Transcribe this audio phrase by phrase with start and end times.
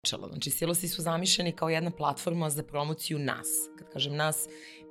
[0.00, 0.28] počelo.
[0.28, 3.48] Znači, silosi su zamišljeni kao jedna platforma za promociju nas.
[3.78, 4.48] Kad kažem nas,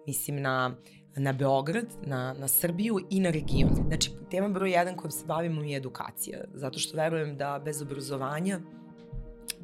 [0.07, 0.75] mislim na
[1.15, 3.69] na Beograd, na, na Srbiju i na region.
[3.87, 8.59] Znači, tema broj jedan kojom se bavimo je edukacija, zato što verujem da bez obrazovanja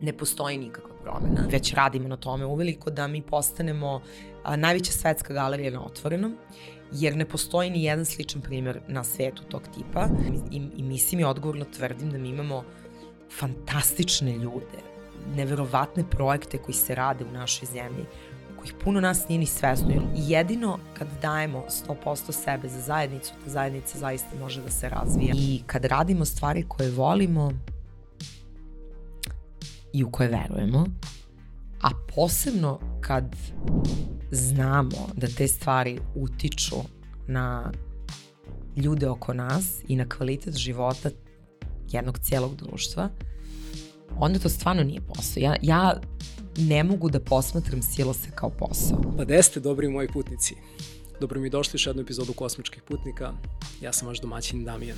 [0.01, 1.47] ne postoji nikakva promena.
[1.51, 4.01] Već radimo na tome uveliko da mi postanemo
[4.43, 6.35] a, najveća svetska galerija na otvorenom,
[6.91, 10.07] jer ne postoji ni jedan sličan primer na svetu tog tipa
[10.51, 12.63] i, i mislim i odgovorno tvrdim da mi imamo
[13.39, 14.84] fantastične ljude,
[15.35, 18.05] neverovatne projekte koji se rade u našoj zemlji,
[18.57, 19.89] kojih puno nas nije ni svesno.
[19.89, 25.33] I jedino kad dajemo 100% sebe za zajednicu, ta zajednica zaista može da se razvija.
[25.37, 27.51] I kad radimo stvari koje volimo
[29.93, 30.85] i u koje verujemo,
[31.81, 33.35] a posebno kad
[34.31, 36.75] znamo da te stvari utiču
[37.27, 37.71] na
[38.75, 41.09] ljude oko nas i na kvalitet života
[41.91, 43.09] jednog cijelog društva,
[44.19, 45.41] onda to stvarno nije posao.
[45.41, 46.01] Ja, ja
[46.57, 49.01] ne mogu da posmatram silose kao posao.
[49.17, 50.55] Pa gde ste, dobri moji putnici?
[51.21, 53.33] Dobro mi došli još jednu epizodu Kosmičkih putnika.
[53.81, 54.97] Ja sam vaš domaćin Damijan.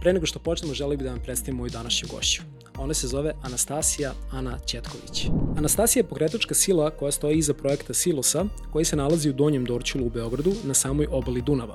[0.00, 2.42] Pre nego što počnemo, želio bih da vam predstavim moju današnju gošću.
[2.78, 5.26] Ona se zove Anastasija Ana Ćetković.
[5.56, 10.06] Anastasija je pokretačka sila koja stoji iza projekta Silosa, koji se nalazi u Donjem Dorčulu
[10.06, 11.74] u Beogradu na samoj obali Dunava.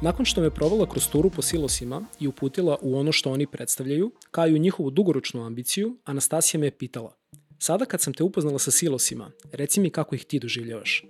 [0.00, 4.10] Nakon što me provala kroz turu po silosima i uputila u ono što oni predstavljaju,
[4.30, 7.14] kao i u njihovu dugoročnu ambiciju, Anastasija me je pitala
[7.58, 11.04] Sada kad sam te upoznala sa silosima, reci mi kako ih ti doživljavaš.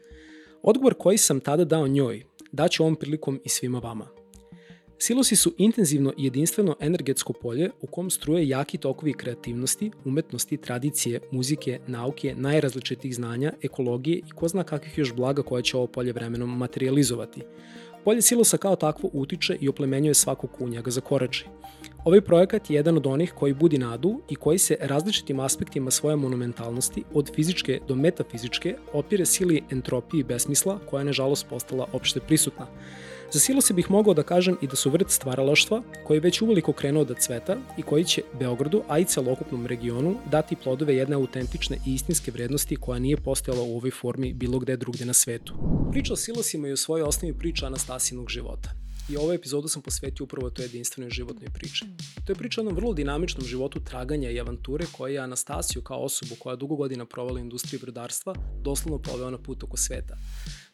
[0.63, 4.09] Odgovor koji sam tada dao njoj, daću ovom prilikom i svima vama.
[5.01, 11.21] Silosi su intenzivno i jedinstveno energetsko polje u kom struje jaki tokovi kreativnosti, umetnosti, tradicije,
[11.33, 16.13] muzike, nauke, najrazličitih znanja, ekologije i ko zna kakvih još blaga koja će ovo polje
[16.13, 17.43] vremenom materializovati.
[18.05, 21.47] Polje silosa kao takvo utiče i oplemenjuje svakog kunja ga zakorači.
[22.05, 26.17] Ovaj projekat je jedan od onih koji budi nadu i koji se različitim aspektima svoje
[26.17, 32.67] monumentalnosti, od fizičke do metafizičke, opire sili entropiji besmisla koja je nažalost postala opšte prisutna.
[33.33, 36.73] Za silose bih mogao da kažem i da su vrt stvaralaštva koji je već uveliko
[36.73, 41.77] krenuo da cveta i koji će Beogradu, a i celokupnom regionu dati plodove jedne autentične
[41.87, 45.55] i istinske vrednosti koja nije postojala u ovoj formi bilo gde drugdje na svetu.
[45.91, 48.71] Priča o silosima je u svojoj osnovi priča Anastasinog života.
[49.11, 51.85] I ovu epizodu sam posvetio upravo toj jedinstvenoj životnoj priči.
[52.27, 55.99] To je priča o jednom vrlo dinamičnom životu traganja i avanture koja je Anastasiju kao
[55.99, 60.17] osobu koja dugo godina provala u industriji brodarstva doslovno poveo na put oko sveta.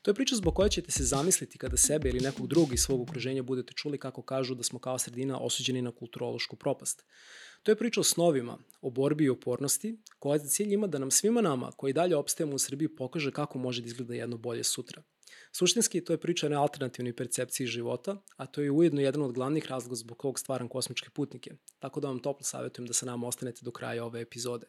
[0.05, 3.01] To je priča zbog koje ćete se zamisliti kada sebe ili nekog drugog iz svog
[3.01, 7.05] okruženja budete čuli kako kažu da smo kao sredina osuđeni na kulturološku propast.
[7.63, 11.11] To je priča o snovima, o borbi i opornosti, koja za cilj ima da nam
[11.11, 15.03] svima nama, koji dalje opstajemo u Srbiji, pokaže kako može da izgleda jedno bolje sutra.
[15.53, 19.67] Suštinski, to je priča o alternativnoj percepciji života, a to je ujedno jedan od glavnih
[19.67, 23.61] razloga zbog kog stvaram kosmičke putnike, tako da vam toplo savjetujem da sa nama ostanete
[23.63, 24.67] do kraja ove epizode.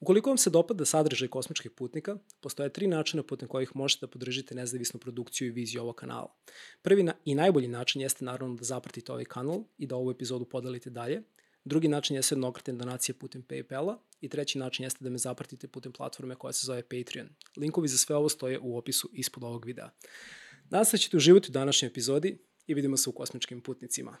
[0.00, 4.54] Ukoliko vam se dopada sadržaj kosmičkih putnika, postoje tri načina putem kojih možete da podržite
[4.54, 6.34] nezavisnu produkciju i viziju ovog kanala.
[6.82, 10.90] Prvi i najbolji način jeste naravno da zapratite ovaj kanal i da ovu epizodu podelite
[10.90, 11.22] dalje.
[11.64, 15.92] Drugi način jeste jednokratne donacije putem Paypala i treći način jeste da me zapratite putem
[15.92, 17.28] platforme koja se zove Patreon.
[17.56, 19.90] Linkovi za sve ovo stoje u opisu ispod ovog videa.
[20.70, 24.16] Nadam se da ćete uživati u današnjoj epizodi i vidimo se u kosmičkim putnicima.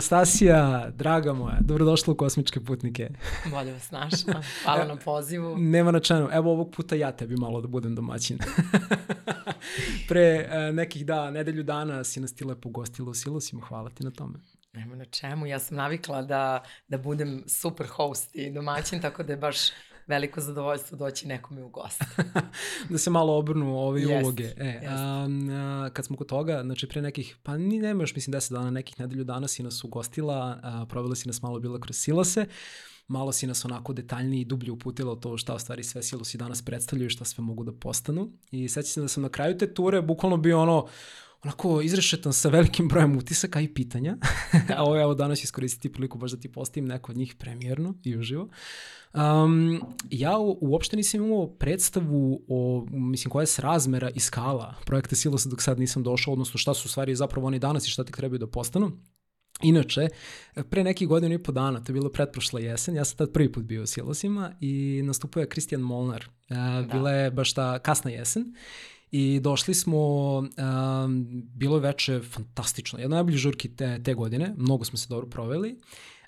[0.00, 3.10] Anastasija, draga moja, dobrodošla u Kosmičke putnike.
[3.50, 5.56] Bolje vas našla, hvala na pozivu.
[5.74, 8.38] Nema na čemu, evo ovog puta ja tebi malo da budem domaćin.
[10.08, 14.04] Pre uh, nekih da, nedelju dana si nas ti lepo gostila u Silosima, hvala ti
[14.04, 14.38] na tome.
[14.72, 19.32] Nema na čemu, ja sam navikla da, da budem super host i domaćin, tako da
[19.32, 19.58] je baš
[20.10, 22.02] veliko zadovoljstvo doći nekome u gost.
[22.90, 24.52] da se malo obrnu ove jest, uloge.
[24.56, 28.32] E, a, a, kad smo kod toga, znači pre nekih, pa ni nema još mislim
[28.32, 31.96] deset dana, nekih nedelju dana si nas ugostila, a, provela si nas malo bila kroz
[31.96, 32.46] silase,
[33.08, 36.62] malo si nas onako detaljnije i dublje uputila to šta u stvari sve silosi danas
[36.62, 38.32] predstavljaju i šta sve mogu da postanu.
[38.50, 40.86] I sećam se da sam na kraju te ture bukvalno bio ono,
[41.44, 44.16] onako izrešetan sa velikim brojem utisaka i pitanja.
[44.76, 48.16] A ovo evo danas iskoristiti priliku baš da ti postavim neko od njih premijerno i
[48.16, 48.48] uživo.
[49.14, 55.48] Um, ja uopšte nisam imao predstavu o, mislim, koja je srazmera i skala projekta Silosa
[55.48, 58.38] dok sad nisam došao, odnosno šta su stvari zapravo oni danas i šta tek trebaju
[58.38, 58.92] da postanu.
[59.62, 60.08] Inače,
[60.70, 63.52] pre nekih godina i po dana, to je bilo pretprošla jesen, ja sam tad prvi
[63.52, 66.28] put bio u Silosima i nastupio je Kristijan Molnar.
[66.48, 66.86] Da.
[66.92, 68.54] Bila je baš ta kasna jesen
[69.10, 69.98] i došli smo,
[70.38, 75.26] um, bilo je veče fantastično, jedna najbolji žurki te, te godine, mnogo smo se dobro
[75.26, 75.80] proveli.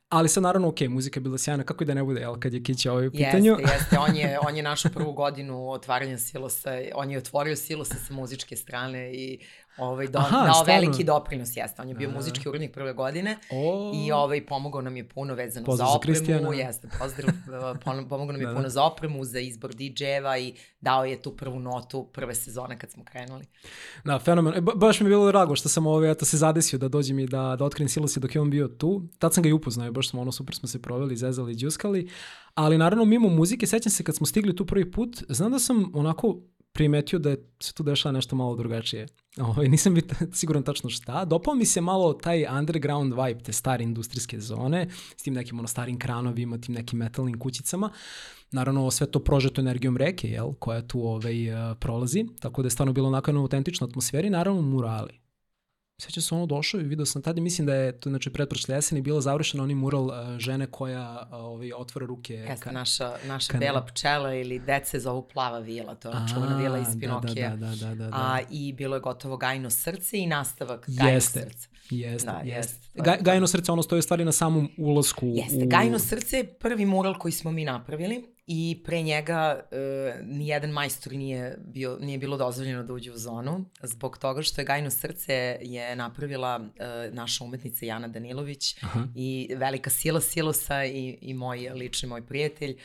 [0.08, 2.54] Ali sad naravno, ok, muzika je bila sjajna, kako i da ne bude, jel, kad
[2.54, 3.56] je Kića ovaj u pitanju.
[3.58, 7.94] Jeste, jeste, on je, on je našu prvu godinu otvaranja silosa, on je otvorio silosa
[7.94, 9.38] sa muzičke strane i
[9.76, 10.80] ovaj, do, Aha, dao stvarno?
[10.80, 11.82] veliki doprinos, jeste.
[11.82, 12.16] On je bio Aha.
[12.16, 13.92] muzički urednik prve godine o...
[13.94, 16.50] i ovaj, pomogao nam je puno vezano pozdrav za opremu.
[16.50, 17.34] Za jeste, pozdrav,
[18.08, 18.68] pomogao nam je da, puno da.
[18.68, 23.04] za opremu, za izbor DJ-eva i dao je tu prvu notu prve sezone kad smo
[23.04, 23.44] krenuli.
[24.04, 24.54] Da, fenomen.
[24.54, 27.18] E, ba, baš mi je bilo drago što sam ovaj, eto, se zadesio da dođem
[27.18, 29.02] i da, da otkrenim Silosi dok je on bio tu.
[29.18, 32.08] Tad sam ga i upoznao, baš smo ono super smo se proveli, zezali, džuskali.
[32.54, 35.90] Ali naravno mimo muzike, sećam se kad smo stigli tu prvi put, znam da sam
[35.94, 36.38] onako
[36.72, 39.06] primetio da je se tu dešava nešto malo drugačije.
[39.38, 41.24] Ovaj, nisam bit siguran tačno šta.
[41.24, 45.68] Dopao mi se malo taj underground vibe, te stare industrijske zone, s tim nekim ono
[45.68, 47.90] starim kranovima, tim nekim metalnim kućicama.
[48.50, 51.34] Naravno, sve to prožeto energijom reke, jel, koja tu ovaj,
[51.80, 55.21] prolazi, tako da je stvarno bilo onako jedna autentična atmosfera i naravno murali.
[56.02, 59.00] Sećam se ono došao i video sam tada, mislim da je to znači pretprošle jeseni
[59.00, 62.34] bilo završeno onaj mural uh, žene koja uh, ovaj, otvara ruke.
[62.34, 66.56] Jeste, ka, naša, naša ka, bela pčela ili dece zovu plava vila, to je čuvena
[66.56, 67.56] vila iz da, da, Pinokija.
[67.56, 71.12] Da, da, da, da, da, A, I bilo je gotovo gajno srce i nastavak gajno
[71.12, 71.68] jeste, srce.
[71.90, 73.02] Jeste, da, jeste.
[73.02, 75.26] Ga, gajno srce, ono stoje stvari na samom ulasku.
[75.26, 75.68] Jeste, u...
[75.68, 81.12] gajno srce je prvi mural koji smo mi napravili i pre njega uh, nijedan majstor
[81.12, 85.58] nije, bio, nije bilo dozvoljeno da uđe u zonu, zbog toga što je Gajno srce
[85.60, 89.04] je napravila uh, naša umetnica Jana Danilović Aha.
[89.14, 92.76] i velika sila Silosa i, i moj lični moj prijatelj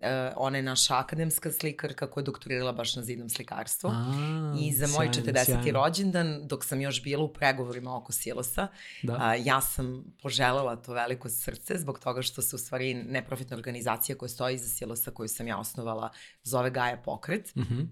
[0.00, 0.06] Uh,
[0.36, 3.90] ona je naša akademska slikarka koja je doktorirala baš na zidnom slikarstvu.
[3.90, 5.44] A, I za moj 40.
[5.44, 5.72] Sjajno.
[5.72, 8.68] rođendan, dok sam još bila u pregovorima oko Silosa,
[9.02, 9.14] da.
[9.14, 14.18] uh, ja sam poželjela to veliko srce zbog toga što se u stvari neprofitna organizacija
[14.18, 16.10] koja stoji iza Silosa koju sam ja osnovala
[16.42, 17.54] zove Gaja Pokret.
[17.54, 17.86] Mm -hmm.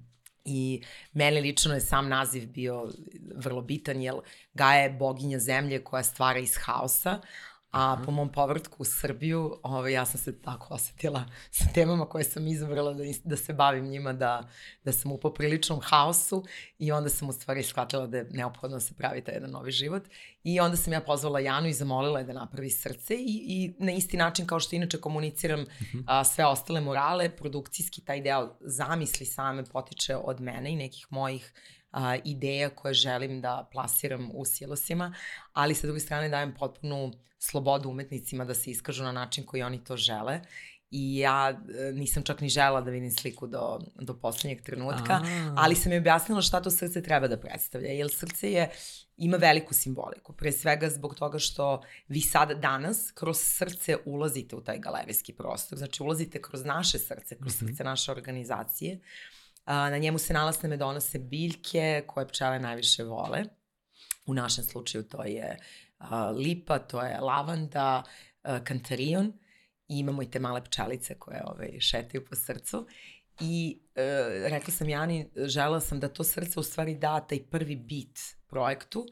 [0.44, 2.90] I meni lično je sam naziv bio
[3.36, 4.14] vrlo bitan, jer
[4.54, 7.20] Gaja je boginja zemlje koja stvara iz haosa,
[7.74, 12.24] A po mom povrtku u Srbiju, ovaj, ja sam se tako osetila sa temama koje
[12.24, 14.48] sam izabrala da, da se bavim njima, da,
[14.84, 16.44] da sam u popriličnom haosu
[16.78, 19.70] i onda sam u stvari shvatila da je neophodno da se pravi taj jedan novi
[19.70, 20.02] život.
[20.44, 23.92] I onda sam ja pozvala Janu i zamolila je da napravi srce i, i na
[23.92, 25.98] isti način kao što inače komuniciram uh mhm.
[25.98, 26.04] -huh.
[26.06, 31.52] a, sve ostale morale, produkcijski taj deo zamisli same potiče od mene i nekih mojih
[31.94, 35.14] a, ideja koje želim da plasiram u silosima,
[35.52, 39.84] ali sa druge strane dajem potpunu slobodu umetnicima da se iskažu na način koji oni
[39.84, 40.40] to žele
[40.90, 45.54] i ja e, nisam čak ni žela da vidim sliku do, do poslednjeg trenutka, A.
[45.56, 48.70] ali sam mi objasnila šta to srce treba da predstavlja, jer srce je,
[49.16, 54.60] ima veliku simboliku, pre svega zbog toga što vi sad danas kroz srce ulazite u
[54.60, 57.70] taj galerijski prostor, znači ulazite kroz naše srce, kroz mm -hmm.
[57.70, 58.98] srce naše organizacije,
[59.64, 63.44] A, na njemu se nalasne donose biljke koje pčele najviše vole.
[64.26, 65.58] U našem slučaju to je
[65.98, 68.02] a, lipa, to je lavanda,
[68.42, 69.32] a, kantarion
[69.88, 72.86] i imamo i te male pčelice koje ovaj, šetaju po srcu.
[73.40, 74.02] I e,
[74.48, 79.06] rekla sam Jani, žela sam da to srce u stvari da taj prvi bit projektu,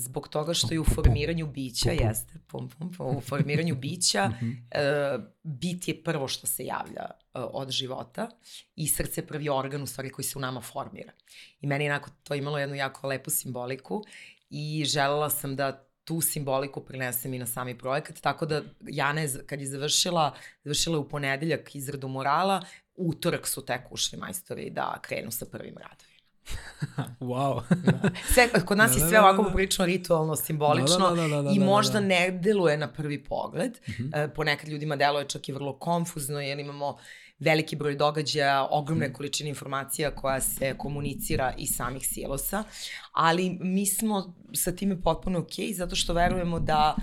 [0.00, 4.50] zbog toga što je u formiranju bića, jeste, pum, pum, pum, u formiranju bića, mhm.
[4.70, 8.28] e, bit je prvo što se javlja e, od života
[8.76, 11.12] i srce je prvi organ u stvari koji se u nama formira.
[11.60, 14.04] I meni je onako to imalo jednu jako lepu simboliku
[14.50, 19.46] i želela sam da tu simboliku prinesem i na sami projekat, tako da Jana je,
[19.46, 20.34] kad je završila,
[20.64, 22.62] završila je u ponedeljak izradu morala,
[22.94, 26.09] utorak su tek ušli majstori da krenu sa prvim radom.
[27.20, 27.62] wow.
[27.84, 28.10] da.
[28.34, 31.28] Sve, kod nas da, je sve da, ovako da, poprično ritualno, simbolično da, da, da,
[31.28, 32.06] da, da, i možda da, da.
[32.06, 33.78] ne deluje na prvi pogled.
[33.88, 34.08] Uh mhm.
[34.08, 34.24] -huh.
[34.24, 36.98] e, ponekad ljudima deluje čak i vrlo konfuzno jer imamo
[37.38, 39.08] veliki broj događaja, ogromne.
[39.08, 39.12] -huh.
[39.12, 42.64] količine informacija koja se komunicira iz samih silosa,
[43.12, 46.96] ali mi smo sa time potpuno ok, zato što verujemo da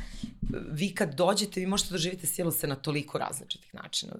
[0.72, 4.14] vi kad dođete, vi možete doživite silose na toliko različitih načina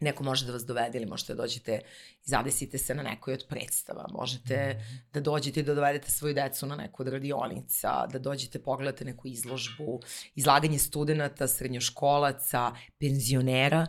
[0.00, 1.80] neko može da vas dovede ili možete da dođete
[2.24, 4.06] i zadesite se na nekoj od predstava.
[4.12, 5.12] Možete mm -hmm.
[5.12, 9.28] da dođete i da dovedete svoju decu na neku od radionica, da dođete pogledate neku
[9.28, 10.00] izložbu,
[10.34, 13.86] izlaganje studenta, srednjoškolaca, penzionera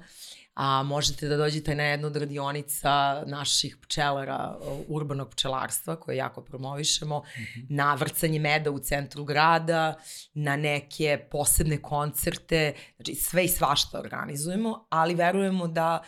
[0.62, 7.20] a možete da dođete na jednu od radionica naših pčelara urbanog pčelarstva koje jako promovišemo,
[7.20, 7.66] mm -hmm.
[7.70, 9.96] na vrcanje meda u centru grada,
[10.34, 16.04] na neke posebne koncerte, znači sve i svašta organizujemo, ali verujemo da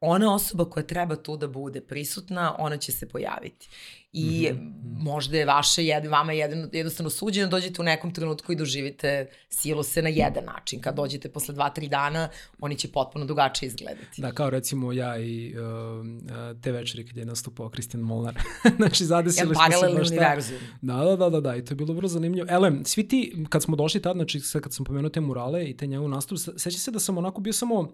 [0.00, 3.68] ona osoba koja treba tu da bude prisutna, ona će se pojaviti.
[4.12, 5.02] I mm -hmm.
[5.02, 10.02] možda je vaše, jed, vama jedno, jednostavno suđeno, dođete u nekom trenutku i doživite silose
[10.02, 10.80] na jedan način.
[10.80, 12.28] Kad dođete posle dva, tri dana,
[12.60, 14.20] oni će potpuno drugačije izgledati.
[14.20, 18.38] Da, kao recimo ja i uh, te večeri kad je nastupao Kristijan Molnar.
[18.78, 20.58] znači, zadesili smo se baš univerzum.
[20.82, 22.46] Da, da, da, da, da, i to je bilo vrlo zanimljivo.
[22.50, 25.86] Elem, svi ti, kad smo došli tad, znači, kad sam pomenuo te murale i te
[25.86, 27.88] njegov nastup, seća se da sam onako bio samo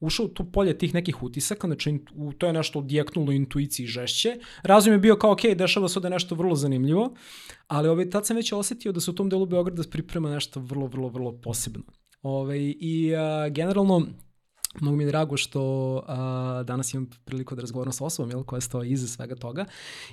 [0.00, 4.36] ušao u to polje tih nekih utisaka, znači u, to je nešto odjeknulo intuiciji žešće.
[4.62, 7.14] Razum je bio kao, ok, dešava se da je nešto vrlo zanimljivo,
[7.66, 10.86] ali ovaj, tad sam već osetio da se u tom delu Beograda priprema nešto vrlo,
[10.86, 11.82] vrlo, vrlo posebno.
[12.22, 14.06] Ove, ovaj, I a, generalno,
[14.80, 15.60] Mnogo mi je drago što
[16.06, 19.64] a, danas imam priliku da razgovaram sa osobom jel, koja stoji iza svega toga.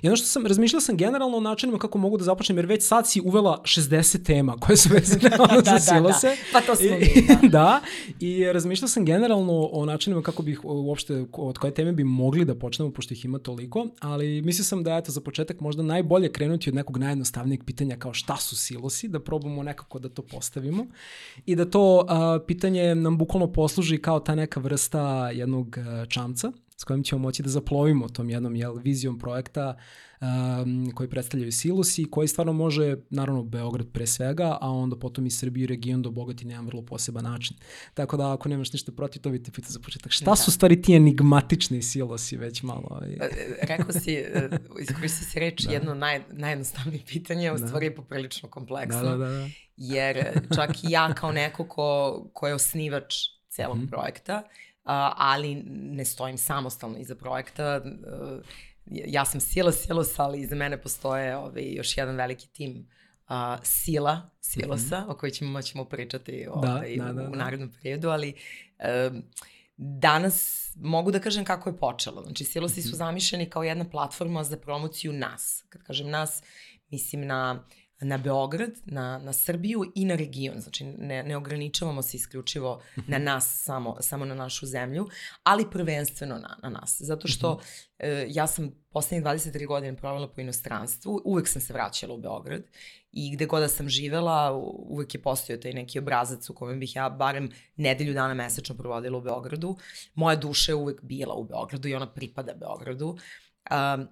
[0.02, 2.86] I ono što sam, razmišljala sam generalno o načinima kako mogu da započnem, jer već
[2.86, 6.26] sad si uvela 60 tema koje su vezane ono da, za silose.
[6.26, 6.38] Da, da.
[6.52, 7.48] Pa to smo mi, da.
[7.58, 7.80] da.
[8.20, 12.54] I razmišljala sam generalno o načinima kako bih uopšte, od koje teme bi mogli da
[12.54, 16.70] počnemo, pošto ih ima toliko, ali mislio sam da eto, za početak možda najbolje krenuti
[16.70, 20.86] od nekog najjednostavnijeg pitanja kao šta su silosi, da probamo nekako da to postavimo
[21.46, 26.52] i da to a, pitanje nam bukvalno posluži kao ta neka vrsta jednog e, čamca
[26.80, 29.76] s kojim ćemo moći da zaplovimo tom jednom jel, vizijom projekta
[30.20, 35.26] um, koji predstavljaju Silus i koji stvarno može, naravno, Beograd pre svega, a onda potom
[35.26, 37.56] i Srbiju i region da obogati na jedan vrlo poseban način.
[37.94, 40.12] Tako da ako nemaš ništa protiv, to bi te pitao za početak.
[40.12, 40.36] Šta da.
[40.36, 42.88] su stvari ti enigmatični silosi već malo?
[42.90, 43.12] Ovaj?
[43.12, 43.28] E,
[43.62, 44.24] rekao si,
[44.82, 45.72] iskoristio si reč da.
[45.72, 47.66] jedno naj, najjednostavnije pitanje, u da.
[47.66, 49.02] stvari je poprilično kompleksno.
[49.02, 49.48] Da, da, da, da.
[49.76, 53.14] Jer čak i ja kao neko ko, ko je osnivač
[53.58, 53.90] celog mm -hmm.
[53.90, 54.42] projekta,
[55.16, 57.80] ali ne stojim samostalno iza projekta.
[58.86, 62.88] Ja sam Sila Silos, ali iza mene postoje ovaj, još jedan veliki tim
[63.28, 65.10] uh, Sila Silosa, mm -hmm.
[65.10, 68.34] o kojoj ćemo moćemo pričati da, ovaj, da, da, da, u, u narednom periodu, ali
[69.10, 69.22] um,
[69.76, 72.22] danas mogu da kažem kako je počelo.
[72.22, 72.96] Znači, Silosi su mhm.
[72.96, 75.64] zamišljeni kao jedna platforma za promociju nas.
[75.68, 76.42] Kad kažem nas,
[76.90, 77.64] mislim na
[78.00, 80.60] na Beograd, na, na Srbiju i na region.
[80.60, 83.24] Znači, ne, ne ograničavamo se isključivo na mhm.
[83.24, 85.08] nas, samo, samo na našu zemlju,
[85.42, 86.96] ali prvenstveno na, na nas.
[87.00, 87.62] Zato što mhm.
[87.98, 92.62] e, ja sam poslednjih 23 godine provela po inostranstvu, uvek sam se vraćala u Beograd
[93.12, 94.52] i gde god da sam živela,
[94.88, 99.18] uvek je postojao taj neki obrazac u kojem bih ja barem nedelju dana mesečno provodila
[99.18, 99.76] u Beogradu.
[100.14, 103.08] Moja duša je uvek bila u Beogradu i ona pripada Beogradu.
[103.70, 104.08] Um,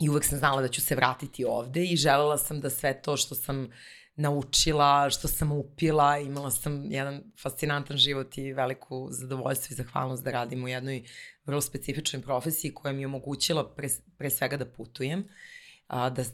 [0.00, 3.16] I uvek sam znala da ću se vratiti ovde i želela sam da sve to
[3.16, 3.68] što sam
[4.16, 10.30] naučila, što sam upila, imala sam jedan fascinantan život i veliku zadovoljstvo i zahvalnost da
[10.30, 11.04] radim u jednoj
[11.44, 15.24] vrlo specifičnoj profesiji koja mi je omogućila pre, pre svega da putujem,
[15.86, 16.24] a, da,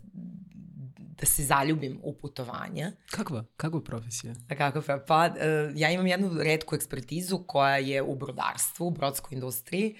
[1.20, 2.92] da se zaljubim u putovanja.
[3.10, 3.44] Kakva?
[3.56, 4.34] Kakva profesija?
[4.58, 5.04] Kakva?
[5.06, 5.36] Pa, uh,
[5.74, 9.96] ja imam jednu redku ekspertizu koja je u brodarstvu, u brodskoj industriji,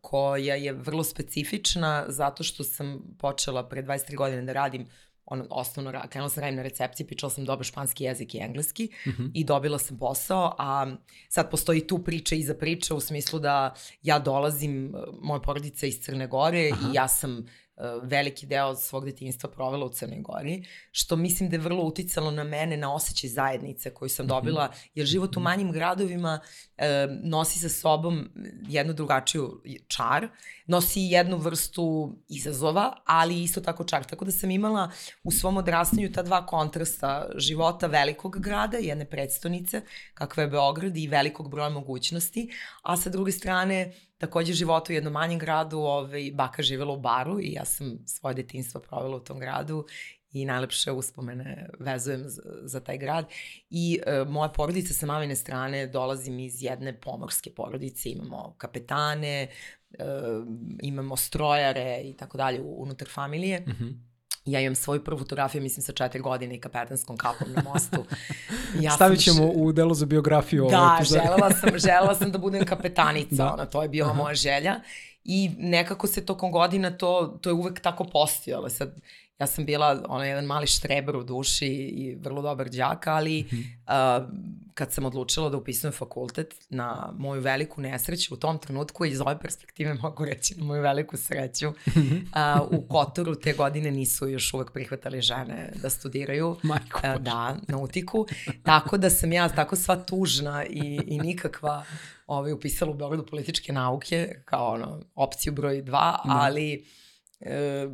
[0.00, 4.86] koja je vrlo specifična zato što sam počela pre 23 godine da radim
[5.30, 9.12] ono, osnovno, krenula sam radim na recepciji, pričala sam dobro španski jezik i engleski uh
[9.12, 9.22] mhm.
[9.22, 9.30] -huh.
[9.34, 10.96] i dobila sam posao, a
[11.28, 16.26] sad postoji tu priča iza priča u smislu da ja dolazim, moja porodica iz Crne
[16.26, 16.88] Gore Aha.
[16.90, 17.46] i ja sam
[18.02, 22.44] veliki deo svog detinjstva provela u Crnoj Gori, što mislim da je vrlo uticalo na
[22.44, 24.28] mene, na osjećaj zajednice koju sam mhm.
[24.28, 25.44] dobila, jer život u mhm.
[25.44, 26.40] manjim gradovima
[26.76, 28.30] e, nosi sa sobom
[28.68, 30.28] jednu drugačiju čar,
[30.66, 34.04] nosi jednu vrstu izazova, ali isto tako čar.
[34.04, 34.90] Tako da sam imala
[35.24, 39.82] u svom odrastanju ta dva kontrasta života velikog grada, jedne predstonice,
[40.14, 42.50] kakva je Beograd i velikog broja mogućnosti,
[42.82, 47.40] a sa druge strane takođe života u jednom manjem gradu, ovaj, baka živela u baru
[47.40, 49.86] i ja sam svoje detinstvo provela u tom gradu
[50.32, 53.26] i najlepše uspomene vezujem za, za taj grad.
[53.70, 60.04] I e, moja porodica sa mamine strane dolazim iz jedne pomorske porodice, imamo kapetane, e,
[60.82, 63.60] imamo strojare i tako dalje unutar familije.
[63.60, 64.09] Mm -hmm.
[64.44, 68.04] Ja imam svoju prvu fotografiju, mislim, sa četiri godine i kapetanskom kapom na mostu.
[68.80, 69.52] Ja Stavit ćemo š...
[69.54, 70.66] u delu za biografiju.
[70.70, 73.52] Da, želela sam, želela sam da budem kapetanica, da.
[73.52, 74.22] ona, to je bila Aha.
[74.22, 74.80] moja želja.
[75.24, 78.68] I nekako se tokom godina to, to je uvek tako postojalo.
[78.68, 79.00] Sad,
[79.40, 83.56] ja sam bila ono, jedan mali štreber u duši i vrlo dobar đak, ali mm
[83.56, 84.22] -hmm.
[84.22, 84.28] uh,
[84.74, 89.38] kad sam odlučila da upisujem fakultet na moju veliku nesreću u tom trenutku iz ove
[89.38, 91.74] perspektive mogu reći na moju veliku sreću uh,
[92.70, 97.78] u Kotoru te godine nisu još uvek prihvatali žene da studiraju Majko uh, da, na
[97.78, 98.26] utiku
[98.62, 101.84] tako da sam ja tako sva tužna i, i nikakva
[102.26, 106.38] ovaj, upisala u Beogradu političke nauke kao ono, opciju broj dva, da.
[106.40, 106.84] ali
[107.40, 107.92] uh,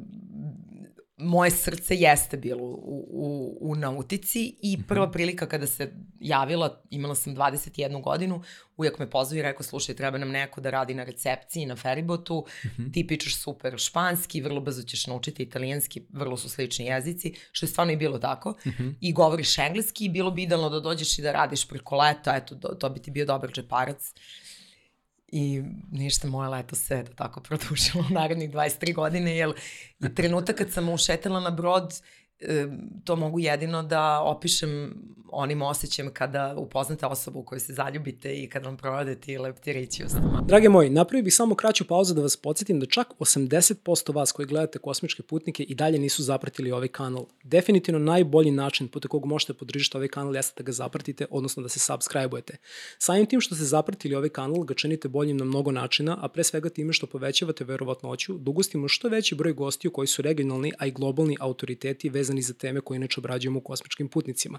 [1.18, 4.87] moje srce jeste bilo u, u, u nautici i mhm.
[4.87, 8.42] prva prilika kada se javila, imala sam 21 godinu,
[8.76, 12.38] ujak me pozvao i rekao, slušaj, treba nam neko da radi na recepciji, na feribotu,
[12.38, 12.82] uh mhm.
[12.82, 12.92] -huh.
[12.92, 17.70] ti pičeš super španski, vrlo brzo ćeš naučiti italijanski, vrlo su slični jezici, što je
[17.70, 18.82] stvarno i bilo tako, uh mhm.
[18.82, 18.94] -huh.
[19.00, 22.54] i govoriš engleski i bilo bi idealno da dođeš i da radiš preko leta, eto,
[22.54, 24.14] to, to bi ti bio dobar džeparac.
[25.28, 29.52] I ništa, moje leto se da tako produžilo u narednih 23 godine, jer
[30.00, 32.02] i trenutak kad sam ušetala na brod,
[33.05, 34.95] to mogu jedino da opišem
[35.33, 40.05] onim osjećajem kada upoznate osobu u kojoj se zaljubite i kada vam provode ti leptirići
[40.05, 40.45] u stomaku.
[40.45, 44.47] Drage moji, napravio bih samo kraću pauzu da vas podsjetim da čak 80% vas koji
[44.47, 47.26] gledate kosmičke putnike i dalje nisu zapratili ovaj kanal.
[47.43, 51.69] Definitivno najbolji način putem kog možete podržiti ovaj kanal jeste da ga zapratite, odnosno da
[51.69, 52.57] se subscribe-ujete.
[52.99, 56.45] Samim tim što ste zapratili ovaj kanal ga činite boljim na mnogo načina, a pre
[56.45, 60.87] svega time što povećavate verovatnoću da ugustimo što veći broj gostiju koji su regionalni, a
[60.87, 64.59] i globalni autoriteti vezani za teme koje inače obrađujemo u kosmičkim putnicima.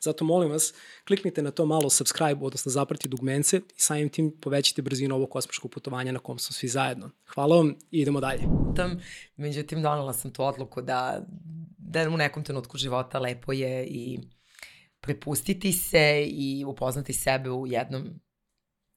[0.00, 0.74] Zato molim vas,
[1.06, 5.70] kliknite na to malo subscribe, odnosno zaprati dugmence i samim tim povećite brzinu ovog kosmičkog
[5.70, 7.10] putovanja na kom smo svi zajedno.
[7.34, 8.42] Hvala vam i idemo dalje.
[8.76, 9.00] Tam,
[9.36, 11.26] međutim, donala sam tu odluku da,
[11.78, 14.18] da u nekom trenutku života lepo je i
[15.00, 18.20] prepustiti se i upoznati sebe u jednom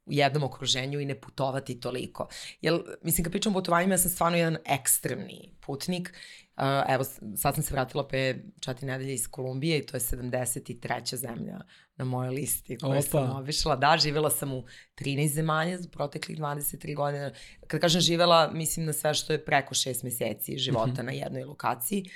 [0.06, 2.28] u jednom okruženju i ne putovati toliko.
[2.62, 6.13] Jer, mislim, kad pričam o putovanjima, ja sam stvarno jedan ekstremni putnik.
[6.62, 7.03] Uh, evo,
[7.38, 11.15] sad sam se vratila pe četiri nedelje iz Kolumbije i to je 73.
[11.15, 11.62] zemlja
[11.96, 13.01] na mojoj listi koju Opa.
[13.01, 13.75] sam obišla.
[13.75, 14.63] Da, živela sam u
[14.96, 17.34] 13 zemalja za proteklih 23 godine.
[17.68, 21.06] Kad kažem živela, mislim na sve što je preko 6 meseci života mm -hmm.
[21.06, 22.10] na jednoj lokaciji.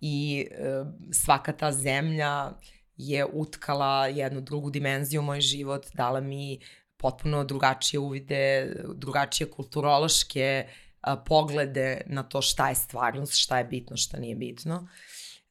[0.00, 2.52] I uh, svaka ta zemlja
[2.96, 6.60] je utkala jednu drugu dimenziju u moj život, dala mi
[6.96, 10.66] potpuno drugačije uvide, drugačije kulturološke
[11.00, 14.88] a, poglede na to šta je stvarnost, šta je bitno, šta nije bitno.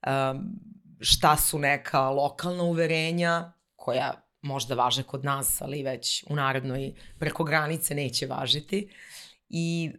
[0.02, 0.36] A,
[1.00, 7.44] šta su neka lokalna uverenja koja možda važe kod nas, ali već u narodnoj preko
[7.44, 8.90] granice neće važiti.
[9.50, 9.92] I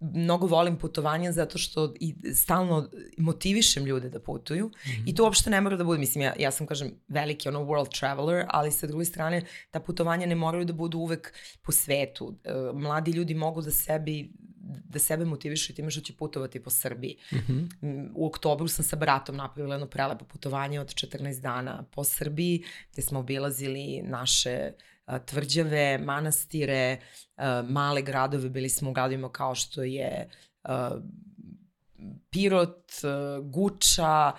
[0.00, 2.88] mnogo volim putovanja zato što i stalno
[3.18, 5.02] motivišem ljude da putuju mm -hmm.
[5.06, 7.98] i to uopšte ne mora da bude, mislim, ja, ja sam, kažem, veliki ono world
[7.98, 12.34] traveler, ali sa druge strane ta putovanja ne moraju da budu uvek po svetu.
[12.44, 14.32] E, mladi ljudi mogu da sebi
[14.84, 17.16] da sebe motivišu time što će putovati po Srbiji.
[17.32, 18.10] Mm -hmm.
[18.14, 23.02] U oktobru sam sa bratom napravila jedno prelepo putovanje od 14 dana po Srbiji, gde
[23.02, 24.72] smo obilazili naše
[25.26, 26.98] tvrđave, manastire,
[27.68, 30.28] male gradove, bili smo u gradovima kao što je
[32.30, 32.92] Pirot,
[33.42, 34.32] Guča,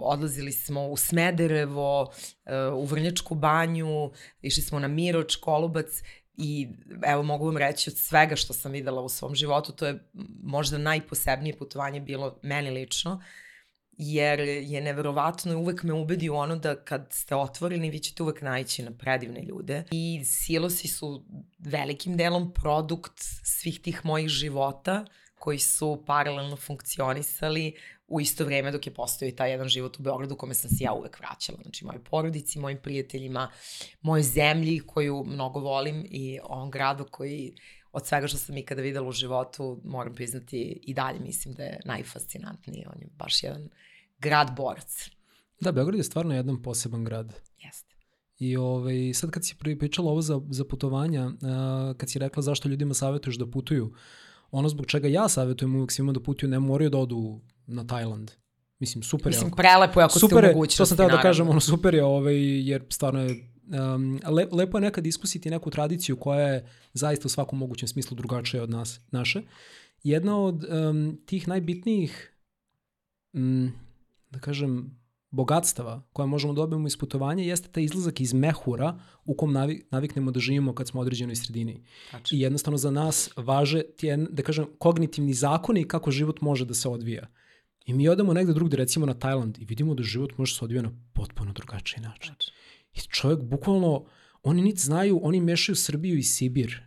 [0.00, 2.12] odlazili smo u Smederevo,
[2.74, 4.10] u Vrnjačku banju,
[4.42, 6.02] išli smo na Miroč, Kolubac
[6.36, 6.68] i
[7.06, 10.08] evo mogu vam reći od svega što sam videla u svom životu, to je
[10.42, 13.22] možda najposebnije putovanje bilo meni lično.
[13.98, 18.42] Jer je neverovatno uvek me ubedi u ono da kad ste otvoreni vi ćete uvek
[18.42, 21.24] naći na predivne ljude i silosi su
[21.58, 27.74] velikim delom produkt svih tih mojih života koji su paralelno funkcionisali
[28.08, 30.84] u isto vreme dok je postojao i taj jedan život u Beogradu kome sam se
[30.84, 31.58] ja uvek vraćala.
[31.62, 33.50] Znači, mojoj porodici, mojim prijateljima,
[34.02, 37.54] mojoj zemlji koju mnogo volim i ovom gradu koji
[37.92, 41.80] od svega što sam ikada videla u životu, moram priznati i dalje mislim da je
[41.84, 42.86] najfascinantniji.
[42.94, 43.68] On je baš jedan
[44.18, 45.10] grad borac.
[45.60, 47.34] Da, Beograd je stvarno jedan poseban grad.
[47.58, 47.94] Jeste.
[48.38, 52.68] I ovaj, sad kad si pričala ovo za, za putovanja, uh, kad si rekla zašto
[52.68, 53.94] ljudima savjetuješ da putuju,
[54.54, 58.30] ono zbog čega ja savjetujem uvek svima da putuju, ne moraju da odu na Tajland.
[58.78, 59.50] Mislim, super Mislim, je.
[59.50, 60.78] Mislim, prelepo je ako super ste mogućnosti.
[60.78, 63.54] To sam teo da kažem, ono super je, ovaj, jer stvarno je
[63.94, 68.14] um, le, lepo je nekad iskusiti neku tradiciju koja je zaista u svakom mogućem smislu
[68.14, 69.42] drugačija od nas, naše.
[70.02, 72.32] Jedna od um, tih najbitnijih,
[73.32, 73.72] um,
[74.30, 75.00] da kažem,
[75.34, 79.86] bogatstava koje možemo da dobijemo iz putovanja jeste taj izlazak iz mehura u kom navik,
[79.90, 81.82] naviknemo da živimo kad smo u određenoj sredini.
[82.10, 82.36] Tačno.
[82.36, 86.88] I jednostavno za nas važe ti, da kažem, kognitivni zakoni kako život može da se
[86.88, 87.26] odvija.
[87.86, 90.64] I mi odemo negde drugde, recimo na Tajland, i vidimo da život može da se
[90.64, 92.34] odvija na potpuno drugačiji način.
[92.34, 92.52] Tačno.
[92.94, 94.04] I čovjek bukvalno,
[94.42, 96.82] oni niti znaju, oni mešaju Srbiju i Sibir.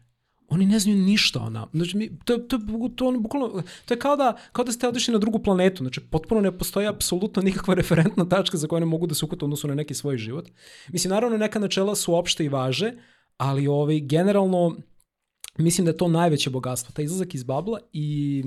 [0.49, 1.67] Oni ne znaju ništa o nama.
[1.73, 2.59] Znači, mi, to, to,
[2.95, 5.83] to, on, bukvalno, to je kao da, kao da ste otišli na drugu planetu.
[5.83, 9.45] Znači, potpuno ne postoji apsolutno nikakva referentna tačka za koju ne mogu da se ukute
[9.45, 10.49] odnosu na neki svoj život.
[10.89, 12.93] Mislim, naravno, neka načela su opšte i važe,
[13.37, 14.75] ali ovaj, generalno,
[15.57, 16.93] mislim da je to najveće bogatstvo.
[16.93, 18.43] Taj izlazak iz babla i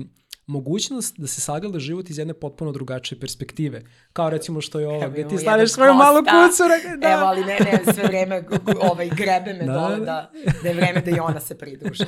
[0.47, 3.81] mogućnost da se sagleda život iz jedne potpuno drugačije perspektive.
[4.13, 6.63] Kao recimo što je ovo, Evo, gde ti staneš svoju malu kucu.
[7.01, 7.09] Da.
[7.09, 8.43] Evo, ali ne, ne, sve vreme
[8.81, 10.05] ovaj, grebe me Da, dole da.
[10.05, 10.31] da,
[10.63, 12.03] da je vreme da i ona se pridruži.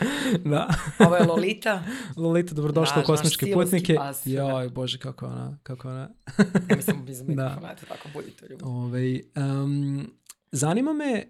[0.44, 0.68] da.
[0.98, 1.82] Ovo je Lolita,
[2.16, 3.94] Lolita, dobrodošla Naš- u Kosmičke putnike.
[3.94, 4.30] pas, da.
[4.32, 6.10] Joj, bože, kako ona, kako ona.
[6.70, 7.24] ja mislim Da.
[7.24, 8.64] mikrofona, eto tako, budite ljudi.
[8.64, 10.10] Ovaj, um,
[10.52, 11.24] zanima me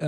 [0.00, 0.06] uh,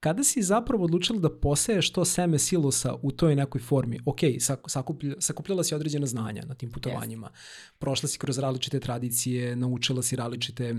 [0.00, 4.60] kada si zapravo odlučila da poseješ to seme silosa u toj nekoj formi, ok, sak,
[4.66, 7.30] sakuplja, sakupljala si određena znanja na tim putovanjima,
[7.78, 10.74] prošla si kroz različite tradicije, naučila si različite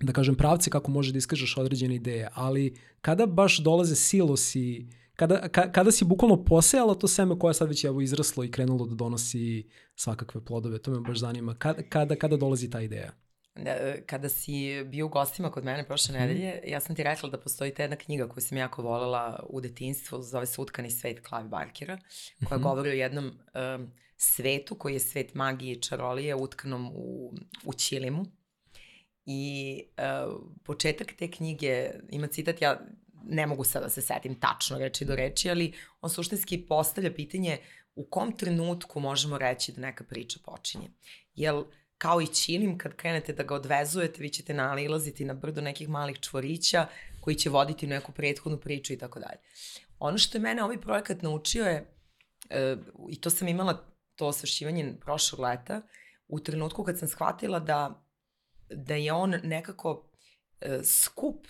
[0.00, 5.48] da kažem pravce kako može da iskažeš određene ideje, ali kada baš dolaze silosi, kada,
[5.48, 8.86] ka, kada si bukvalno posejala to seme koje je sad već evo izraslo i krenulo
[8.86, 11.54] da donosi svakakve plodove, to me baš zanima.
[11.54, 13.25] Kada, kada, kada dolazi ta ideja?
[13.56, 14.52] Da, kada si
[14.84, 16.22] bio u gostima kod mene prošle Mhm.
[16.22, 19.60] nedelje, ja sam ti rekla da postoji ta jedna knjiga koju sam jako volela u
[19.60, 21.98] detinstvu, zove se Utkani svet Klavi Barkera,
[22.44, 22.62] koja Mhm.
[22.62, 23.26] govori o jednom
[23.76, 27.32] um, svetu koji je svet magije i čarolije utkanom u,
[27.64, 28.24] u ćilimu.
[29.24, 29.82] I
[30.26, 32.80] uh, početak te knjige ima citat, ja
[33.24, 37.58] ne mogu sad da se setim tačno reči do reči, ali on suštinski postavlja pitanje
[37.94, 40.88] u kom trenutku možemo reći da neka priča počinje.
[41.34, 41.64] Jel
[41.98, 46.20] kao i čilim, kad krenete da ga odvezujete, vi ćete nalilaziti na brdo nekih malih
[46.20, 46.86] čvorića
[47.20, 49.38] koji će voditi neku prethodnu priču i tako dalje.
[49.98, 51.94] Ono što je mene ovaj projekat naučio je,
[52.50, 52.76] e,
[53.10, 55.82] i to sam imala to osvešćivanje prošlog leta,
[56.28, 58.04] u trenutku kad sam shvatila da,
[58.70, 60.10] da je on nekako
[60.60, 61.46] e, skup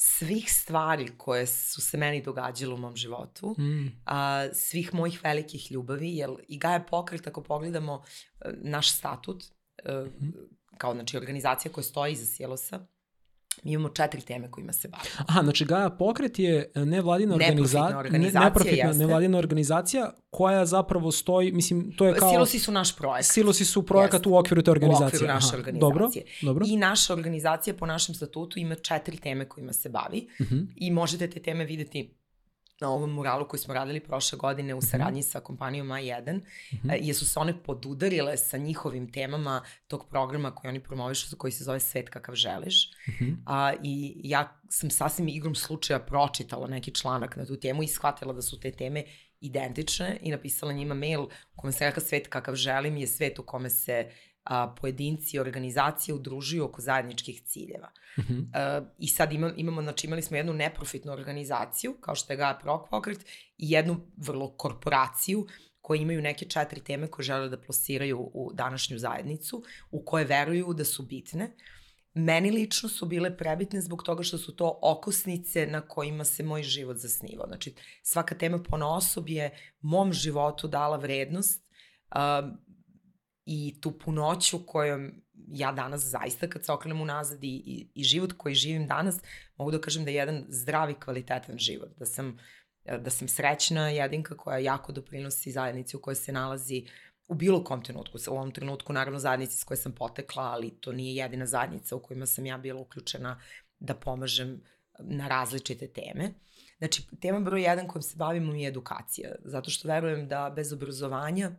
[0.00, 4.02] svih stvari koje su se meni događale u mom životu, Mm.
[4.04, 8.04] a, svih mojih velikih ljubavi, jer i Gaja Pokret, ako pogledamo
[8.40, 9.44] e, naš statut,
[10.78, 12.80] kao znači organizacija koja stoji iza Sjelosa,
[13.64, 15.08] mi imamo četiri teme kojima se bavimo.
[15.28, 17.98] Aha, znači Gaja Pokret je nevladina Neprofitna organiza...
[17.98, 18.98] organizacija, ne, neprofitna jeste.
[18.98, 22.30] nevladina organizacija koja zapravo stoji, mislim, to je kao...
[22.30, 23.32] Silosi su naš projekat.
[23.32, 24.28] Silosi su projekat Jeste.
[24.28, 25.06] u okviru te organizacije.
[25.06, 25.80] U okviru naše Aha, organizacije.
[25.80, 26.08] Dobro,
[26.42, 26.64] dobro.
[26.68, 30.58] I naša organizacija po našem statutu ima četiri teme kojima se bavi Mhm.
[30.76, 32.17] i možete te teme videti
[32.80, 36.40] na ovom muralu koji smo radili prošle godine u saradnji sa kompanijom A1,
[36.74, 36.90] Mhm.
[36.90, 41.52] e, jer su se one podudarile sa njihovim temama tog programa koji oni promovišu, koji
[41.52, 42.90] se zove Svet kakav želiš.
[43.08, 43.30] Mhm.
[43.46, 48.32] A, I ja sam sasvim igrom slučaja pročitala neki članak na tu temu i shvatila
[48.32, 49.04] da su te teme
[49.40, 53.42] identične i napisala njima mail u kome se rekla svet kakav želim je svet u
[53.42, 54.10] kome se
[54.48, 57.90] a, pojedinci i organizacije udružuju oko zajedničkih ciljeva.
[58.18, 62.58] Uh, I sad ima, imamo, znači imali smo jednu neprofitnu organizaciju, kao što je Gaja
[62.62, 63.18] Prok pokret,
[63.58, 65.46] i jednu vrlo korporaciju
[65.80, 70.74] koji imaju neke četiri teme koje žele da plasiraju u današnju zajednicu, u koje veruju
[70.74, 71.50] da su bitne.
[72.14, 76.62] Meni lično su bile prebitne zbog toga što su to okosnice na kojima se moj
[76.62, 77.46] život zasnivao.
[77.46, 81.62] Znači, svaka tema po osob je mom životu dala vrednost
[82.16, 82.58] um,
[83.50, 85.12] i tu punoću kojom
[85.48, 89.20] ja danas zaista kad se okrenem unazad i, i, i život koji živim danas,
[89.56, 91.88] mogu da kažem da je jedan zdravi, kvalitetan život.
[91.98, 92.38] Da sam,
[92.84, 96.86] da sam srećna jedinka koja jako doprinosi zajednici u kojoj se nalazi
[97.28, 98.18] u bilo kom trenutku.
[98.30, 102.02] U ovom trenutku, naravno, zajednici s koje sam potekla, ali to nije jedina zajednica u
[102.02, 103.40] kojima sam ja bila uključena
[103.78, 104.60] da pomažem
[104.98, 106.34] na različite teme.
[106.78, 111.52] Znači, tema broj jedan kojom se bavimo je edukacija, zato što verujem da bez obrazovanja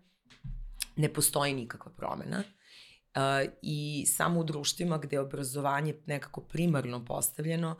[0.95, 2.43] ne postoji nikakva promena.
[3.15, 7.75] Uh, I samo u društvima gde je obrazovanje nekako primarno postavljeno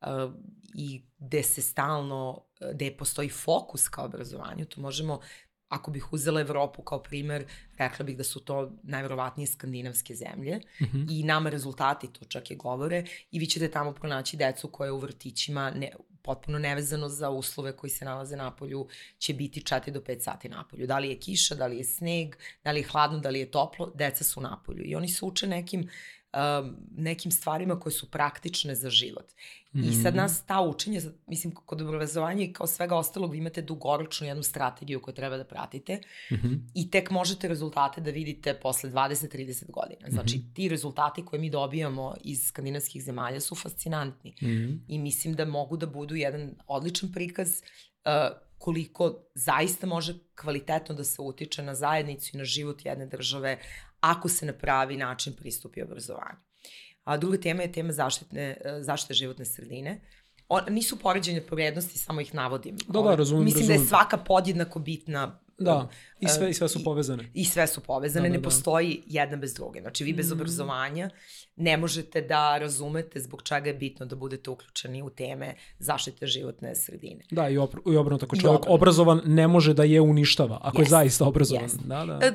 [0.00, 0.32] uh,
[0.74, 5.20] i gde se stalno, gde postoji fokus ka obrazovanju, tu možemo
[5.68, 7.44] ako bih uzela Evropu kao primer,
[7.78, 11.06] rekla bih da su to najverovatnije skandinavske zemlje Mm -hmm.
[11.10, 14.98] i nama rezultati to čak je govore i vi ćete tamo pronaći decu koje u
[14.98, 15.92] vrtićima ne,
[16.24, 20.48] potpuno nevezano za uslove koji se nalaze na polju će biti 4 do 5 sati
[20.48, 20.86] na polju.
[20.86, 23.50] Da li je kiša, da li je sneg, da li je hladno, da li je
[23.50, 25.88] toplo, deca su na polju i oni se uče nekim
[26.34, 29.32] um, nekim stvarima koje su praktične za život.
[29.72, 29.88] Mm -hmm.
[29.90, 34.26] I sad nas ta učenje, mislim, kod obrazovanja i kao svega ostalog, vi imate dugoročnu
[34.26, 36.58] jednu strategiju koju treba da pratite mm -hmm.
[36.74, 40.10] i tek možete rezultate da vidite posle 20-30 godina.
[40.10, 40.54] Znači, mm -hmm.
[40.54, 44.78] ti rezultati koje mi dobijamo iz skandinavskih zemalja su fascinantni mm -hmm.
[44.88, 51.04] i mislim da mogu da budu jedan odličan prikaz uh, koliko zaista može kvalitetno da
[51.04, 53.58] se utiče na zajednicu i na život jedne države
[54.12, 56.38] ako se na pravi način pristupi obrazovanju.
[57.04, 60.00] A druga tema je tema zaštitne, zaštite životne sredine.
[60.48, 62.76] On, nisu poređenje po vrednosti, samo ih navodim.
[62.88, 63.44] Da, da, razumim.
[63.44, 63.78] Mislim razumim.
[63.78, 65.88] da je svaka podjednako bitna Da,
[66.20, 67.24] i sve, i sve su povezane.
[67.34, 68.44] I, i sve su povezane, da, da, ne da.
[68.44, 69.80] postoji jedna bez druge.
[69.80, 70.32] Znači vi bez mm.
[70.32, 71.10] obrazovanja
[71.56, 76.74] ne možete da razumete zbog čega je bitno da budete uključeni u teme zaštite životne
[76.74, 77.24] sredine.
[77.30, 78.74] Da, i, opr i obrnuto, ako čovjek obrnuto.
[78.74, 80.80] obrazovan ne može da je uništava, ako yes.
[80.80, 81.68] je zaista obrazovan.
[81.68, 81.86] Yes.
[81.86, 82.26] Da, da.
[82.26, 82.32] E,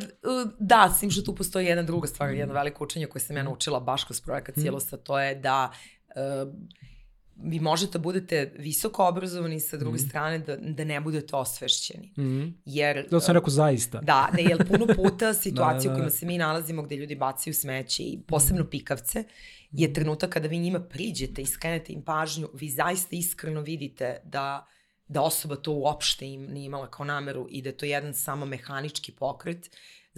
[0.60, 2.36] da, s tim što tu postoji jedna druga stvar, mm.
[2.36, 4.62] jedno veliko učenje koje sam ja naučila baš kroz projekat mm.
[4.62, 5.72] Cijelosta, to je da
[6.16, 6.54] uh,
[7.44, 10.00] vi možete da budete visoko obrazovani sa druge mm.
[10.00, 12.14] strane da, da ne budete osvešćeni.
[12.18, 12.62] Mm.
[12.66, 14.00] Jer, da sam rekao zaista.
[14.02, 15.92] Da, ne, jer puno puta situacije da, da, da.
[15.94, 18.70] u kojima se mi nalazimo gde ljudi bacaju smeće i posebno mm.
[18.70, 19.24] pikavce
[19.72, 24.66] je trenutak kada vi njima priđete i skrenete im pažnju, vi zaista iskreno vidite da
[25.10, 28.46] da osoba to uopšte im nije imala kao nameru i da je to jedan samo
[28.46, 29.70] mehanički pokret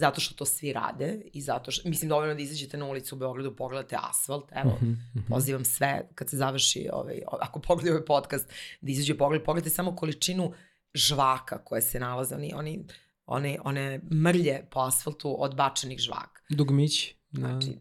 [0.02, 3.18] zato što to svi rade i zato što, mislim, dovoljno da izađete na ulicu u
[3.18, 5.28] Beogradu, pogledate asfalt, evo, uh -huh, uh -huh.
[5.28, 8.48] pozivam sve, kad se završi, ovaj, ako pogledaju ovaj podcast,
[8.80, 10.52] da izađe pogled, pogledajte samo količinu
[10.94, 12.86] žvaka koje se nalaze, oni, oni,
[13.26, 16.42] one, one mrlje po asfaltu od bačenih žvaka.
[16.50, 17.14] Dugmić.
[17.30, 17.40] Da.
[17.40, 17.78] Znači,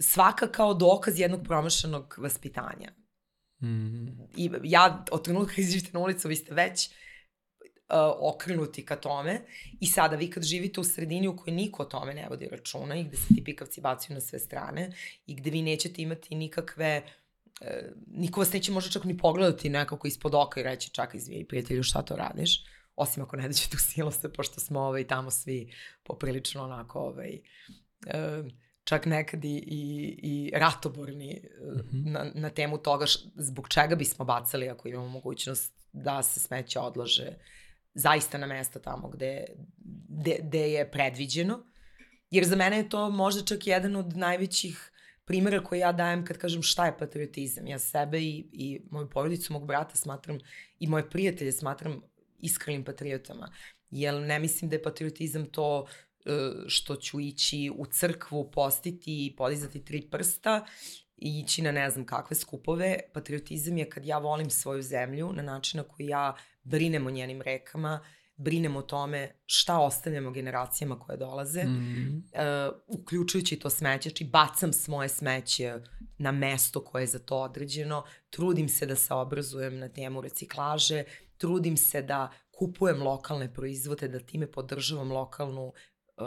[0.00, 2.92] svaka kao dokaz jednog promašenog vaspitanja.
[3.62, 4.06] Mm.
[4.36, 6.90] I ja, od trenutka izađete na ulicu, vi ste već
[8.20, 9.40] okrenuti ka tome
[9.80, 12.96] i sada vi kad živite u sredini u kojoj niko o tome ne vodi računa
[12.96, 14.92] i gde se ti pikavci bacaju na sve strane
[15.26, 17.02] i gde vi nećete imati nikakve
[17.60, 17.66] uh,
[18.06, 21.82] niko vas neće možda čak ni pogledati nekako ispod oka i reći čak izvijaj prijatelju
[21.82, 22.64] šta to radiš
[22.96, 27.40] osim ako ne daćete u silose, pošto smo ovaj, tamo svi poprilično onako ovaj,
[28.06, 28.46] uh,
[28.84, 32.10] čak nekad i, i, i ratoborni mm -hmm.
[32.12, 36.78] na, na temu toga š, zbog čega bismo bacali ako imamo mogućnost da se smeće
[36.78, 37.32] odlože
[37.94, 39.44] zaista na mesta tamo gde,
[40.08, 41.66] gde, gde je predviđeno.
[42.30, 44.92] Jer za mene je to možda čak jedan od najvećih
[45.24, 47.66] primjera koje ja dajem kad kažem šta je patriotizam.
[47.66, 50.38] Ja sebe i, i moju porodicu, mog brata smatram
[50.78, 52.00] i moje prijatelje smatram
[52.38, 53.52] iskrenim patriotama.
[53.90, 56.30] Jer ne mislim da je patriotizam to e,
[56.66, 60.66] što ću ići u crkvu, postiti i podizati tri prsta
[61.22, 62.98] i ići na ne znam kakve skupove.
[63.14, 67.42] Patriotizam je kad ja volim svoju zemlju na način na koji ja brinem o njenim
[67.42, 68.00] rekama,
[68.36, 72.68] brinem o tome šta ostavljamo generacijama koje dolaze, mm -hmm.
[72.68, 75.74] uh, uključujući to smeće, či znači bacam svoje smeće
[76.18, 81.04] na mesto koje je za to određeno, trudim se da se obrazujem na temu reciklaže,
[81.36, 85.72] trudim se da kupujem lokalne proizvode, da time podržavam lokalnu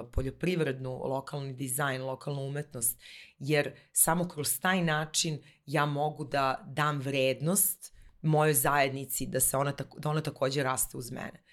[0.04, 3.02] poljoprivrednu, lokalni dizajn, lokalnu umetnost,
[3.40, 9.72] jer samo kroz taj način ja mogu da dam vrednost mojoj zajednici, da se ona,
[9.72, 11.44] tako, da ona takođe raste uz mene.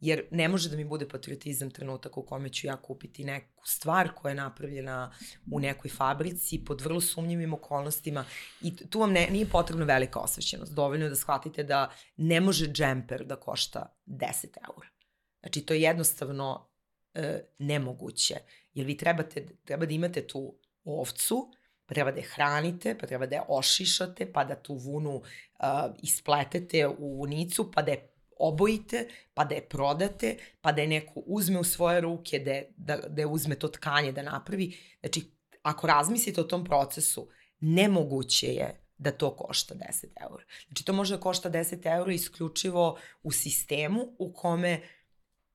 [0.00, 4.14] Jer ne može da mi bude patriotizam trenutak u kome ću ja kupiti neku stvar
[4.14, 5.12] koja je napravljena
[5.52, 8.24] u nekoj fabrici pod vrlo sumnjivim okolnostima
[8.62, 10.72] i tu vam ne, nije potrebna velika osvećenost.
[10.72, 14.88] Dovoljno je da shvatite da ne može džemper da košta 10 eura.
[15.40, 16.69] Znači, to je jednostavno
[17.14, 18.34] e, nemoguće.
[18.74, 21.50] Jer vi trebate, treba da imate tu ovcu,
[21.86, 25.66] pa treba da je hranite, pa treba da je ošišate, pa da tu vunu uh,
[26.02, 31.22] ispletete u vunicu, pa da je obojite, pa da je prodate, pa da je neko
[31.26, 34.76] uzme u svoje ruke, da, je, da, da je uzme to tkanje da napravi.
[35.00, 35.30] Znači,
[35.62, 37.28] ako razmislite o tom procesu,
[37.60, 40.44] nemoguće je da to košta 10 eura.
[40.66, 44.99] Znači, to može da košta 10 eura isključivo u sistemu u kome uh,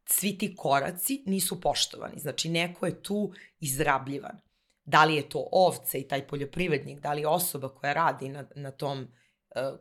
[0.06, 2.20] svi ti koraci nisu poštovani.
[2.20, 4.40] Znači, neko je tu izrabljivan.
[4.84, 8.46] Da li je to ovce i taj poljoprivrednik, da li je osoba koja radi na,
[8.56, 9.08] na tom uh,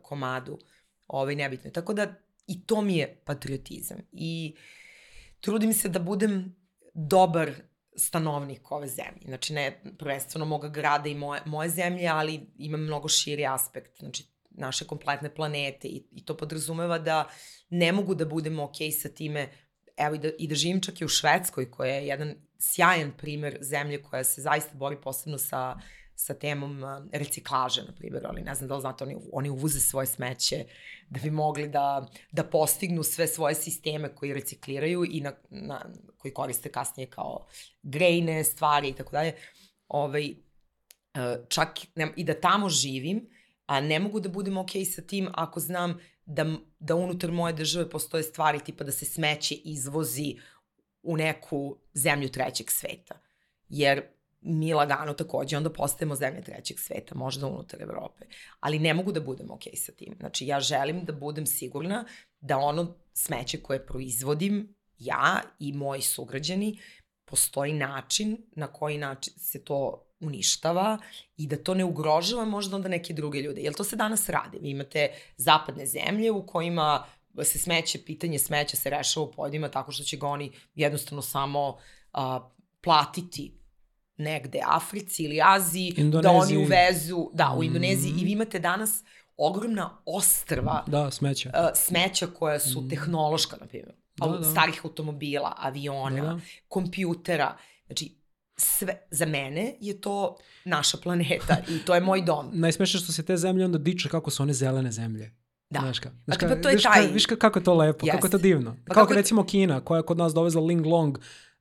[0.01, 0.59] komadu,
[1.07, 1.71] ovaj, nebitno.
[1.71, 2.13] Tako da,
[2.47, 3.97] i to mi je patriotizam.
[4.11, 4.55] I
[5.39, 6.55] trudim se da budem
[6.93, 7.51] dobar
[7.95, 9.21] stanovnik ove zemlje.
[9.25, 13.99] Znači, ne prvenstveno moga grada i moje, moje zemlje, ali imam mnogo širi aspekt.
[13.99, 17.29] Znači, naše kompletne planete i, i to podrazumeva da
[17.69, 19.49] ne mogu da budem ok sa time
[19.97, 23.57] evo i da, i da živim čak i u Švedskoj, koja je jedan sjajan primer
[23.61, 25.77] zemlje koja se zaista bori posebno sa,
[26.15, 26.81] sa temom
[27.11, 30.65] reciklaže, na primjer, ali ne znam da li znate, oni, oni uvuze svoje smeće
[31.09, 35.85] da bi mogli da, da postignu sve svoje sisteme koji recikliraju i na, na,
[36.17, 37.45] koji koriste kasnije kao
[37.83, 39.35] grejne stvari i tako dalje.
[39.87, 40.33] Ovaj,
[41.47, 43.29] čak ne, i da tamo živim,
[43.65, 46.45] a ne mogu da budem okej okay sa tim ako znam da,
[46.79, 50.35] da unutar moje države postoje stvari tipa da se smeće izvozi
[51.03, 53.19] u neku zemlju trećeg sveta.
[53.69, 54.03] Jer
[54.41, 58.25] mi lagano takođe onda postajemo zemlje trećeg sveta, možda unutar Evrope.
[58.59, 60.15] Ali ne mogu da budem okej sa tim.
[60.19, 62.05] Znači, ja želim da budem sigurna
[62.39, 66.79] da ono smeće koje proizvodim ja i moji sugrađani,
[67.25, 70.97] postoji način na koji način se to uništava
[71.37, 73.61] i da to ne ugrožava možda onda neke druge ljude.
[73.61, 74.57] Jer to se danas radi.
[74.59, 77.05] Vi imate zapadne zemlje u kojima
[77.43, 81.77] se smeće, pitanje smeća se rešava u pojedima tako što će ga oni jednostavno samo
[82.13, 82.49] a,
[82.81, 83.53] platiti
[84.17, 86.21] negde Africi ili Aziji, Indoneziji.
[86.23, 88.19] da oni uvezu, da, u Indoneziji Mhm.
[88.19, 89.03] i vi imate danas
[89.37, 91.49] ogromna ostrva Da, smeće.
[91.49, 92.89] uh, smeća koja su Mhm.
[92.89, 94.43] tehnološka, na primjer, da, da.
[94.43, 96.39] starih automobila, aviona, Da, da.
[96.67, 98.11] kompjutera, znači
[98.57, 102.49] sve, za mene je to naša planeta i to je moj dom.
[102.59, 105.31] Najsmešnije što se te zemlje onda diče kako su one zelene zemlje.
[105.69, 105.79] Da.
[105.79, 108.27] Znaš ka, A pa to je taj- Ka, viš ka, kako je to lepo, kako
[108.27, 108.75] je to divno.
[108.87, 111.17] Pa kao kako- recimo Kina koja je kod nas dovezla Ling Long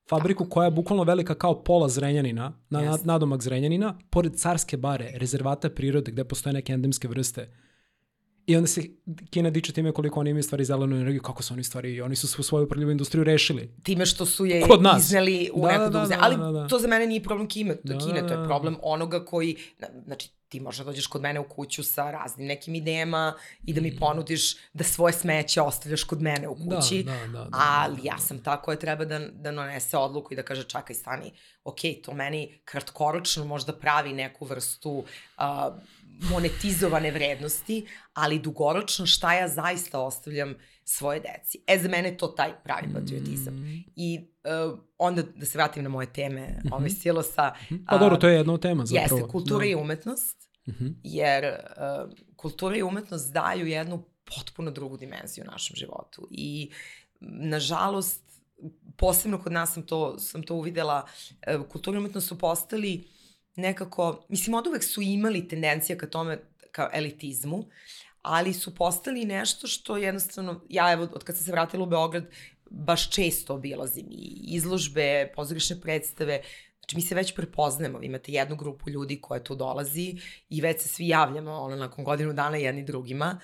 [0.09, 3.07] fabriku koja je bukvalno velika kao pola Zrenjanina, na, Jeste.
[3.07, 7.49] nadomak Zrenjanina, pored carske bare, rezervata prirode gde postoje neke endemske vrste.
[8.47, 8.83] I onda se
[9.31, 12.29] Kina diče time koliko oni imaju stvari zelenu energiju, kako su oni stvari, oni su
[12.29, 13.71] svu svoju prljivu industriju rešili.
[13.83, 15.05] Time što su je Kod nas.
[15.05, 16.69] izneli u Da, neku da, da, da, Ali da, da.
[16.69, 18.45] to za mene nije problem Kine, Da, Kine to da, je da.
[18.47, 19.57] problem onoga koji,
[20.05, 23.35] znači ti možda dođeš kod mene u kuću sa raznim nekim idejama
[23.67, 26.69] i da mi ponudiš da svoje smeće ostavljaš kod mene u Mm.
[26.69, 27.03] Da, kući.
[27.03, 28.21] da, da, da, ali da, ja da.
[28.21, 31.33] sam ta koja treba da, da donese odluku i da kaže čakaj stani,
[31.65, 35.45] ok, to meni kratkoročno možda pravi neku vrstu uh,
[36.31, 41.59] monetizovane vrednosti, ali dugoročno šta ja zaista ostavljam svoje deci.
[41.67, 43.55] E, za mene je to taj pravi patriotizam.
[43.55, 43.85] Mm.
[43.97, 44.29] I
[44.71, 46.75] uh, onda da se vratim na moje teme, mm -hmm.
[46.75, 47.55] ovaj silosa.
[47.89, 49.17] Pa dobro, to je jedna od tema zapravo.
[49.17, 49.71] Jeste, kultura da.
[49.71, 50.87] i umetnost, Mhm.
[51.03, 54.05] jer uh, kultura i umetnost daju jednu
[54.37, 56.29] potpuno drugu dimenziju u našem životu.
[56.31, 56.71] I,
[57.21, 58.43] nažalost,
[58.97, 61.07] posebno kod nas sam to, sam to uvidela,
[61.61, 63.09] uh, kultura i umetnost su postali
[63.57, 66.39] nekako, mislim, od uvek su imali tendencija ka tome,
[66.73, 67.65] ka elitizmu,
[68.23, 72.25] ali su postali nešto što jednostavno, ja evo, od kad sam se vratila u Beograd,
[72.71, 76.43] baš često obilazim i izložbe, pozorišne predstave,
[76.85, 80.17] Znači, mi se već prepoznajemo, vi imate jednu grupu ljudi koja tu dolazi
[80.49, 83.41] i već se svi javljamo, ono, nakon godinu dana jedni drugima.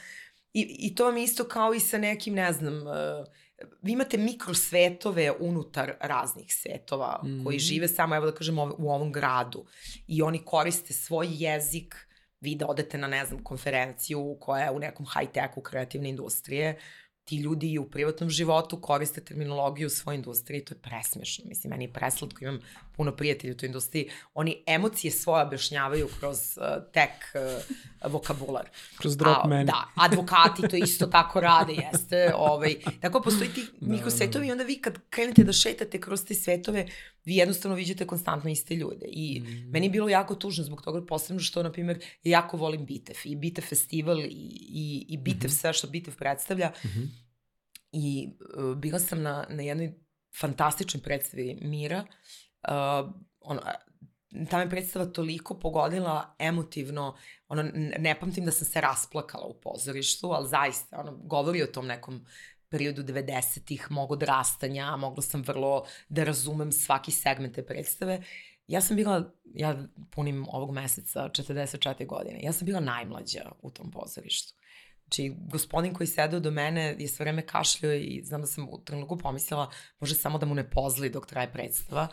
[0.52, 2.92] I, I to je isto kao i sa nekim, ne znam, uh,
[3.82, 7.44] vi imate mikrosvetove unutar raznih svetova mm -hmm.
[7.44, 7.60] koji Mhm.
[7.62, 9.66] žive samo, evo da kažem, u ovom gradu.
[10.06, 11.94] I oni koriste svoj jezik,
[12.40, 16.78] vi da odete na, ne znam, konferenciju koja je u nekom high-techu kreativne industrije,
[17.24, 21.44] ti ljudi i u privatnom životu koriste terminologiju u svojoj industriji, to je presmešno.
[21.48, 22.58] Mislim, meni je preslatko, imam
[22.96, 24.10] puno prijatelja u toj industriji.
[24.34, 27.10] Oni emocije svoje objašnjavaju kroz uh, tek
[28.04, 28.68] uh, vokabular.
[28.98, 29.64] Kroz drop A, meni.
[29.64, 32.32] Da, advokati to isto tako rade, jeste.
[32.36, 36.34] Ovaj, tako postoji ti Da, mikrosvetovi i onda vi kad krenete da šetate kroz te
[36.34, 36.86] svetove,
[37.24, 39.06] vi jednostavno viđate konstantno iste ljude.
[39.08, 39.70] I Mm.
[39.70, 43.16] meni je bilo jako tužno zbog toga, posebno što, na primjer, ja jako volim Bitev.
[43.24, 44.24] I Bitev festival i,
[44.60, 45.56] i, i Bitev, Mhm.
[45.56, 46.72] sve što Bitev predstavlja.
[46.84, 47.00] Mhm.
[47.92, 49.92] I uh, bila sam na, na jednoj
[50.40, 52.04] fantastičnoj predstavi Mira.
[52.68, 53.60] Uh, ono,
[54.50, 57.16] ta me predstava toliko pogodila emotivno,
[57.48, 57.62] ono,
[57.98, 62.26] ne pamtim da sam se rasplakala u pozorištu, ali zaista, ono, govori o tom nekom
[62.68, 68.22] periodu 90-ih, mog odrastanja, mogla sam vrlo da razumem svaki segment te predstave.
[68.66, 73.90] Ja sam bila, ja punim ovog meseca 44 godine, ja sam bila najmlađa u tom
[73.90, 74.59] pozorištu.
[75.10, 78.80] Znači, gospodin koji sedeo do mene je sve vreme kašljao i znam da sam u
[78.84, 79.70] trenutku pomislila
[80.00, 82.08] može samo da mu ne pozli dok traje predstava.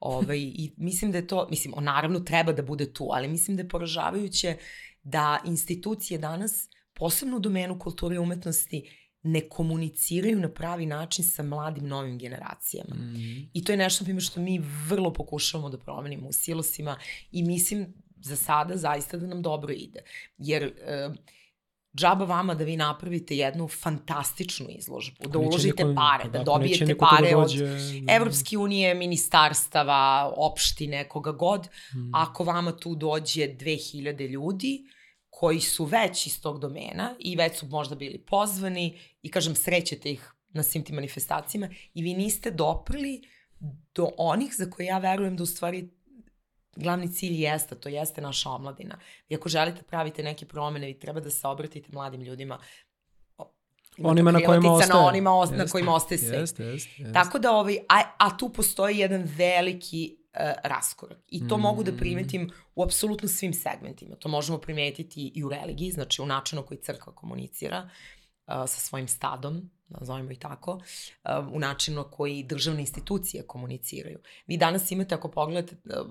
[0.00, 3.56] Ove, I mislim da je to, mislim, on naravno treba da bude tu, ali mislim
[3.56, 4.56] da je poražavajuće
[5.02, 8.90] da institucije danas, posebno u domenu kulture i umetnosti,
[9.22, 12.94] ne komuniciraju na pravi način sa mladim novim generacijama.
[12.94, 13.50] Mhm.
[13.52, 16.98] I to je nešto, primjer, što mi vrlo pokušavamo da promenimo u silosima
[17.32, 20.00] i mislim za sada zaista da nam dobro ide.
[20.38, 21.10] Jer e,
[21.94, 26.94] džaba vama da vi napravite jednu fantastičnu izložbu, da uložite niko- pare, da dobijete tu
[26.94, 27.64] da pare od dođe.
[28.10, 30.02] Evropske unije, ministarstava,
[30.36, 32.10] opštine, koga god, Mhm.
[32.14, 34.84] ako vama tu dođe 2000 ljudi
[35.30, 38.86] koji su već iz tog domena i već su možda bili pozvani
[39.22, 43.22] i kažem srećete ih na svim tim manifestacijama i vi niste doprli
[43.94, 45.90] do onih za koje ja verujem da u stvari
[46.78, 48.98] glavni cilj jeste, to jeste naša omladina.
[49.28, 52.58] I ako želite pravite neke promene, vi treba da se obratite mladim ljudima.
[54.02, 55.00] Onima na kojima ostaje.
[55.00, 56.38] Na onima os, na Jeste, kojima ostaje sve.
[56.38, 57.12] Jeste, jeste, jeste.
[57.12, 61.18] Tako da, ovaj, a, a tu postoji jedan veliki uh, raskorak.
[61.28, 61.60] I to mm.
[61.60, 61.96] mogu da Mm.
[61.96, 64.16] primetim u apsolutno svim segmentima.
[64.16, 67.82] To možemo primetiti i u religiji, znači u načinu koji crkva komunicira
[68.46, 70.80] uh, sa svojim stadom, nazovimo i tako, uh,
[71.52, 74.18] u načinu koji državne institucije komuniciraju.
[74.46, 76.06] Vi danas imate, ako pogledate uh,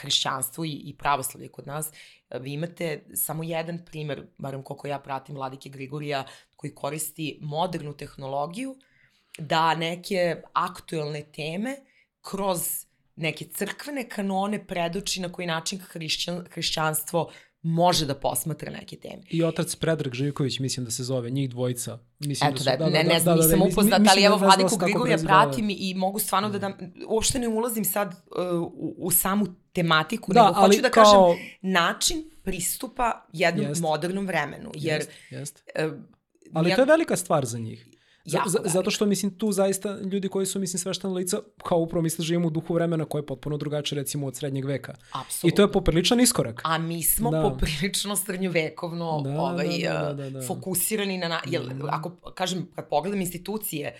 [0.00, 4.98] hrišćanstvo i, i pravoslavlje kod nas, uh, vi imate samo jedan primer, barem koliko ja
[4.98, 6.24] pratim Vladike Grigorija,
[6.56, 8.76] koji koristi modernu tehnologiju
[9.38, 11.76] da neke aktuelne teme
[12.20, 17.30] kroz neke crkvene kanone predoči na koji način hrišćan, hrišćanstvo
[17.62, 19.22] može da posmatra neke teme.
[19.30, 21.98] I otac Predrag Živković, mislim da se zove, njih dvojica.
[22.18, 24.20] Mislim Eto da, da, su, ne, ne znam, da, da, nisam da, upoznata, mislim ali
[24.20, 26.72] da evo Vladiku Grigorija pratim i, i mogu stvarno da dam,
[27.08, 31.04] uopšte ne ulazim sad uh, u, u samu tematiku, Da, nego ali hoću da kao-
[31.04, 33.80] kažem način pristupa jednom Jest.
[33.82, 35.62] modernom vremenu, jer Jest, jest.
[35.78, 35.92] uh,
[36.52, 37.86] Ali ja- to je velika stvar za njih.
[38.26, 42.02] Jako za, zato što, mislim, tu zaista ljudi koji su, mislim, sveštena lica, kao upravo
[42.02, 44.94] misle, živimo u duhu vremena koje je potpuno drugačije, recimo, od srednjeg veka.
[45.14, 45.48] apsolutno.
[45.48, 46.60] I to je popriličan iskorak.
[46.64, 47.38] A mi smo Da.
[47.38, 47.42] da.
[47.44, 50.42] poprilično srednjovekovno Da, da, da, ovaj, da, da, da, da, da.
[50.42, 51.28] fokusirani na...
[51.28, 51.80] na jel, Mhm.
[51.86, 53.96] ako kažem, kad pogledam institucije,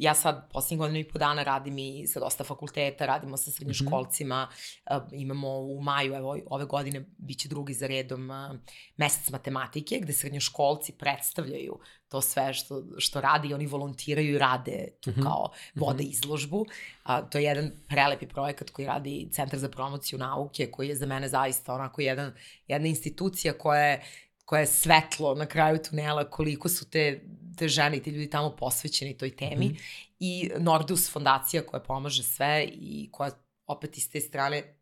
[0.00, 4.48] ja sad posljednjih godina i po dana radim i sa dosta fakulteta, radimo sa srednjoškolcima,
[4.90, 4.96] Mhm.
[4.96, 8.56] uh, imamo u maju, evo ove godine, bit će drugi za redom uh,
[8.96, 11.78] mesec matematike, gde srednjoškolci predstavljaju
[12.08, 15.22] to sve što, što radi i oni volontiraju i rade tu Mhm.
[15.22, 16.66] kao vode izložbu.
[17.02, 21.06] A, to je jedan prelepi projekat koji radi Centar za promociju nauke, koji je za
[21.06, 22.32] mene zaista onako jedan,
[22.68, 24.02] jedna institucija koja je
[24.44, 27.20] koja je svetlo na kraju tunela, koliko su te,
[27.56, 29.66] te žene i ti ljudi tamo posvećeni toj temi.
[29.66, 29.74] Mhm.
[30.18, 33.30] I Nordus fondacija koja pomaže sve i koja
[33.66, 34.76] opet iz te strane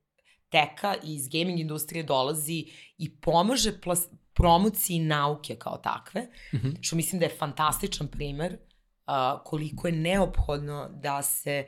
[0.48, 2.66] teka i iz gaming industrije dolazi
[2.98, 6.68] i pomaže plas, promociji nauke kao takve, Mhm.
[6.80, 11.66] što mislim da je fantastičan primer uh, koliko je neophodno da se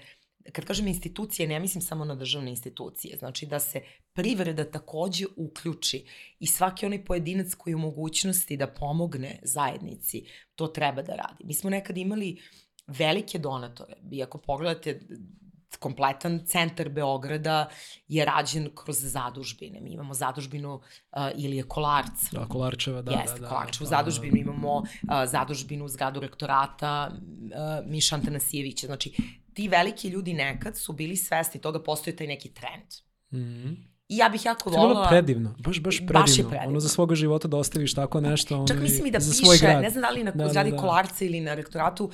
[0.52, 3.80] kad kažem institucije, ne mislim samo na državne institucije, znači da se
[4.12, 6.04] privreda takođe uključi
[6.38, 10.24] i svaki onaj pojedinac koji je u mogućnosti da pomogne zajednici,
[10.54, 11.44] to treba da radi.
[11.44, 12.40] Mi smo nekad imali
[12.86, 15.00] velike donatore, i ako pogledate
[15.78, 17.68] kompletan centar Beograda
[18.08, 19.80] je rađen kroz zadužbine.
[19.80, 20.82] Mi imamo zadužbinu uh,
[21.36, 23.48] Ilije Kolarca, Da, Kolarčeva, da, Jeste, da, da.
[23.48, 24.86] Kolarčevu da, zadužbinu, imamo uh,
[25.26, 28.86] zadužbinu zgradu rektorata uh, Miša Antanasijevića.
[28.86, 29.12] Znači,
[29.60, 32.86] ti veliki ljudi nekad su bili svesni toga, postoji taj neki trend.
[33.34, 33.72] Mhm.
[34.08, 35.08] I ja bih jako To je bilo volila...
[35.08, 36.20] predivno, baš, baš predivno.
[36.20, 36.68] Baš je predivno.
[36.68, 39.82] Ono za svoga života da ostaviš tako nešto ono, Čak mislim i da piše, grad.
[39.82, 40.76] ne znam da li na Da, da, zgradi da.
[40.76, 42.12] Kolarca ili na rektoratu, uh,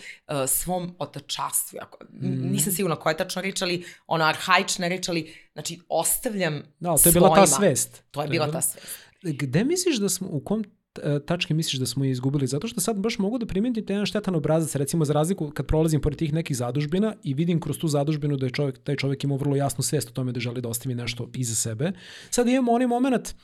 [0.49, 1.78] svom otačastvu.
[1.82, 2.49] Ako, Mhm.
[2.49, 5.22] Nisam sigurna koja je tačno reč, ali ono arhaična reč, ali
[5.53, 7.47] znači ostavljam Da, to je bila ta svojima.
[7.59, 8.03] svest.
[8.11, 8.86] To je bila ta svest.
[9.22, 10.64] Gde misliš da smo, u kom
[11.26, 12.47] tačke misliš da smo je izgubili?
[12.47, 16.01] Zato što sad baš mogu da primetim jedan štetan obrazac, recimo za razliku kad prolazim
[16.01, 19.38] pored tih nekih zadužbina i vidim kroz tu zadužbinu da je čovjek, taj čovjek imao
[19.38, 21.92] vrlo jasnu svest o tome da želi da ostavi nešto iza sebe.
[22.30, 23.34] Sad imamo onaj moment,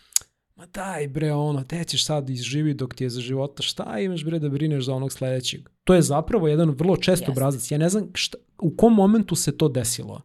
[0.57, 4.25] ma daj bre ono, te ćeš sad izživi dok ti je za života, šta imaš
[4.25, 5.69] bre da brineš za onog sledećeg?
[5.85, 7.31] To je zapravo jedan vrlo čest Jeste.
[7.31, 7.71] obrazac.
[7.71, 10.21] Ja ne znam šta, u kom momentu se to desilo.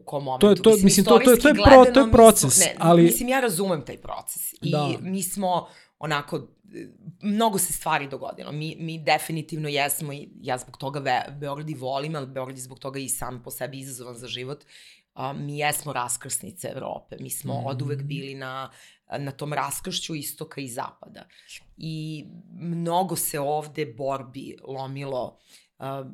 [0.00, 0.46] U kom momentu.
[0.46, 2.74] To je- to- mislim, to- to je- to je pro- to je proces, smo, ne,
[2.78, 4.52] ali- Mislim, ja razumem taj proces.
[4.52, 4.88] I Da.
[5.00, 5.66] mi smo
[5.98, 6.48] onako,
[7.22, 8.52] mnogo se stvari dogodilo.
[8.52, 12.62] Mi, mi definitivno jesmo, i ja zbog toga Ve Beograd i volim, ali Beograd je
[12.62, 14.64] zbog toga i sam po sebi izazovan za život.
[15.14, 17.16] A, mi jesmo raskrsnice Evrope.
[17.20, 17.66] Mi smo Mhm.
[17.66, 18.70] od uvek bili na,
[19.18, 21.24] na tom raskršću istoka i zapada.
[21.76, 25.32] I mnogo se ovde borbi lomilo uh,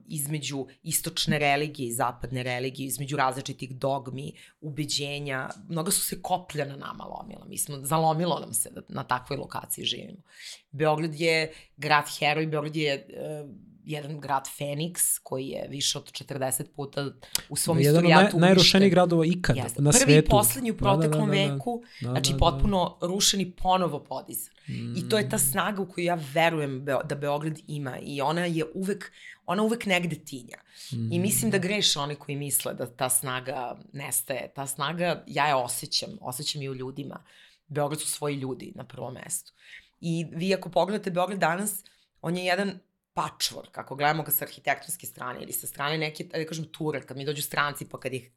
[0.08, 5.48] između istočne religije i zapadne religije, između različitih dogmi, ubeđenja.
[5.68, 7.44] Mnogo su se koplja na nama lomila.
[7.48, 10.22] Mi smo, zalomilo nam se da na takvoj lokaciji živimo.
[10.70, 13.50] Beograd je grad heroj, Beograd je uh,
[13.86, 17.10] jedan grad Feniks koji je više od 40 puta
[17.48, 19.82] u svom jedan od naj, istorijatu najrušenijih gradova ikada Jeste.
[19.82, 20.26] na Prvi svetu.
[20.26, 21.52] i poslednji u Da, da, da, proteklom da, da.
[21.52, 22.38] veku, Da, znači da, da.
[22.38, 24.54] potpuno rušen i ponovo podizan.
[24.68, 24.96] Mm.
[24.96, 28.44] I to je ta snaga u koju ja verujem Beo- da Beograd ima i ona
[28.44, 29.12] je uvek,
[29.46, 30.56] ona uvek negde tinja.
[30.92, 31.12] Mm.
[31.12, 34.52] I mislim da greše oni koji misle da ta snaga nestaje.
[34.54, 37.24] Ta snaga, ja je osjećam, osjećam i u ljudima.
[37.68, 39.52] Beograd su svoji ljudi na prvom mestu.
[40.00, 41.84] I vi ako pogledate Beograd danas,
[42.22, 42.78] on je jedan
[43.16, 47.16] patchwork, kako gledamo ga sa arhitektonske strane ili sa strane neke, da kažem, ture, kad
[47.16, 48.30] mi dođu stranci pa kad ih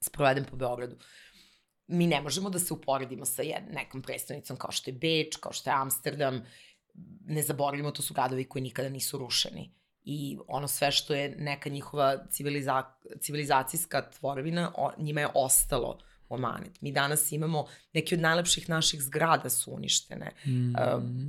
[0.00, 0.96] sprovedem po Beogradu.
[1.86, 5.52] Mi ne možemo da se uporedimo sa jed, nekom predstavnicom kao što je Beč, kao
[5.52, 6.42] što je Amsterdam.
[7.26, 9.72] Ne zaboravimo, to su gradovi koji nikada nisu rušeni.
[10.02, 12.82] I ono sve što je neka njihova civiliza,
[13.20, 16.80] civilizacijska tvorevina, njima je ostalo omanet.
[16.80, 20.32] Mi danas imamo, neke od najlepših naših zgrada su uništene.
[20.46, 20.68] Mm.
[20.68, 20.74] Uh,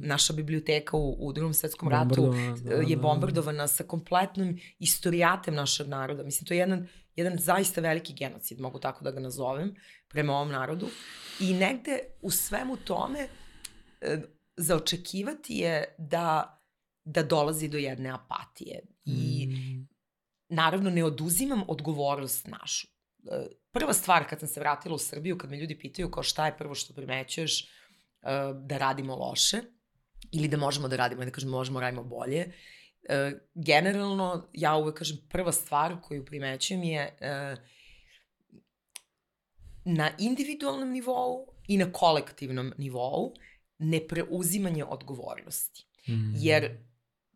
[0.01, 2.33] naša biblioteka u, u drugom svetskom ratu
[2.63, 3.01] da, je da.
[3.01, 6.23] bombardovana sa kompletnom istorijatem našeg naroda.
[6.23, 9.75] Mislim, to je jedan, jedan zaista veliki genocid, mogu tako da ga nazovem,
[10.07, 10.87] prema ovom narodu.
[11.39, 13.27] I negde u svemu tome
[14.01, 14.21] e,
[14.57, 16.59] zaočekivati je da,
[17.03, 18.81] da dolazi do jedne apatije.
[19.05, 19.87] I Mm.
[20.49, 22.87] naravno ne oduzimam odgovornost našu.
[23.71, 26.57] Prva stvar kad sam se vratila u Srbiju, kad me ljudi pitaju kao šta je
[26.57, 27.67] prvo što primećuješ e,
[28.63, 29.57] da radimo loše
[30.31, 32.53] ili da možemo da radimo, da kažem možemo radimo bolje,
[33.09, 37.55] e, generalno ja uvek kažem prva stvar koju primećujem je e,
[39.85, 43.33] na individualnom nivou i na kolektivnom nivou
[43.77, 45.85] nepreuzimanje odgovornosti.
[46.07, 46.33] Mm.
[46.35, 46.77] Jer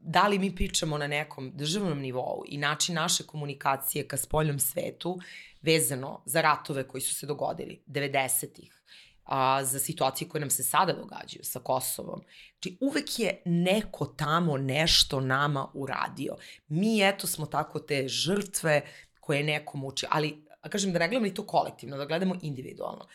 [0.03, 5.19] da li mi pričamo na nekom državnom nivou i način naše komunikacije ka spoljnom svetu
[5.61, 8.81] vezano za ratove koji su se dogodili 90-ih,
[9.23, 12.21] a, za situacije koje nam se sada događaju sa Kosovom.
[12.51, 16.35] Znači, uvek je neko tamo nešto nama uradio.
[16.67, 18.81] Mi, eto, smo tako te žrtve
[19.19, 23.07] koje je neko muči, ali, kažem, da ne gledamo i to kolektivno, da gledamo individualno.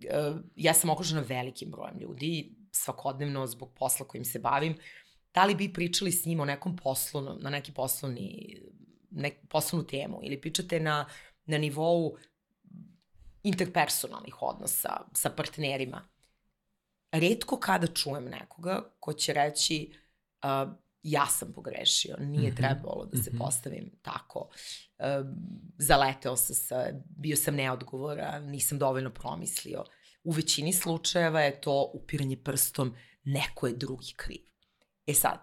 [0.00, 4.78] E, ja sam okružena velikim brojem ljudi, svakodnevno zbog posla kojim se bavim,
[5.34, 8.56] da li bi pričali s njim o nekom poslu, na neki poslovni,
[9.10, 11.06] nek, poslovnu temu ili pričate na,
[11.44, 12.16] na nivou
[13.42, 16.08] interpersonalnih odnosa sa partnerima.
[17.12, 19.92] Redko kada čujem nekoga ko će reći
[20.44, 20.72] uh,
[21.02, 22.56] ja sam pogrešio, nije -hmm.
[22.56, 23.38] trebalo da se -hmm.
[23.38, 24.40] postavim tako.
[24.98, 25.26] Uh,
[25.78, 29.84] zaleteo sam se, bio sam neodgovoran, nisam dovoljno promislio.
[30.24, 34.51] U većini slučajeva je to upiranje prstom, neko je drugi kriv.
[35.06, 35.38] E sad,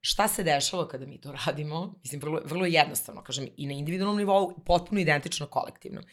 [0.00, 1.94] šta se dešava kada mi to radimo?
[2.02, 6.04] Mislim, vrlo, vrlo jednostavno, kažem, i na individualnom nivou, potpuno identično kolektivnom.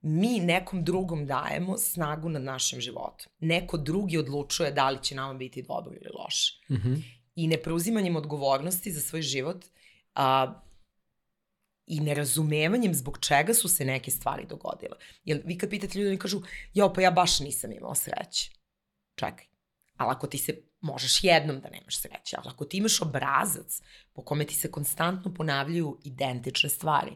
[0.00, 3.32] Mi nekom drugom dajemo snagu nad našim životom.
[3.38, 6.60] Neko drugi odlučuje da li će nama biti dobro ili loše.
[6.70, 7.02] Mm -hmm.
[7.34, 9.64] I nepreuzimanjem odgovornosti za svoj život
[10.14, 10.54] a,
[11.86, 14.96] i nerazumevanjem zbog čega su se neke stvari dogodile.
[15.24, 16.42] Jer vi kad pitate ljudi, oni kažu,
[16.74, 18.50] jo, pa ja baš nisam imao sreće.
[19.14, 19.46] Čekaj.
[19.96, 23.80] Ali ako ti se, možeš jednom da nemaš sreće, ali ako ti imaš obrazac
[24.12, 27.12] po kome ti se konstantno ponavljaju identične stvari,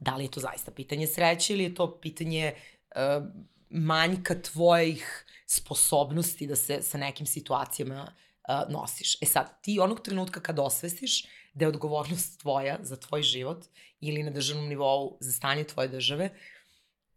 [0.00, 3.24] da li je to zaista pitanje sreće ili je to pitanje uh,
[3.70, 9.22] manjka tvojih sposobnosti da se sa nekim situacijama uh, nosiš.
[9.22, 11.24] E sad, ti onog trenutka kad osvestiš
[11.54, 13.64] da je odgovornost tvoja za tvoj život
[14.00, 16.30] ili na državnom nivou za stanje tvoje države,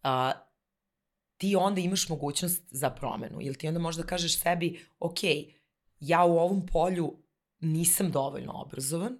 [0.03, 0.48] uh,
[1.39, 3.37] ti onda imaš mogućnost za promenu.
[3.41, 5.19] Ili ti onda možda kažeš sebi, ok,
[5.99, 7.13] ja u ovom polju
[7.59, 9.17] nisam dovoljno obrazovan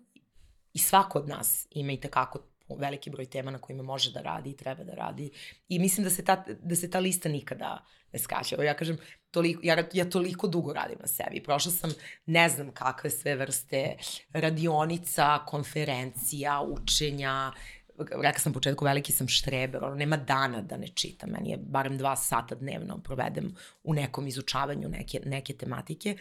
[0.73, 2.39] i svako od nas ima i takako
[2.77, 5.31] veliki broj tema na kojima može da radi i treba da radi.
[5.67, 8.55] I mislim da se ta, da se ta lista nikada ne skače.
[8.65, 8.97] Ja kažem,
[9.31, 11.43] toliko, ja, ja toliko dugo radim na sebi.
[11.43, 11.93] Prošla sam
[12.25, 13.97] ne znam kakve sve vrste
[14.33, 17.51] radionica, konferencija, učenja,
[17.99, 21.97] rekla sam početku, veliki sam štreber, ono, nema dana da ne čitam, meni je barem
[21.97, 26.17] dva sata dnevno provedem u nekom izučavanju neke, neke tematike.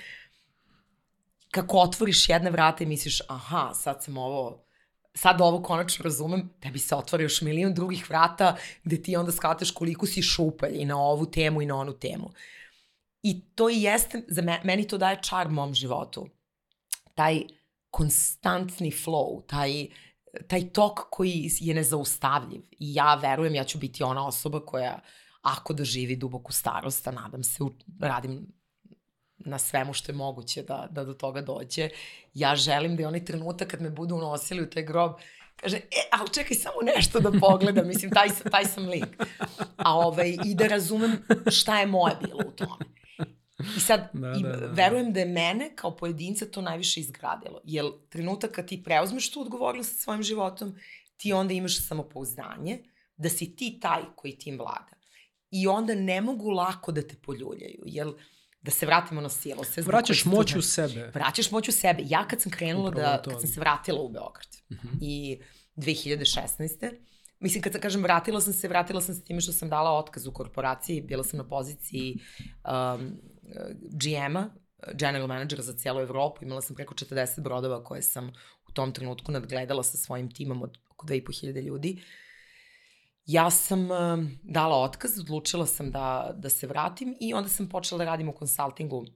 [1.50, 4.64] Kako otvoriš jedne vrate i misliš, aha, sad sam ovo,
[5.14, 9.70] sad ovo konačno razumem, tebi se otvori još milion drugih vrata gde ti onda shvataš
[9.70, 12.30] koliko si šupalj i na ovu temu i na onu temu.
[13.22, 16.28] I to i jeste, za me, meni to daje čar mom životu.
[17.14, 17.42] Taj
[17.90, 19.88] konstantni flow, taj uh,
[20.46, 22.60] taj tok koji je nezaustavljiv.
[22.78, 25.00] I ja verujem, ja ću biti ona osoba koja,
[25.42, 27.64] ako da živi duboku starost, a nadam se,
[28.00, 28.46] radim
[29.38, 31.88] na svemu što je moguće da, da do toga dođe.
[32.34, 35.12] Ja želim da je onaj trenutak kad me budu unosili u taj grob,
[35.56, 39.06] kaže, e, ali čekaj samo nešto da pogledam, mislim, taj, taj sam lik.
[39.76, 42.97] A ovaj, i da razumem šta je moje bilo u tome.
[43.76, 44.66] I sad, da, i da, da, da.
[44.66, 47.60] verujem da je mene kao pojedinca to najviše izgradilo.
[47.64, 50.74] Jer trenutak kad ti preuzmeš tu odgovornost sa svojim životom,
[51.16, 52.78] ti onda imaš samopouzdanje
[53.16, 54.98] da si ti taj koji tim vlada.
[55.50, 58.06] I onda ne mogu lako da te poljuljaju, jer
[58.60, 59.64] da se vratimo na silo.
[59.64, 61.10] Se Vraćaš moć u sebe.
[61.14, 62.02] Vraćaš moć u sebe.
[62.06, 63.30] Ja kad sam krenula Upravo da, to.
[63.30, 64.88] kad sam se vratila u Beograd uh mhm.
[64.88, 64.98] -huh.
[65.00, 65.38] i
[65.76, 66.92] 2016.
[67.40, 70.32] Mislim, kad kažem vratila sam se, vratila sam se time što sam dala otkaz u
[70.32, 72.16] korporaciji, bila sam na poziciji
[72.64, 73.20] um,
[73.80, 74.50] GM-a,
[74.94, 78.32] general managera za cijelu Evropu, imala sam preko 40 brodova koje sam
[78.68, 82.02] u tom trenutku nadgledala sa svojim timom od oko 2500 ljudi.
[83.26, 83.98] Ja sam uh,
[84.42, 88.32] dala otkaz, odlučila sam da, da se vratim i onda sam počela da radim u
[88.32, 89.06] konsultingu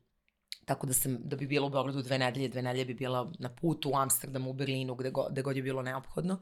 [0.65, 3.49] tako da sam, da bi bila u Beogradu dve nedelje, dve nedelje bi bila na
[3.55, 6.35] putu u Amsterdamu, u Berlinu, gde god, gde god je bilo neophodno.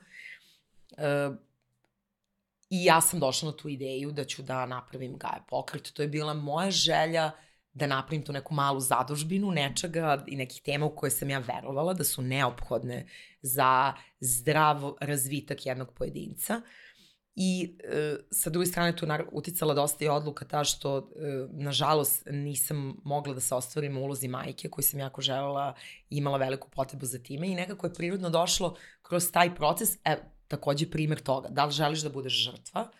[0.91, 1.36] Uh,
[2.70, 5.93] I ja sam došla na tu ideju da ću da napravim Gaja pokret.
[5.93, 10.62] To je bila moja želja uh, da napravim tu neku malu zadužbinu nečega i nekih
[10.62, 13.06] tema u koje sam ja verovala da su neophodne
[13.42, 16.62] za zdrav razvitak jednog pojedinca.
[17.34, 21.02] I e, sa druge strane tu uticala dosta i odluka ta što, e,
[21.50, 25.74] nažalost, nisam mogla da se ostvarim u ulozi majke koju sam jako želela
[26.10, 30.16] i imala veliku potrebu za time i nekako je prirodno došlo kroz taj proces, e,
[30.48, 32.90] takođe primer toga, da li želiš da budeš žrtva,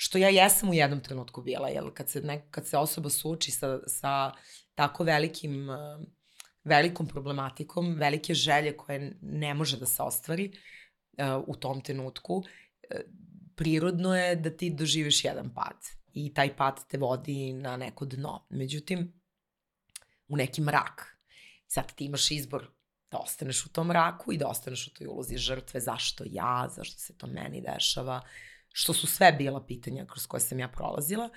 [0.00, 3.50] što ja jesam u jednom trenutku bila, jel, kad se, ne, kad se osoba suči
[3.50, 4.32] sa, sa
[4.74, 5.76] tako velikim, uh,
[6.64, 12.44] velikom problematikom, velike želje koje ne može da se ostvari uh, u tom trenutku, uh,
[13.56, 15.76] prirodno je da ti doživiš jedan pad.
[16.12, 18.46] i taj pad te vodi na neko dno.
[18.50, 19.12] Međutim,
[20.28, 21.18] u neki mrak.
[21.66, 22.70] Sad ti imaš izbor
[23.10, 26.98] da ostaneš u tom mraku i da ostaneš u toj ulozi žrtve, zašto ja, zašto
[26.98, 28.22] se to meni dešava,
[28.78, 31.28] što su sve bila pitanja kroz koje sam ja prolazila.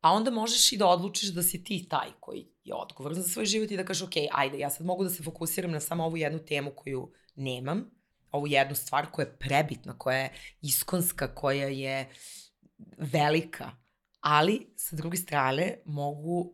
[0.00, 3.46] A onda možeš i da odlučiš da si ti taj koji je odgovoran za svoj
[3.46, 6.16] život i da kažeš, ok, ajde, ja sad mogu da se fokusiram na samo ovu
[6.16, 7.84] jednu temu koju nemam,
[8.30, 12.08] ovu jednu stvar koja je prebitna, koja je iskonska, koja je
[12.98, 13.70] velika,
[14.20, 16.52] ali sa druge strane mogu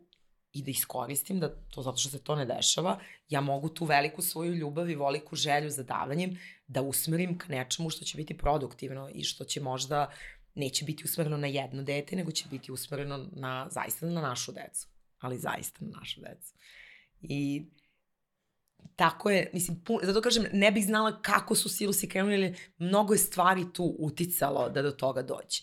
[0.53, 2.99] i da iskoristim, da to zato što se to ne dešava,
[3.29, 6.37] ja mogu tu veliku svoju ljubav i veliku želju za davanjem
[6.67, 10.11] da usmerim ka nečemu što će biti produktivno i što će možda
[10.55, 14.87] neće biti usmereno na jedno dete, nego će biti usmereno na, zaista na našu decu.
[15.19, 16.53] Ali zaista na našu decu.
[17.21, 17.65] I
[18.95, 23.17] tako je, mislim, pun, zato kažem, ne bih znala kako su silusi krenuli, mnogo je
[23.17, 25.61] stvari tu uticalo da do toga dođe.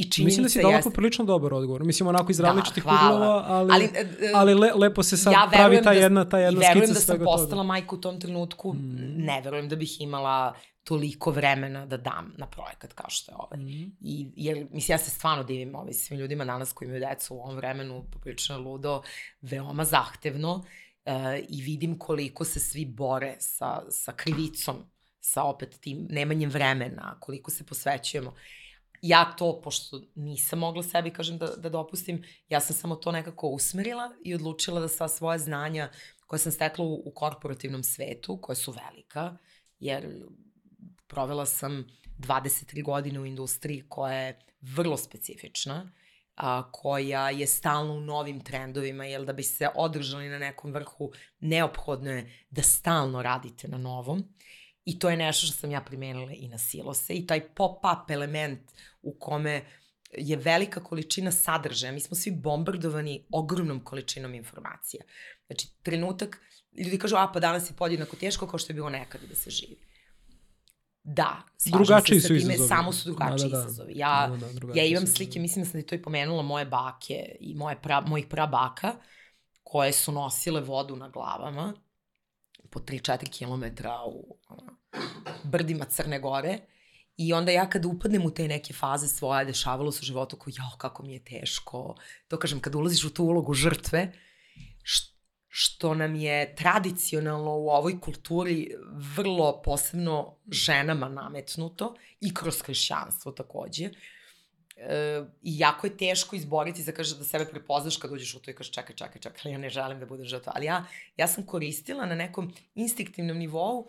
[0.00, 0.84] I činjenica Mislim da si dala jest...
[0.84, 1.84] poprilično dobar odgovor.
[1.84, 3.90] Mislim, onako iz da, različitih uglova, ali, ali, uh,
[4.34, 6.94] ali le, lepo se sad ja pravi ta da, jedna, ta jedna skica I verujem
[6.94, 8.72] da sam postala majka u tom trenutku.
[8.72, 9.24] Mm.
[9.24, 13.58] Ne verujem da bih imala toliko vremena da dam na projekat kao što je ovaj.
[13.58, 13.96] Mm.
[14.00, 17.38] I, jer, mislim, ja se stvarno divim ovaj, svim ljudima danas koji imaju decu u
[17.40, 19.02] ovom vremenu, poprično ludo,
[19.40, 21.12] veoma zahtevno uh,
[21.48, 24.76] i vidim koliko se svi bore sa, sa krivicom,
[25.20, 28.34] sa opet tim nemanjem vremena, koliko se posvećujemo
[29.02, 33.48] ja to, pošto nisam mogla sebi, kažem, da, da dopustim, ja sam samo to nekako
[33.48, 35.90] usmerila i odlučila da sva svoja znanja
[36.26, 39.36] koje sam stekla u, u korporativnom svetu, koje su velika,
[39.78, 40.08] jer
[41.06, 41.86] provela sam
[42.18, 45.92] 23 godine u industriji koja je vrlo specifična,
[46.36, 51.12] a, koja je stalno u novim trendovima, jer da bi se održali na nekom vrhu,
[51.40, 54.24] neophodno je da stalno radite na novom.
[54.84, 58.60] I to je nešto što sam ja primenila i na silose i taj pop-up element
[59.02, 59.64] u kome
[60.12, 61.92] je velika količina sadržaja.
[61.92, 65.04] Mi smo svi bombardovani ogromnom količinom informacija.
[65.46, 66.40] Znači, trenutak,
[66.72, 69.50] ljudi kažu, a pa danas je podjednako teško kao što je bilo nekada da se
[69.50, 69.76] živi.
[71.02, 71.42] Da,
[71.72, 72.68] drugačiji se time, izazovi.
[72.68, 73.68] samo su drugačiji da, da, da.
[73.68, 73.92] izazovi.
[73.96, 76.64] Ja, da, da, da, ja imam slike, mislim da sam ti to i pomenula, moje
[76.64, 78.94] bake i moje pra, mojih prabaka,
[79.62, 81.74] koje su nosile vodu na glavama
[82.70, 84.36] po 3-4 km u
[85.44, 86.58] brdima Crne Gore.
[87.20, 90.52] I onda ja kada upadnem u te neke faze svoje, dešavalo se u životu kao,
[90.56, 91.94] jao, kako mi je teško.
[92.28, 94.12] To kažem, kada ulaziš u tu ulogu žrtve,
[95.48, 98.70] što nam je tradicionalno u ovoj kulturi
[99.16, 103.90] vrlo posebno ženama nametnuto i kroz hrišćanstvo takođe.
[104.76, 108.50] E, I jako je teško izboriti za kaže da sebe prepoznaš kad uđeš u to
[108.50, 110.52] i kažeš čekaj, čekaj, čekaj, ja ne želim da budem žrtva.
[110.56, 110.84] Ali ja,
[111.16, 113.88] ja sam koristila na nekom instinktivnom nivou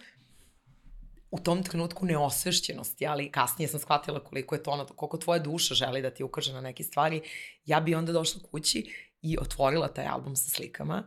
[1.32, 5.74] u tom trenutku neosvešćenosti, ali kasnije sam shvatila koliko je to ono, koliko tvoja duša
[5.74, 7.22] želi da ti ukaže na neke stvari.
[7.66, 11.04] Ja bi onda došla kući i otvorila taj album sa slikama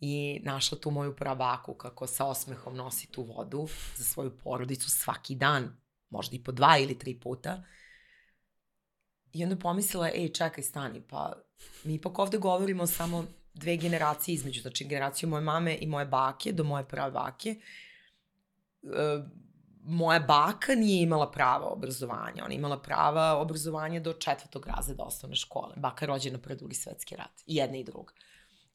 [0.00, 5.34] i našla tu moju prabaku kako sa osmehom nosi tu vodu za svoju porodicu svaki
[5.34, 5.76] dan,
[6.10, 7.64] možda i po dva ili tri puta.
[9.32, 11.32] I onda pomislila, ej, čekaj, stani, pa
[11.84, 16.52] mi ipak ovde govorimo samo dve generacije između, znači generaciju moje mame i moje bake
[16.52, 17.50] do moje prave bake.
[17.50, 17.58] E,
[19.88, 25.74] moja baka nije imala prava obrazovanja, ona imala prava obrazovanja do četvrtog razreda osnovne škole.
[25.76, 28.12] Baka je rođena pred drugi svetski rat, i jedna i druga.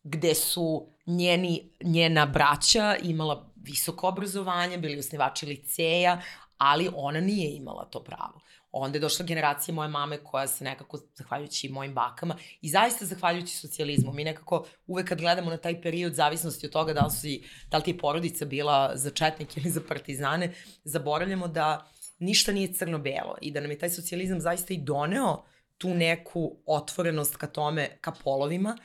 [0.04, 6.22] Gde su njeni, njena braća imala visoko obrazovanje, bili osnivači liceja,
[6.58, 8.42] ali ona nije imala to pravo.
[8.76, 13.58] Onda je došla generacija moje mame koja se nekako, zahvaljujući mojim bakama, i zaista zahvaljujući
[13.58, 17.28] socijalizmu, mi nekako uvek kad gledamo na taj period zavisnosti od toga da li, su,
[17.70, 20.54] da li ti je porodica bila za četnike ili za partizane,
[20.84, 21.88] zaboravljamo da
[22.20, 25.44] ništa nije crno-belo i da nam je taj socijalizam zaista i doneo
[25.78, 28.78] tu neku otvorenost ka tome, ka polovima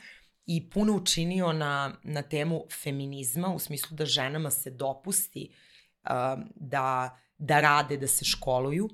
[0.45, 5.51] i puno učinio na, na temu feminizma, u smislu da ženama se dopusti
[6.55, 8.89] da, da rade, da se školuju,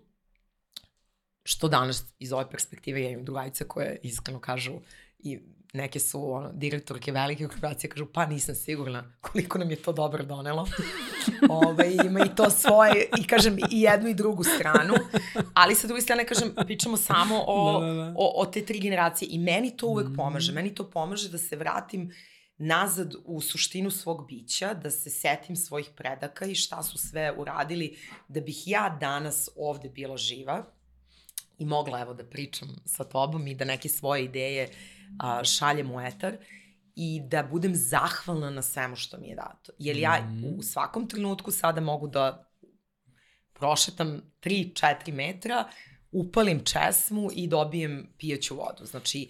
[1.48, 4.74] što danas iz ove perspektive ja imam drugajice koje iskreno kažu
[5.20, 5.40] i
[5.74, 10.24] neke su ono, direktorke velike korporacije kažu pa nisam sigurna koliko nam je to dobro
[10.24, 10.68] donelo.
[11.50, 14.94] Ove, ovaj, ima i to svoje i kažem i jednu i drugu stranu,
[15.54, 18.14] ali sa druge strane kažem pričamo samo o, da, da, da.
[18.18, 20.16] o, o te tri generacije i meni to uvek mm.
[20.16, 20.52] pomaže.
[20.52, 22.12] Meni to pomaže da se vratim
[22.58, 27.98] nazad u suštinu svog bića, da se setim svojih predaka i šta su sve uradili
[28.28, 30.75] da bih ja danas ovde bila živa
[31.58, 34.70] i mogla evo da pričam sa tobom i da neke svoje ideje
[35.20, 36.38] a, šaljem u etar
[36.96, 39.72] i da budem zahvalna na svemu što mi je dato.
[39.80, 42.52] Jer ja mm u svakom trenutku sada mogu da
[43.54, 45.68] prošetam 3-4 metra
[46.12, 48.86] upalim česmu i dobijem pijeću vodu.
[48.86, 49.30] Znači,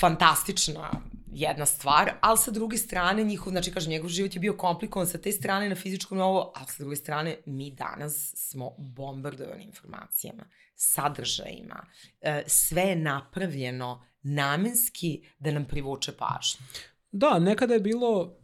[0.00, 0.90] fantastična
[1.32, 5.18] jedna stvar, ali sa druge strane njihov, znači kažem, njegov život je bio komplikovan sa
[5.18, 11.86] te strane na fizičkom novo, ali sa druge strane mi danas smo bombardovani informacijama, sadržajima,
[12.20, 16.66] e, sve je napravljeno namenski da nam privuče pažnju.
[17.12, 18.36] Da, nekada je bilo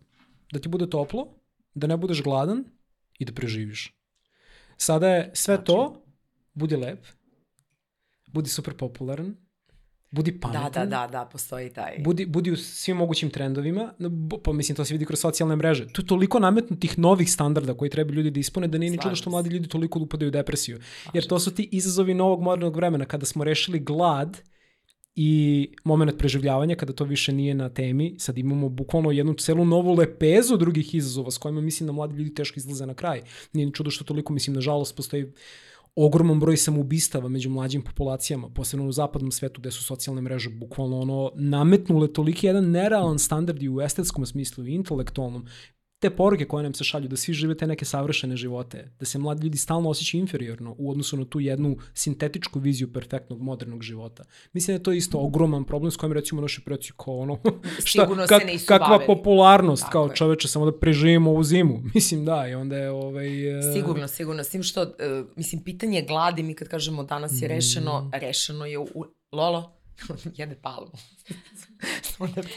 [0.52, 1.34] da ti bude toplo,
[1.74, 2.64] da ne budeš gladan
[3.18, 3.94] i da preživiš.
[4.76, 5.66] Sada je sve znači.
[5.66, 6.04] to,
[6.54, 7.06] budi lep,
[8.26, 9.36] budi super popularan,
[10.10, 10.62] budi pametan.
[10.72, 11.98] Da, da, da, da, postoji taj.
[12.04, 13.92] Budi, budi u svim mogućim trendovima,
[14.44, 15.88] pa mislim to se vidi kroz socijalne mreže.
[15.92, 19.16] Tu je toliko nametnutih novih standarda koji treba ljudi da ispune da nije ni čudo
[19.16, 20.80] što mladi ljudi toliko upadaju u depresiju.
[21.12, 24.40] Jer to su ti izazovi novog modernog vremena kada smo rešili glad
[25.20, 29.94] i moment preživljavanja kada to više nije na temi, sad imamo bukvalno jednu celu novu
[29.94, 33.22] lepezu drugih izazova s kojima mislim da mladi ljudi teško izlaze na kraj.
[33.52, 35.32] Nije ni čudo što toliko, mislim, nažalost, postoji
[36.04, 41.00] ogroman broj samoubistava među mlađim populacijama, posebno u zapadnom svetu gde su socijalne mreže bukvalno
[41.00, 45.46] ono nametnule toliki jedan nerealan standard i u estetskom smislu i intelektualnom
[46.00, 49.18] te poruke koje nam se šalju, da svi žive te neke savršene živote, da se
[49.18, 54.24] mladi ljudi stalno osjećaju inferiorno u odnosu na tu jednu sintetičku viziju perfektnog modernog života.
[54.52, 57.38] Mislim da je to isto ogroman problem s kojim recimo naši preci kao ono,
[57.84, 59.06] šta, kak, kakva bavili.
[59.06, 60.16] popularnost, Tako kao je.
[60.16, 61.82] čoveče, samo da preživimo ovu zimu.
[61.94, 63.58] Mislim da, i onda je ovaj...
[63.58, 63.74] Uh...
[63.74, 64.44] Sigurno, sigurno.
[64.44, 64.88] S tim što, uh,
[65.36, 68.10] mislim, pitanje gladi, mi kad kažemo danas je rešeno, mm.
[68.12, 69.04] rešeno je u...
[69.32, 69.77] Lolo,
[70.38, 70.92] jede palmu.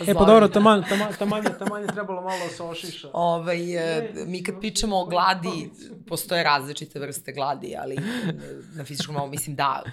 [0.07, 3.09] e pa dobro, taman, taman, taman, je, taman je trebalo malo da se ošiša.
[3.13, 5.69] Ovaj, e, mi kad pričamo o gladi,
[6.07, 7.97] postoje različite vrste gladi, ali
[8.75, 9.83] na fizičkom malo mislim da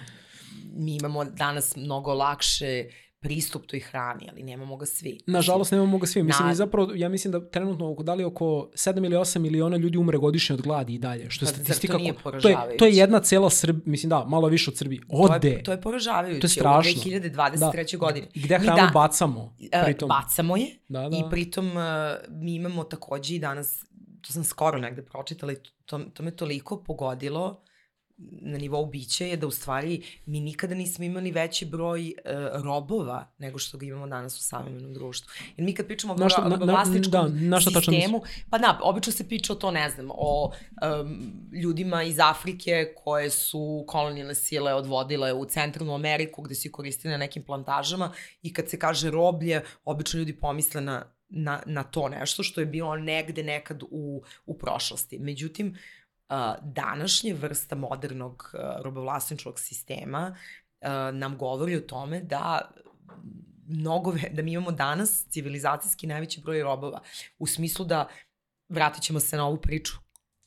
[0.73, 2.89] mi imamo danas mnogo lakše
[3.19, 5.17] pristup toj hrani, ali nemamo ga svi.
[5.27, 6.23] Nažalost, nemamo ga svi.
[6.23, 6.55] Mislim, Na...
[6.55, 10.17] zapravo, ja mislim da trenutno oko, da li oko 7 ili 8 miliona ljudi umre
[10.17, 11.29] godišnje od gladi i dalje.
[11.29, 11.97] Što je pa, statistika...
[12.23, 15.01] To, to, je, to je jedna cela Srbija, mislim da, malo više od Srbije.
[15.09, 15.39] Ode.
[15.39, 16.39] To je, to je poražavajuće.
[16.39, 17.01] To je strašno.
[17.01, 17.91] U 2023.
[17.91, 17.97] Da.
[17.97, 18.27] godine.
[18.35, 19.55] Gde hranu da, bacamo?
[19.71, 20.09] E, pritom.
[20.09, 21.17] Bacamo je da, da.
[21.17, 21.83] i pritom uh,
[22.29, 23.85] mi imamo takođe i danas,
[24.21, 25.55] to sam skoro negde pročitala i
[25.85, 27.61] to, to me toliko pogodilo,
[28.41, 33.31] na nivou bića je da u stvari mi nikada nismo imali veći broj uh, robova
[33.37, 35.31] nego što ga imamo danas u savremenom društvu.
[35.57, 39.55] Jer mi kad pričamo o na, vlasničkom da, sistemu, pa da, obično se priča o
[39.55, 40.51] to, ne znam, o
[41.01, 46.71] um, ljudima iz Afrike koje su kolonijalne sile odvodile u centralnu Ameriku gde su ih
[46.71, 48.11] koristili na nekim plantažama
[48.41, 52.65] i kad se kaže roblje, obično ljudi pomisle na na, na to nešto što je
[52.65, 55.19] bilo negde nekad u, u prošlosti.
[55.19, 55.98] Međutim, uh,
[56.61, 58.51] današnje vrsta modernog
[58.83, 60.35] robovlasničkog sistema
[61.13, 62.71] nam govori o tome da
[63.67, 67.01] mnogo, da mi imamo danas civilizacijski najveći broj robova.
[67.39, 68.07] U smislu da,
[68.69, 69.93] vratit ćemo se na ovu priču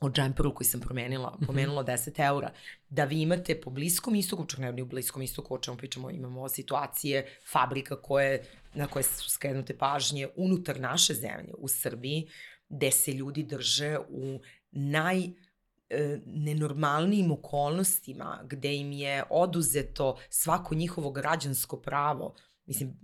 [0.01, 1.47] o džemperu koji sam promenila, mhm.
[1.47, 2.53] pomenula 10 eura,
[2.89, 6.49] da vi imate po Bliskom istoku, čak ne u Bliskom istoku, o čemu pričamo, imamo
[6.49, 12.29] situacije fabrika koje, na koje su skrenute pažnje unutar naše zemlje, u Srbiji,
[12.69, 15.29] gde se ljudi drže u naj
[15.95, 22.35] E, nenormalnim okolnostima gde im je oduzeto svako njihovo građansko pravo.
[22.67, 22.99] Mislim,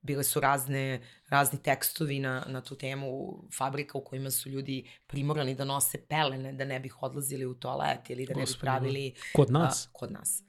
[0.00, 5.54] bile su razne, razni tekstovi na, na tu temu fabrika u kojima su ljudi primorani
[5.54, 9.14] da nose pelene da ne bi odlazili u toalet ili da ne bi pravili...
[9.32, 9.86] Kod nas?
[9.86, 10.42] A, kod nas.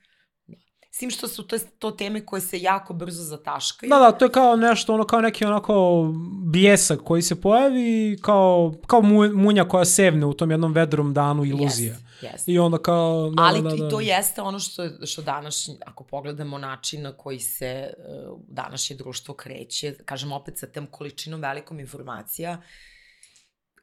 [0.97, 3.89] S tim što su to, to teme koje se jako brzo zataškaju.
[3.89, 6.05] Da, da, to je kao nešto, ono kao neki onako
[6.43, 9.01] bijesak koji se pojavi kao, kao
[9.33, 11.95] munja koja sevne u tom jednom vedrom danu iluzija.
[12.21, 12.43] Yes, yes.
[12.45, 13.29] I onda kao...
[13.29, 13.89] Da, Ali da, da.
[13.89, 19.33] to jeste ono što, što danas, ako pogledamo način na koji se uh, današnje društvo
[19.33, 22.61] kreće, kažem opet sa tem količinom velikom informacija,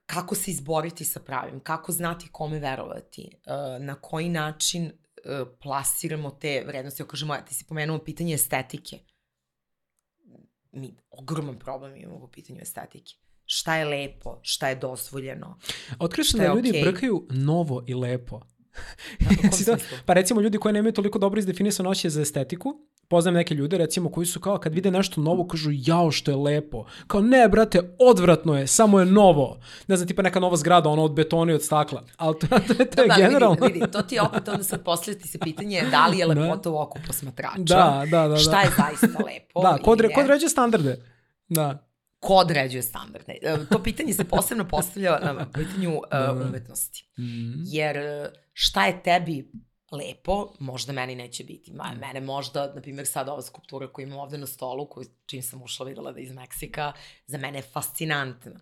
[0.07, 4.93] kako se izboriti sa pravim, kako znati kome verovati, uh, na koji način
[5.25, 7.03] E, plasiramo te vrednosti.
[7.03, 8.99] Ja kažemo, ti si pomenuo pitanje estetike.
[10.73, 13.15] Mi ogroman problem imamo po pitanju estetike.
[13.45, 15.59] Šta je lepo, šta je dozvoljeno.
[15.99, 16.85] Otkrio sam da ljudi okay.
[16.85, 18.41] brkaju novo i lepo.
[20.07, 22.75] pa recimo ljudi koji nemaju toliko dobro izdefinisano oće za estetiku,
[23.09, 26.37] poznajem neke ljude recimo koji su kao kad vide nešto novo kažu jao što je
[26.37, 26.85] lepo.
[27.07, 29.61] Kao ne brate, odvratno je, samo je novo.
[29.87, 32.05] Ne znam, tipa neka nova zgrada, ono od betona i od stakla.
[32.17, 33.57] Ali to, to, to, to je da, generalno.
[33.61, 36.41] Vidi, vidi, to ti je opet onda sad poslije se pitanje da li je da.
[36.41, 37.57] lepota u oku posmatrača.
[37.57, 38.37] Da, da, da, da.
[38.37, 39.63] Šta je zaista lepo.
[39.63, 41.05] Da, kod, re, kod ređe standarde.
[41.49, 41.89] Da.
[42.21, 43.39] Ko određuje standarde?
[43.43, 47.09] E, to pitanje se posebno postavlja na pitanju uh, umetnosti.
[47.17, 47.63] -hmm.
[47.67, 47.97] Jer
[48.53, 49.53] šta je tebi
[49.91, 51.73] lepo, možda meni neće biti.
[51.73, 51.99] Ma, mm.
[51.99, 55.63] mene možda, na primjer, sad ova skulptura koju imam ovde na stolu, koju čim sam
[55.63, 56.93] ušla videla da je iz Meksika,
[57.27, 58.61] za mene je fascinantna.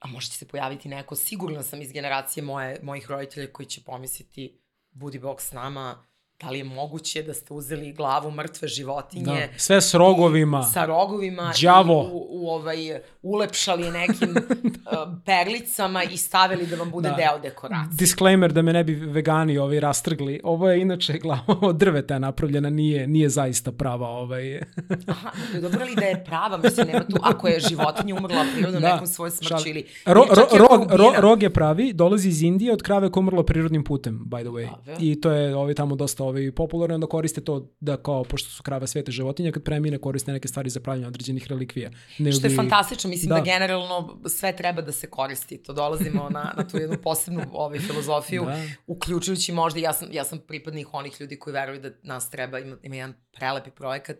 [0.00, 3.84] A možda će se pojaviti neko, sigurno sam iz generacije moje, mojih roditelja koji će
[3.84, 6.06] pomisliti, budi Bog s nama,
[6.40, 10.62] da li je moguće da ste uzeli glavu mrtve životinje Da, sve s rogovima.
[10.64, 12.02] sa rogovima Đavo.
[12.02, 12.76] i u, u ovaj,
[13.22, 14.92] ulepšali nekim uh,
[15.26, 17.14] perlicama i stavili da vam bude Da.
[17.14, 17.88] deo dekoracije.
[17.92, 20.40] Disclaimer da me ne bi vegani ovaj rastrgli.
[20.44, 24.56] Ovo je inače glava od drveta je napravljena, nije, nije zaista prava ovaj.
[25.06, 25.30] Aha,
[25.60, 29.06] dobro li da je prava, mislim, nema tu, ako je životinja umrla prirodno Da, nekom
[29.06, 29.84] svoje smrću šal- ili...
[30.06, 33.20] Ro, ro, i je rog, ro, rog je pravi, dolazi iz Indije od krave koja
[33.20, 34.68] umrla prirodnim putem, by the way.
[34.84, 34.98] Bravo.
[35.00, 38.62] I to je ovaj, tamo dosta ovaj, popularno, onda koriste to da kao, pošto su
[38.62, 41.90] krave svete životinje, kad premine koriste neke stvari za pravljanje određenih relikvija.
[42.18, 43.34] Ne Što je bi- fantastično, mislim da.
[43.34, 43.40] Da.
[43.40, 43.94] da generalno
[44.28, 45.58] sve treba da se koristi.
[45.58, 48.50] To dolazimo na, na tu jednu posebnu ovaj, filozofiju, Da.
[48.50, 48.62] da.
[48.86, 50.64] uključujući možda, ja sam, ja sam pripadnik
[50.94, 54.16] onih ljudi koji veruju da nas treba, ima, ima jedan prelepi projekat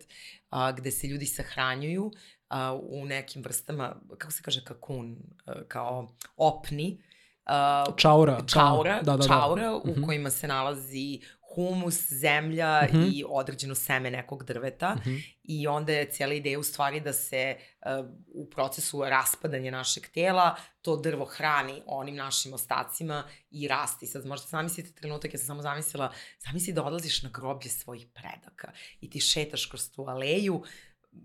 [0.49, 2.11] a, gde se ljudi sahranjuju
[2.49, 7.01] a, u nekim vrstama, kako se kaže kakun, a, kao opni,
[7.45, 8.41] a, Čaura.
[8.43, 9.27] čaura, Da, da, da.
[9.27, 10.03] čaura u Mhm.
[10.03, 11.19] kojima se nalazi
[11.55, 13.01] humus, zemlja Mhm.
[13.05, 15.15] i određeno seme nekog drveta Mhm.
[15.43, 17.55] i onda je cijela ideja u stvari da se
[17.99, 24.07] uh, u procesu raspadanja našeg tela to drvo hrani onim našim ostacima i rasti.
[24.07, 28.71] Sad možete zamislite trenutak, ja sam samo zamislila, zamisli da odlaziš na groblje svojih predaka
[29.01, 30.63] i ti šetaš kroz tu aleju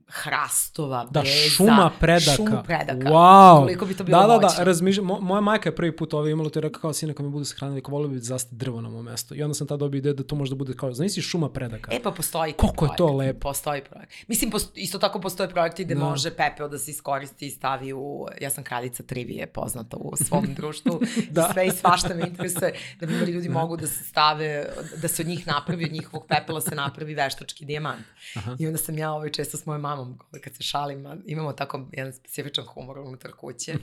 [0.09, 2.33] hrastova, Da, breza, šuma predaka.
[2.33, 3.11] šumu predaka.
[3.11, 3.59] Wow.
[3.59, 4.49] Koliko bi to bilo Da, da, moćno.
[4.49, 7.15] da, razmišljam, mo, moja majka je prvi put ovaj imala to i rekao kao sine,
[7.15, 9.35] kad me budu sahranili, kao volio bi da zaste drvo na mom mestu.
[9.35, 11.91] I onda sam tad dobio ideju da to možda bude kao, znaš si šuma predaka.
[11.95, 13.39] E pa postoji Koliko je to lepo.
[13.41, 14.13] Postoji projekt.
[14.29, 16.01] Mislim, posto, isto tako postoje projekti gde Da.
[16.01, 20.47] može pepeo da se iskoristi i stavi u, ja sam kraljica trivije poznata u svom
[20.57, 21.43] društvu, Da.
[21.43, 21.51] da.
[21.53, 24.67] sve i svašta me interesuje, da bi ljudi mogu da se stave,
[24.97, 28.01] da se od njih napravi, od njihovog pepela se napravi veštački dijamant.
[28.37, 28.57] Aha.
[28.59, 31.87] I onda sam ja ovaj, često s mojom mamom, ovaj, kad se šalim, imamo tako
[31.93, 33.75] jedan specifičan humor unutar kuće,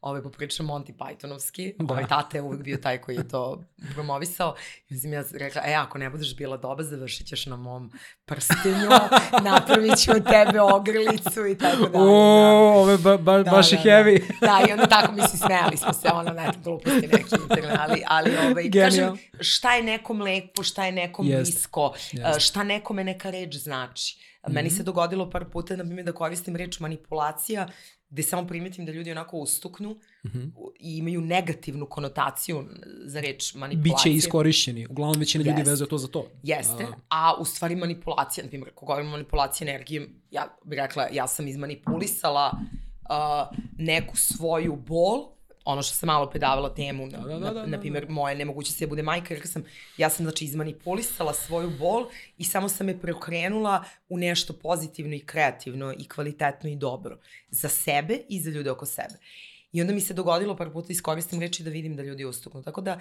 [0.00, 1.84] ovaj, popričam Monty Pythonovski, Da.
[1.84, 1.92] da.
[1.94, 4.54] ovaj tata je uvek bio taj koji je to promovisao.
[4.88, 7.90] I sam ja rekla, e, ako ne budeš bila doba, završit ćeš na mom
[8.24, 8.88] prstenju,
[9.50, 12.04] napravit ću od tebe ogrlicu i tako dalje.
[12.04, 14.22] O, ove ba, ba, Da, baš je da, heavy.
[14.40, 14.46] Da.
[14.46, 18.30] da, i onda tako, mislim, smeli smo se, ono, ne, gluposti neki internet, ali, ali
[18.36, 18.90] ovaj, Genijal.
[18.90, 21.52] kažem, šta je nekom lepo, šta je nekom Jest.
[21.52, 22.36] blisko, Jest.
[22.36, 24.33] uh, šta nekome neka reč znači.
[24.46, 24.76] Meni Mhm.
[24.76, 27.68] se dogodilo par puta, na primjer, da koristim reč manipulacija,
[28.10, 30.38] gde samo primetim da ljudi onako ustuknu Mhm.
[30.80, 32.64] i imaju negativnu konotaciju
[33.04, 33.94] za reč manipulacija.
[33.96, 34.86] Biće iskorišćeni.
[34.86, 36.26] Uglavnom većina ljudi vezuje to za to.
[36.42, 40.76] Jeste, A, a u stvari manipulacija, na primjer, ako govorimo o manipulaciji energijom, ja bih
[40.76, 45.26] rekla, ja sam izmanipulisala uh, neku svoju bol,
[45.64, 47.80] ono što sam malo predavala temu, Da, da, da, na, da, na da.
[47.80, 49.64] primjer, moje nemogućnosti da bude majka, rekla sam,
[49.96, 52.06] ja sam znači izmanipulisala svoju bol
[52.38, 57.68] i samo sam je preokrenula u nešto pozitivno i kreativno i kvalitetno i dobro za
[57.68, 59.14] sebe i za ljude oko sebe.
[59.74, 62.62] I onda mi se dogodilo par puta iskoristim reči da vidim da ljudi ustuknu.
[62.62, 63.00] Tako da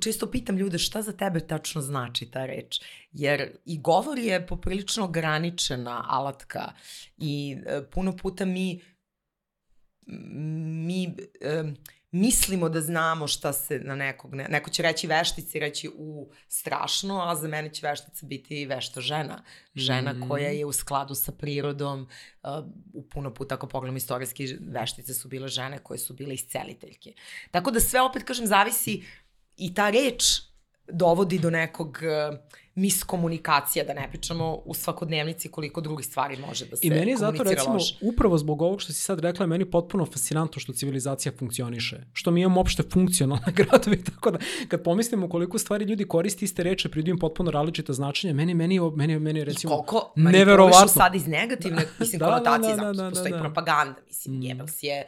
[0.00, 2.80] često pitam ljude šta za tebe tačno znači ta reč.
[3.12, 6.72] Jer i govor je poprilično ograničena alatka
[7.18, 8.80] i e, puno puta mi
[10.06, 11.64] mi e,
[12.10, 16.30] mislimo da znamo šta se na nekog, ne, neko će reći veštica i reći u
[16.48, 19.42] strašno, a za mene će veštica biti vešta žena.
[19.74, 20.28] Žena Mhm.
[20.28, 22.08] koja je u skladu sa prirodom,
[22.42, 22.50] uh,
[22.92, 27.12] u puno puta ako pogledamo istorijski, veštice su bile žene koje su bile isceliteljke.
[27.50, 29.02] Tako da sve opet, kažem, zavisi
[29.56, 30.24] i ta reč
[30.88, 31.98] dovodi do nekog
[32.30, 32.38] uh,
[32.74, 37.16] miskomunikacija, da ne pričamo u svakodnevnici koliko drugih stvari može da se I meni je
[37.16, 37.96] zato recimo, loše.
[38.02, 42.00] upravo zbog ovog što si sad rekla, meni potpuno fascinantno što civilizacija funkcioniše.
[42.12, 46.62] Što mi imamo opšte funkcionalne gradovi, tako da kad pomislimo koliko stvari ljudi koristi iste
[46.62, 49.72] reče, pridu im potpuno različita značenja, meni, meni, meni, meni je I recimo...
[49.72, 50.88] koliko neverovatno.
[50.88, 53.38] sad iz negativne, mislim, Da, da, konotacije, da, da, zato da, postoji da.
[53.38, 54.40] propaganda, mislim, Mm.
[54.40, 55.06] Goebbels je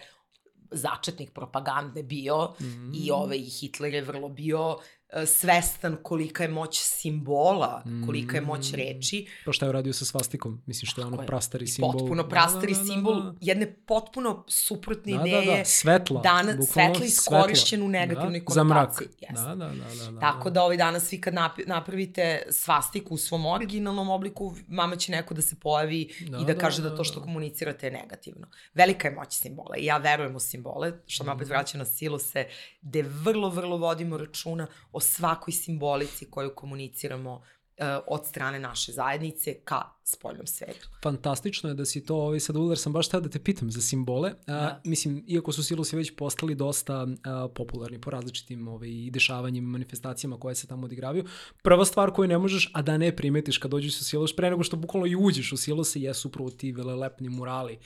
[0.71, 2.95] začetnik propagande bio Mm.
[2.95, 4.77] i ovaj Hitler je vrlo bio
[5.27, 8.75] svestan kolika je moć simbola, kolika je moć Mm.
[8.75, 10.63] reči, Pa šta je uradio sa svastikom?
[10.67, 11.93] Misliš što je ono prastari simbol?
[11.93, 13.35] potpuno prastari Da, da, da, simbol da.
[13.41, 16.21] jedne potpuno suprotne Da, da, ideje, da, svetla.
[16.23, 18.89] dana, svetla iskorišćen u negativnoj da, za mrak.
[18.89, 19.09] konotaciji.
[19.31, 20.21] Da, da, da, da, da.
[20.21, 21.35] Tako da ovaj danas vi kad
[21.67, 26.47] napravite svastiku u svom originalnom obliku, vama će neko da se pojavi Da, i da
[26.47, 27.25] da, kaže da, da, to što da.
[27.25, 28.47] komunicirate je negativno.
[28.75, 31.37] Velika je moć simbola i ja verujem u simbole, što me Mhm.
[31.37, 32.47] opet vraća na silose,
[32.83, 34.67] gde vrlo, vrlo vodimo računa
[34.97, 37.43] o svakoj simbolici koju komuniciramo
[37.77, 40.89] e, od strane naše zajednice ka spoljnom svetu.
[41.03, 43.81] Fantastično je da si to, ovaj, sad Uller sam baš tada da te pitam za
[43.81, 44.31] simbole.
[44.31, 44.81] A, Da.
[44.85, 50.55] mislim, iako su silosi već postali dosta a, popularni po različitim ovaj, dešavanjima, manifestacijama koje
[50.55, 51.25] se tamo odigravaju,
[51.63, 54.63] prva stvar koju ne možeš, a da ne primetiš kad dođeš u silos, pre nego
[54.63, 57.79] što bukvalno i uđeš u silose, jesu upravo ti velelepni murali.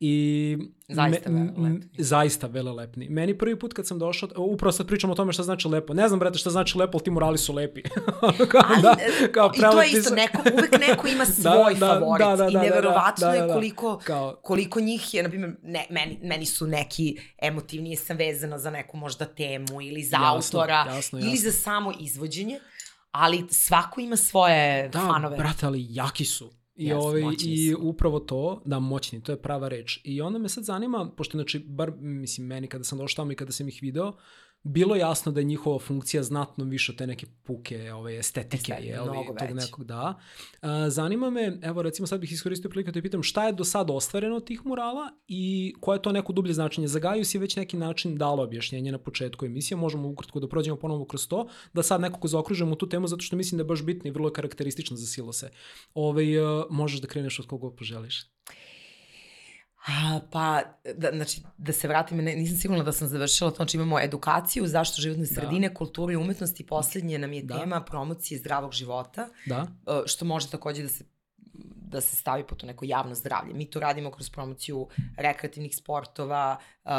[0.00, 0.56] I
[0.88, 1.88] Zaista me, velelepni.
[1.98, 3.08] Zaista velelepni.
[3.08, 5.94] Meni prvi put kad sam došao, upravo sad pričam o tome šta znači lepo.
[5.94, 7.82] Ne znam, brate, šta znači lepo, ali ti murali su lepi.
[8.52, 8.96] kao, Ali, da,
[9.32, 12.50] kao I to je isto, neko, uvek neko ima svoj da, favorit da, da, da,
[12.50, 14.40] i neverovatno da, da, da, da, je koliko, kao...
[14.42, 18.96] koliko njih je, na primjer, ne, meni, meni su neki emotivnije sam vezana za neku
[18.96, 21.18] možda temu ili za jasno, autora jasno, jasno.
[21.18, 22.60] ili za samo izvođenje,
[23.10, 25.36] ali svako ima svoje da, fanove.
[25.36, 26.65] Da, brate, ali jaki su.
[26.76, 30.00] I, yes, ovaj, I upravo to, da, moćni, to je prava reč.
[30.04, 33.34] I onda me sad zanima, pošto, znači, bar, mislim, meni kada sam došao tamo i
[33.34, 34.12] kada sam ih video,
[34.66, 38.84] bilo jasno da je njihova funkcija znatno više od te neke puke ove, estetike, Estet,
[38.84, 40.14] je, ali, tog nekog da.
[40.60, 43.64] A, zanima me, evo recimo sad bih iskoristio priliku da te pitam šta je do
[43.64, 46.88] sada ostvareno od tih murala i koje je to neko dublje značenje.
[46.88, 50.76] Za Gaju si već neki način dalo objašnjenje na početku emisije, možemo ukratko da prođemo
[50.76, 53.82] ponovo kroz to, da sad nekako zaokružemo tu temu zato što mislim da je baš
[53.82, 55.50] bitno i vrlo je karakteristično za silose.
[55.94, 58.26] Ove, ovaj, možeš da kreneš od koga poželiš.
[59.86, 60.62] A, pa,
[60.94, 64.66] da, znači, da se vratim, ne, nisam sigurna da sam završila to, znači imamo edukaciju,
[64.66, 65.34] zašto životne da.
[65.34, 65.74] sredine, da.
[65.74, 67.58] kulturu i umetnosti, poslednje nam je da.
[67.58, 69.66] tema promocije zdravog života, da.
[70.06, 71.04] što može takođe da se
[71.88, 73.54] da se stavi po to neko javno zdravlje.
[73.54, 76.90] Mi to radimo kroz promociju rekreativnih sportova, uh,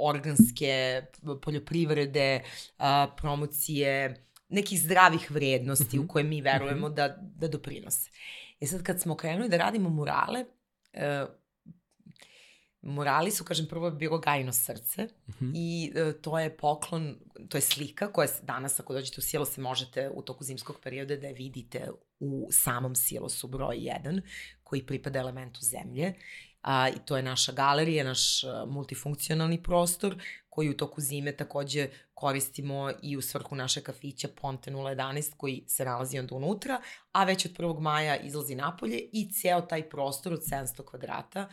[0.00, 1.02] organske
[1.42, 2.40] poljoprivrede,
[2.78, 2.84] uh,
[3.16, 6.08] promocije nekih zdravih vrednosti u mhm.
[6.08, 6.92] koje mi verujemo mhm.
[6.92, 6.96] -huh.
[6.96, 8.10] da, da doprinose.
[8.60, 10.44] E sad kad smo krenuli da radimo murale,
[10.92, 11.39] uh,
[12.82, 15.44] Morali su, kažem, prvo bilo gajno srce uh mhm.
[15.44, 15.52] -huh.
[15.54, 17.16] i e, to je poklon,
[17.48, 20.80] to je slika koja se danas, ako dođete u silo, se možete u toku zimskog
[20.82, 24.20] perioda da je vidite u samom silosu broj 1,
[24.62, 26.14] koji pripada elementu zemlje.
[26.62, 30.16] A, I to je naša galerija, naš e, multifunkcionalni prostor,
[30.48, 35.84] koji u toku zime takođe koristimo i u svrhu naše kafića Ponte 011 koji se
[35.84, 36.80] nalazi onda unutra,
[37.12, 37.80] a već od 1.
[37.80, 41.48] maja izlazi napolje i ceo taj prostor od 700 kvadrata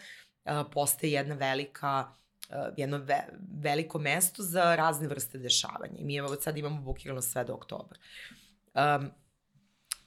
[0.74, 2.12] postaje jedna velika
[2.78, 3.28] jedno ve,
[3.64, 5.98] veliko mesto za razne vrste dešavanja.
[5.98, 8.00] I mi evo sad imamo bukirano sve do oktobra.
[8.74, 9.12] Um,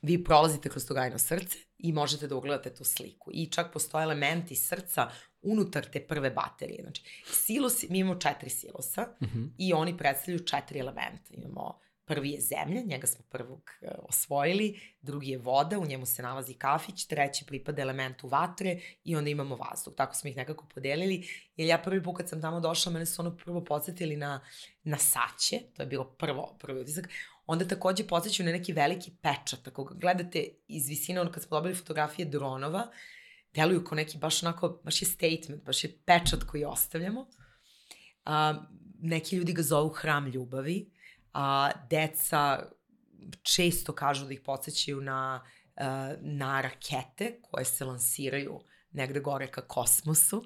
[0.03, 3.30] vi prolazite kroz to gajno srce i možete da ugledate tu sliku.
[3.34, 5.11] I čak postoje elementi srca
[5.43, 6.82] unutar te prve baterije.
[6.82, 9.38] Znači, silosi, mi imamo četiri silosa uh mhm.
[9.38, 9.51] -huh.
[9.59, 11.30] i oni predstavljaju četiri elementa.
[11.30, 11.80] Imamo
[12.11, 16.54] Prvi je zemlja, njega smo prvog e, osvojili, drugi je voda, u njemu se nalazi
[16.54, 19.94] kafić, treći pripada elementu vatre i onda imamo vazduh.
[19.96, 23.22] Tako smo ih nekako podelili, jer ja prvi put kad sam tamo došla, mene su
[23.22, 24.40] ono prvo podsjetili na,
[24.82, 27.08] na saće, to je bilo prvo, prvi utisak,
[27.46, 29.68] onda takođe podsjećaju na neki veliki pečat.
[29.68, 32.90] Ako gledate iz visine, ono kad smo dobili fotografije dronova,
[33.54, 37.26] deluju kao neki baš onako, baš je statement, baš je pečat koji ostavljamo.
[38.24, 38.64] A,
[39.00, 40.90] neki ljudi ga zovu hram ljubavi,
[41.33, 42.66] a, deca
[43.43, 45.45] često kažu da ih podsjećaju na,
[45.76, 48.61] a, na rakete koje se lansiraju
[48.93, 50.45] negde gore ka kosmosu,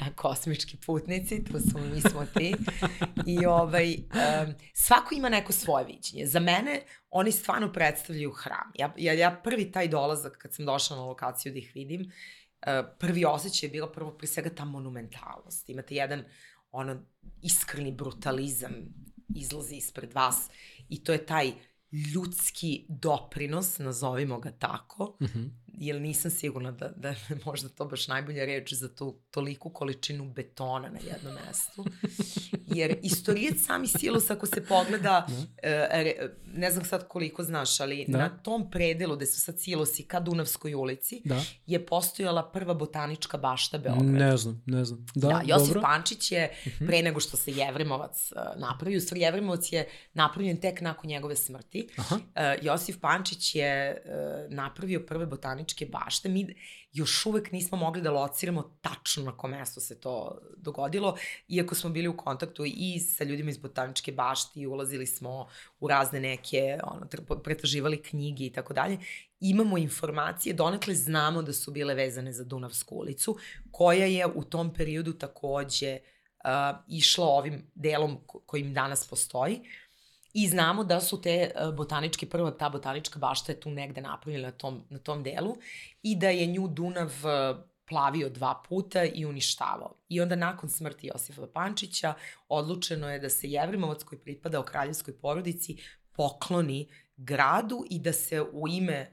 [0.00, 2.54] a kosmički putnici, to smo mi smo ti.
[3.26, 6.26] I ovaj, um, svako ima neko svoje viđenje.
[6.26, 8.72] Za mene oni stvarno predstavljaju hram.
[8.74, 12.86] Ja, ja, ja prvi taj dolazak kad sam došla na lokaciju da ih vidim, uh,
[12.98, 15.68] prvi osjećaj je bilo prvo pri svega ta monumentalnost.
[15.68, 16.24] Imate jedan
[16.70, 17.02] ono
[17.42, 18.72] iskreni brutalizam
[19.34, 20.50] izlazi ispred vas
[20.88, 21.52] i to je taj
[22.14, 27.16] ljudski doprinos, nazovimo ga tako, mm -hmm jer nisam sigurna da, da je
[27.46, 31.84] možda to baš najbolja reč za tu toliku količinu betona na jednom mestu.
[32.66, 35.34] Jer istorijec sami silos, ako se pogleda, uh,
[36.54, 38.18] ne znam sad koliko znaš, ali da.
[38.18, 41.42] na tom predelu gde su sad silosi ka Dunavskoj ulici da.
[41.66, 44.12] je postojala prva botanička bašta Beograda.
[44.12, 45.06] Ne znam, ne znam.
[45.14, 45.82] Da, da Josif dobro.
[45.82, 46.86] Pančić je, mhm.
[46.86, 51.36] pre nego što se Jevrimovac uh, napravio, u stvari Jevrimovac je napravljen tek nakon njegove
[51.36, 51.88] smrti.
[51.96, 52.14] Aha.
[52.14, 54.02] Uh, Josif Pančić je
[54.48, 56.28] napravio prve botaničke botaničke bašte.
[56.28, 56.54] Mi
[56.92, 61.16] još uvek nismo mogli da lociramo tačno na kom mestu se to dogodilo,
[61.48, 65.48] iako smo bili u kontaktu i sa ljudima iz botaničke bašte i ulazili smo
[65.80, 67.06] u razne neke, ono,
[67.42, 68.98] pretraživali knjige i tako dalje.
[69.40, 73.36] Imamo informacije, donekle znamo da su bile vezane za Dunavsku ulicu,
[73.70, 75.98] koja je u tom periodu takođe
[76.44, 79.60] uh, išla ovim delom kojim danas postoji.
[80.32, 84.48] I znamo da su te e, botaničke, prva ta botanička bašta je tu negde napravljena
[84.48, 85.56] na tom, na tom delu
[86.02, 87.54] i da je nju Dunav e,
[87.88, 89.94] plavio dva puta i uništavao.
[90.08, 92.14] I onda nakon smrti Josifa Pančića
[92.48, 95.76] odlučeno je da se Jevrimovac koji pripada o kraljevskoj porodici
[96.12, 99.10] pokloni gradu i da se u ime e,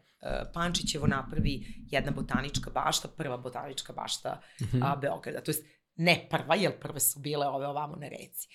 [0.53, 4.81] Pančićevo napravi jedna botanička bašta, prva botanička bašta mm -hmm.
[4.83, 5.41] a, Beograda.
[5.41, 5.65] To jest
[5.95, 8.47] ne prva, jer prve su bile ove ovamo na reci.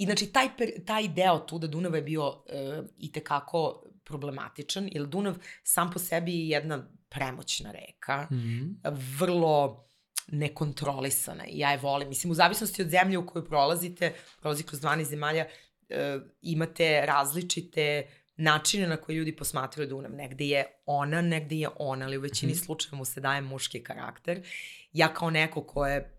[0.00, 0.48] I znači taj,
[0.86, 5.98] taj deo tu da Dunav je bio uh, i tekako problematičan, jer Dunav sam po
[5.98, 8.96] sebi je jedna premoćna reka, mm -hmm.
[9.18, 9.86] vrlo
[10.28, 12.08] nekontrolisana i ja je volim.
[12.08, 15.46] Mislim, u zavisnosti od zemlje u kojoj prolazite, prolazi kroz 12 zemalja,
[15.88, 20.12] e, imate različite načine na koje ljudi posmatraju Dunav.
[20.12, 22.56] Negde je ona, negde je ona, ali u većini mm.
[22.56, 24.42] slučajeva mu se daje muški karakter.
[24.92, 26.16] Ja kao neko ko je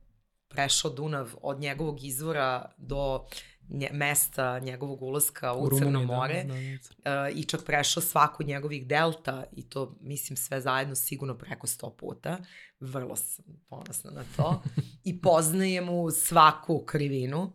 [0.47, 3.25] prešao Dunav od njegovog izvora do
[3.71, 8.03] nje, mesta njegovog ulaska u, u Crno da, more da, da, uh, i čak prešao
[8.03, 12.37] svaku njegovih delta i to mislim sve zajedno sigurno preko sto puta.
[12.79, 14.63] Vrlo sam ponosna na to.
[15.03, 17.53] I poznajem mu svaku krivinu.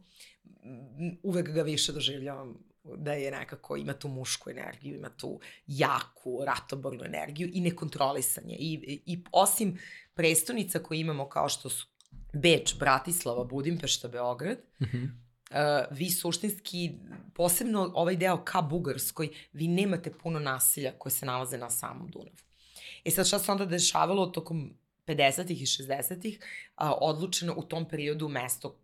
[1.22, 7.04] Uvek ga više doživljavam da je nekako, ima tu mušku energiju, ima tu jaku, ratobornu
[7.04, 8.56] energiju i nekontrolisanje.
[8.58, 9.78] I, i osim
[10.14, 11.86] prestonica koje imamo kao što su
[12.32, 15.25] Beč, Bratislava, Budimpešta, Beograd, mm -hmm.
[15.50, 16.92] Uh, vi suštinski,
[17.34, 22.36] posebno ovaj deo ka Bugarskoj, vi nemate puno nasilja koje se nalaze na samom Dunavu.
[23.04, 24.74] E sad šta se onda dešavalo tokom
[25.06, 28.78] 50-ih i 60-ih, uh, odlučeno u tom periodu mesto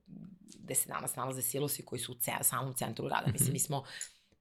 [0.64, 3.32] gde se danas nalaze silosi koji su u ce, samom centru grada.
[3.32, 3.52] Mislim, mhm.
[3.52, 3.84] mi smo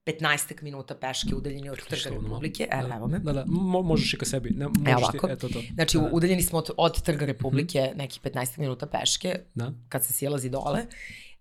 [0.06, 2.68] 15 minuta peške udaljeni od Trga Republike.
[2.72, 2.96] E, da.
[2.96, 3.20] evo me.
[3.20, 4.50] Da, da, Mo, možeš i ka sebi.
[4.50, 5.28] Ne, možeš Evo ovako.
[5.28, 5.62] Ti, eto to.
[5.74, 6.10] Znači, da.
[6.12, 7.98] udaljeni smo od, od Trga Republike mm -hmm.
[7.98, 9.74] nekih 15 minuta peške, da.
[9.90, 10.86] kad se silazi dole.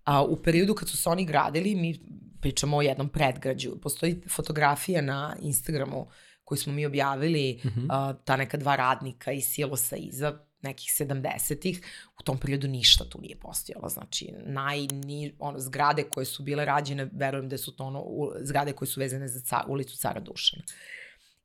[0.03, 1.99] A, u periodu kad su se oni gradili, mi
[2.41, 3.71] pričamo o jednom predgrađu.
[3.81, 6.07] Postoji fotografija na Instagramu
[6.43, 7.87] koju smo mi objavili, mm -hmm.
[7.89, 11.81] a, ta neka dva radnika iz silosa iza, nekih 70-ih,
[12.19, 13.89] u tom periodu ništa tu nije postojalo.
[13.89, 18.73] Znači, najni, ono, zgrade koje su bile rađene, verujem da su to ono, u, zgrade
[18.73, 20.63] koje su vezane za ca, ulicu Cara Dušana.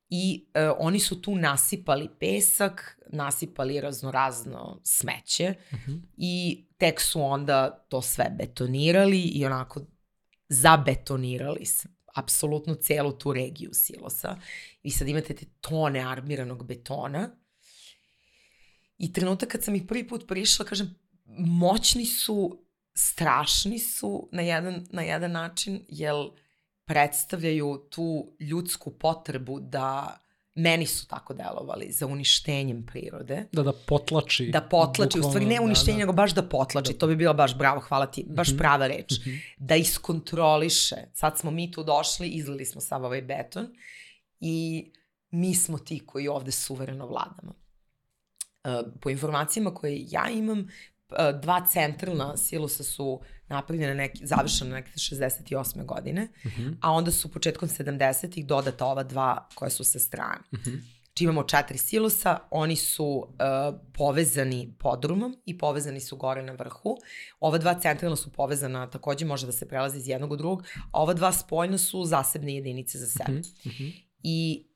[0.08, 5.92] I e, oni su tu nasipali pesak, nasipali raznorazno smeće uh mhm.
[5.92, 6.00] -huh.
[6.16, 9.80] i tek su onda to sve betonirali i onako
[10.48, 14.36] zabetonirali se apsolutno celu tu regiju silosa.
[14.82, 17.30] Vi sad imate te tone armiranog betona
[18.98, 20.94] I trenutak kad sam ih prvi put prišla, kažem,
[21.38, 26.14] moćni su, strašni su na jedan, na jedan način, jer
[26.86, 30.18] predstavljaju tu ljudsku potrebu da
[30.54, 33.44] meni su tako delovali za uništenjem prirode.
[33.52, 34.50] Da, da potlači.
[34.52, 36.06] Da potlači, bukvalno, u stvari ne uništenje, da, da.
[36.06, 36.98] nego baš da potlači, da.
[36.98, 38.58] to bi bilo baš bravo, hvala ti, baš mm -hmm.
[38.58, 39.12] prava reč.
[39.12, 39.40] Mm -hmm.
[39.58, 40.96] Da iskontroliše.
[41.12, 43.66] Sad smo mi tu došli, izlili smo sav ovaj beton
[44.40, 44.86] i
[45.30, 47.54] mi smo ti koji ovde suvereno vladamo.
[48.64, 54.90] Eh, po informacijama koje ja imam, eh, dva centralna silosa su napravljene neki, završene neke
[54.90, 55.84] 68.
[55.84, 56.62] godine, uh mhm.
[56.62, 56.76] -huh.
[56.80, 60.40] a onda su početkom 70-ih dodata ova dva koja su sa strane.
[60.52, 60.80] Uh -huh.
[61.14, 63.26] Či imamo četiri silosa, oni su uh,
[63.92, 66.96] povezani podrumom i povezani su gore na vrhu.
[67.40, 71.02] Ova dva centralna su povezana, takođe može da se prelazi iz jednog u drugog, a
[71.02, 73.38] ova dva spoljna su zasebne jedinice za sebe.
[73.38, 73.68] Uh -huh.
[73.68, 73.92] Uh -huh.
[74.22, 74.66] I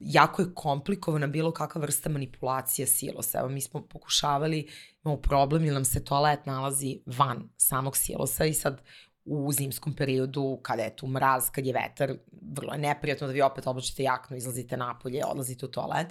[0.00, 3.38] jako je komplikovana bilo kakva vrsta manipulacije silosa.
[3.38, 4.68] Evo, mi smo pokušavali,
[5.04, 8.82] imamo problem ili nam se toalet nalazi van samog silosa i sad
[9.24, 12.14] u zimskom periodu, kada je tu mraz, kad je vetar,
[12.52, 16.06] vrlo je neprijatno da vi opet oblačite jaknu, izlazite napolje, odlazite u toalet.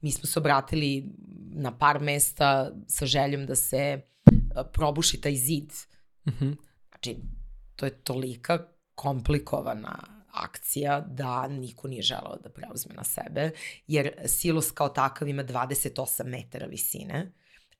[0.00, 1.12] Mi smo se obratili
[1.52, 4.02] na par mesta sa željom da se e,
[4.72, 5.72] probuši taj zid.
[6.26, 6.56] Mm -hmm.
[6.88, 7.16] Znači,
[7.76, 8.58] to je tolika
[8.94, 13.50] komplikovana akcija da niko nije želao da preuzme na sebe,
[13.86, 17.32] jer silos kao takav ima 28 metara visine,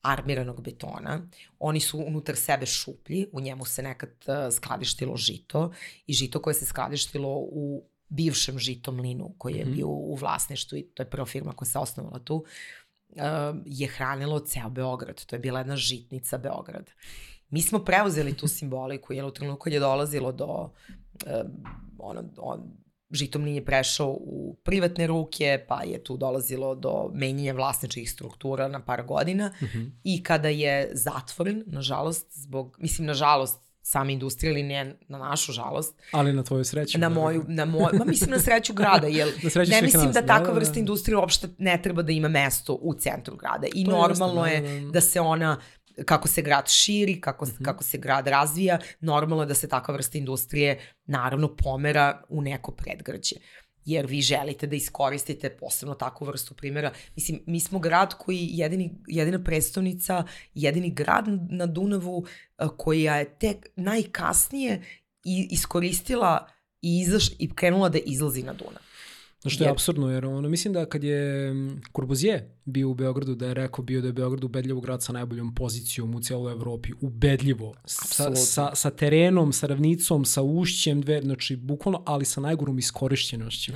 [0.03, 1.29] armiranog betona.
[1.59, 5.73] Oni su unutar sebe šuplji, u njemu se nekad uh, skladištilo žito
[6.07, 9.75] i žito koje se skladištilo u bivšem žitom linu koji je mm -hmm.
[9.75, 13.23] bio u vlasništvu i to je prva firma koja se osnovala tu, uh,
[13.67, 15.25] je hranilo ceo Beograd.
[15.25, 16.93] To je bila jedna žitnica Beograda.
[17.51, 20.71] Mi smo preuzeli tu simboliku, jer u trenutku kad je dolazilo do
[21.99, 22.63] ono, on,
[23.11, 28.85] Žitomlin je prešao u privatne ruke, pa je tu dolazilo do menjanja vlasničkih struktura na
[28.85, 29.91] par godina mm -hmm.
[30.05, 36.03] i kada je zatvoren, nažalost, zbog, mislim, nažalost, same industrije ili ne na našu žalost.
[36.13, 36.99] Ali na tvoju sreću.
[36.99, 39.29] Na moju, na moj, ma mislim na sreću grada, jer
[39.69, 42.29] ne mislim nas, da, da takva da, da, vrsta industrije uopšte ne treba da ima
[42.29, 43.67] mesto u centru grada.
[43.75, 44.91] I to normalno je, da, da, da.
[44.91, 45.61] da se ona
[46.05, 47.65] kako se grad širi, kako, mm -hmm.
[47.65, 52.73] kako se grad razvija, normalno je da se takva vrsta industrije naravno pomera u neko
[52.73, 53.37] predgrađe
[53.87, 56.93] jer vi želite da iskoristite posebno takvu vrstu primjera.
[57.17, 60.25] Mislim, mi smo grad koji jedini, jedina predstavnica,
[60.55, 62.27] jedini grad na Dunavu
[62.77, 64.83] koja je tek najkasnije
[65.51, 66.49] iskoristila
[66.83, 68.86] i, izaš, i krenula da izlazi na Dunav.
[69.51, 71.53] Što je absurdno, jer ono, mislim da kad je
[71.97, 75.55] Courvoisier bio u Beogradu, da je rekao bio da je Beograd ubedljivo grad sa najboljom
[75.55, 81.57] pozicijom u cijeloj Evropi, ubedljivo, sa, sa, sa terenom, sa ravnicom, sa ušćem, dve, znači
[81.57, 83.73] bukvalno, ali sa najgorom iskorišćenošću.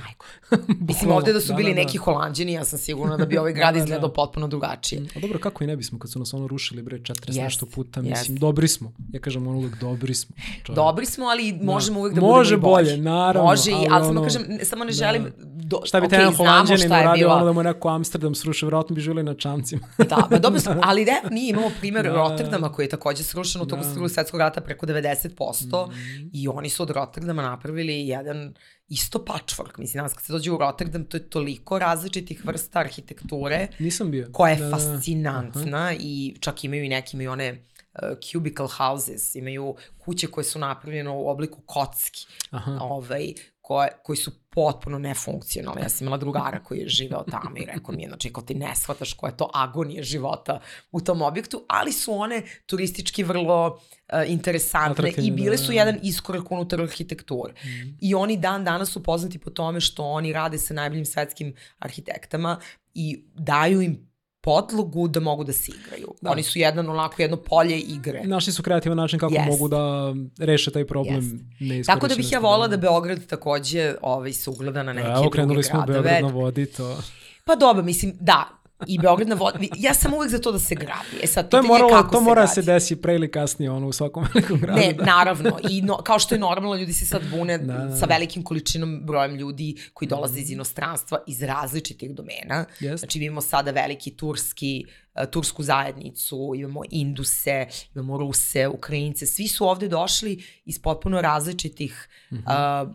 [0.79, 1.81] mislim ovde da su da, bili da, da.
[1.81, 4.13] neki holandjani, ja sam sigurna da bi ovaj grad da, da, izgledao da.
[4.13, 5.01] potpuno drugačije.
[5.15, 7.65] A dobro, kako i ne bismo kad su nas ono rušili bre 40 yes, nešto
[7.65, 8.39] puta, mislim, yes.
[8.39, 8.93] dobri smo.
[9.13, 10.35] Ja kažem ono uvek dobri smo.
[10.65, 10.75] Čovjek.
[10.75, 13.49] Dobri smo, ali možemo uvek da Može budemo bolje, bolje, naravno.
[13.49, 15.25] Može, ali, ali samo kažem, samo ne želim
[15.63, 19.01] do, šta bi okay, taj holandjanin uradio ono da mu neko Amsterdam srušio, vjerojatno bi
[19.01, 19.87] živjeli na čamcima.
[20.09, 23.65] da, pa dobro, ali ne, mi imamo primjer da, Rotterdama koji je takođe srušen u
[23.65, 24.09] toku da.
[24.09, 26.29] svetskog rata preko 90% mm.
[26.33, 28.53] i oni su od Rotterdama napravili jedan
[28.91, 29.79] isto patchwork.
[29.79, 33.67] Mislim, danas kad se dođe u Rotterdam, to je toliko različitih vrsta arhitekture.
[33.79, 34.29] Nisam bio.
[34.31, 34.77] Koja je da, da, da.
[34.77, 35.95] fascinantna da.
[35.99, 41.09] i čak imaju i neki, imaju one uh, cubicle houses, imaju kuće koje su napravljene
[41.09, 42.77] u obliku kocki, Aha.
[42.81, 45.81] ovaj, koje, koji su potpuno nefunkcionalni.
[45.81, 48.55] Ja sam imala drugara koji je živeo tamo i rekao mi je, znači, ako ti
[48.55, 50.59] ne shvataš koja je to agonija života
[50.91, 55.73] u tom objektu, ali su one turistički vrlo uh, interesantne i bile su da, da.
[55.73, 57.53] jedan iskorak unutar arhitekture.
[57.53, 57.97] Mm.
[58.01, 62.59] I oni dan danas su poznati po tome što oni rade sa najboljim svetskim arhitektama
[62.93, 64.10] i daju im
[64.41, 66.07] podlogu da mogu da se igraju.
[66.21, 66.31] Da.
[66.31, 68.21] Oni su jedan onako jedno polje igre.
[68.23, 69.47] Našli su kreativan način kako yes.
[69.47, 71.21] mogu da reše taj problem
[71.59, 71.85] yes.
[71.85, 75.29] Tako da bih ja volila da Beograd takođe ovaj, se ugleda na neke Evo, druge
[75.29, 75.53] gradove.
[75.53, 76.97] Evo, krenuli smo Beograd na vodi, to...
[77.45, 79.69] Pa dobro, mislim, da, i Beograd na vodi.
[79.77, 81.23] Ja sam uvek za to da se gradi.
[81.23, 83.91] E sad, to je moralo, to mora se, se desi pre ili kasnije ono u
[83.91, 84.79] svakom velikom gradu.
[84.79, 85.57] Ne, naravno.
[85.69, 87.95] I no, kao što je normalno, ljudi se sad bune da, da.
[87.95, 92.65] sa velikim količinom brojem ljudi koji dolaze iz inostranstva iz različitih domena.
[92.79, 92.97] Yes.
[92.97, 94.85] Znači imamo sada veliki turski
[95.15, 102.09] uh, tursku zajednicu, imamo Induse, imamo Ruse, Ukrajince, svi su ovde došli iz potpuno različitih
[102.31, 102.83] mm -hmm.
[102.83, 102.91] uh,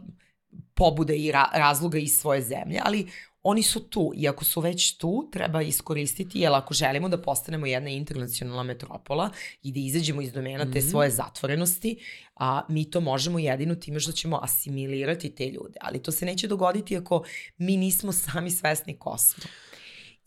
[0.74, 3.06] pobude i ra razloga iz svoje zemlje, ali
[3.48, 7.66] oni su tu i ako su već tu, treba iskoristiti, jer ako želimo da postanemo
[7.66, 9.30] jedna internacionalna metropola
[9.62, 10.90] i da izađemo iz domena te mm -hmm.
[10.90, 11.96] svoje zatvorenosti,
[12.36, 15.78] a mi to možemo jedino time što ćemo asimilirati te ljude.
[15.80, 17.24] Ali to se neće dogoditi ako
[17.58, 19.44] mi nismo sami svesni ko smo.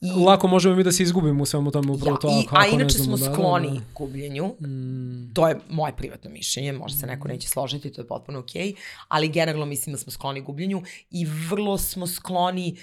[0.01, 2.43] I, Lako možemo mi da se izgubimo u svemu tome upravo ja, to.
[2.45, 3.85] Ako, a inače smo da, skloni da, da.
[3.95, 4.45] gubljenju.
[4.47, 5.33] Mm.
[5.33, 8.75] To je moje privatno mišljenje, možda se neko neće složiti, to je potpuno okej, okay,
[9.07, 12.77] ali generalno mislim da smo skloni gubljenju i vrlo smo skloni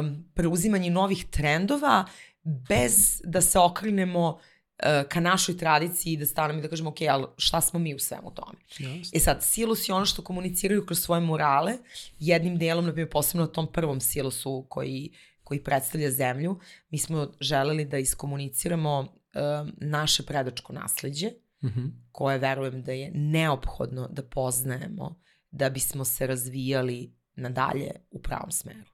[0.00, 2.04] um, preuzimanju novih trendova
[2.44, 7.26] bez da se okrenemo uh, ka našoj tradiciji da stanemo i da kažemo, ok, ali
[7.36, 8.58] šta smo mi u svemu tome?
[8.78, 9.10] Yes.
[9.14, 11.72] E sad, silos je ono što komuniciraju kroz svoje morale,
[12.18, 15.10] jednim delom, na primjer, posebno na tom prvom silosu koji
[15.50, 16.58] koji predstavlja zemlju,
[16.90, 21.30] mi smo želeli da iskomuniciramo uh, naše predačko nasledđe,
[21.62, 21.90] mm -hmm.
[22.12, 25.20] koje verujem da je neophodno da poznajemo
[25.50, 28.90] da bismo se razvijali nadalje u pravom smeru.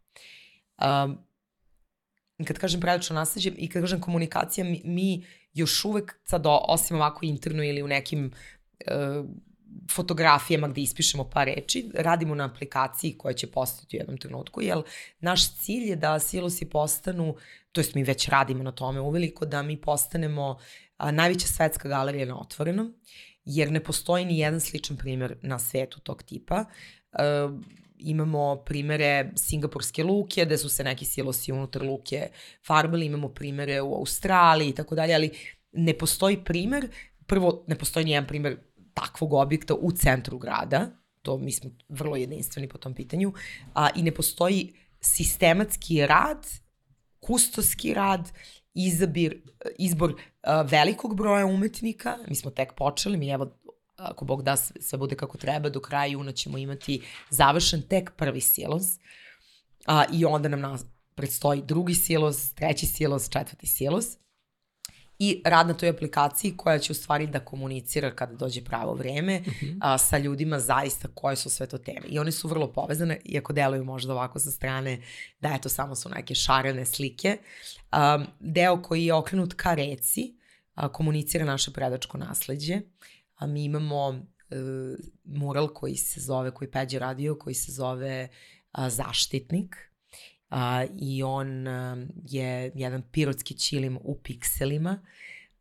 [0.80, 1.18] Um,
[2.46, 7.24] kad kažem predačno nasledđe i kad kažem komunikacija, mi, mi još uvek, sad osim ovako
[7.26, 9.26] interno ili u nekim uh,
[9.90, 14.82] fotografijama gde ispišemo par reči, radimo na aplikaciji koja će postati u jednom trenutku, jer
[15.20, 17.36] naš cilj je da silosi postanu,
[17.72, 20.58] to jest mi već radimo na tome uveliko, da mi postanemo
[20.96, 22.94] a, najveća svetska galerija na otvorenom,
[23.44, 26.64] jer ne postoji ni jedan sličan primer na svetu tog tipa.
[27.12, 27.58] A,
[27.98, 32.28] imamo primere Singapurske luke, gde su se neki silosi unutar luke
[32.66, 35.30] farbali, imamo primere u Australiji i tako dalje, ali
[35.72, 36.88] ne postoji primer,
[37.26, 38.56] prvo ne postoji nijedan primer
[38.96, 40.90] takvog objekta u centru grada,
[41.22, 43.32] to mi smo vrlo jedinstveni po tom pitanju,
[43.74, 46.46] a, i ne postoji sistematski rad,
[47.20, 48.32] kustoski rad,
[48.74, 49.42] izabir,
[49.78, 53.50] izbor a, velikog broja umetnika, mi smo tek počeli, mi evo
[53.96, 58.40] ako Bog da sve bude kako treba, do kraja juna ćemo imati završen tek prvi
[58.40, 58.98] silos
[59.86, 64.16] a, i onda nam nas predstoji drugi silos, treći silos, četvrti silos
[65.18, 69.40] i rad na toj aplikaciji koja će u stvari da komunicira kada dođe pravo vreme
[69.40, 69.66] uh mhm.
[69.66, 69.78] -huh.
[69.80, 72.06] a, sa ljudima zaista koje su sve to teme.
[72.06, 75.02] I one su vrlo povezane, iako deluju možda ovako sa strane
[75.40, 77.38] da eto samo su neke šarene slike.
[77.92, 80.34] A, deo koji je okrenut ka reci
[80.74, 82.80] a, komunicira naše predačko nasledđe.
[83.36, 84.08] A, mi imamo
[84.50, 84.56] e,
[85.24, 88.28] mural koji se zove, koji Peđe radio, koji se zove
[88.72, 89.76] a, Zaštitnik
[90.50, 94.98] a, i on a, je jedan pirotski čilim u pikselima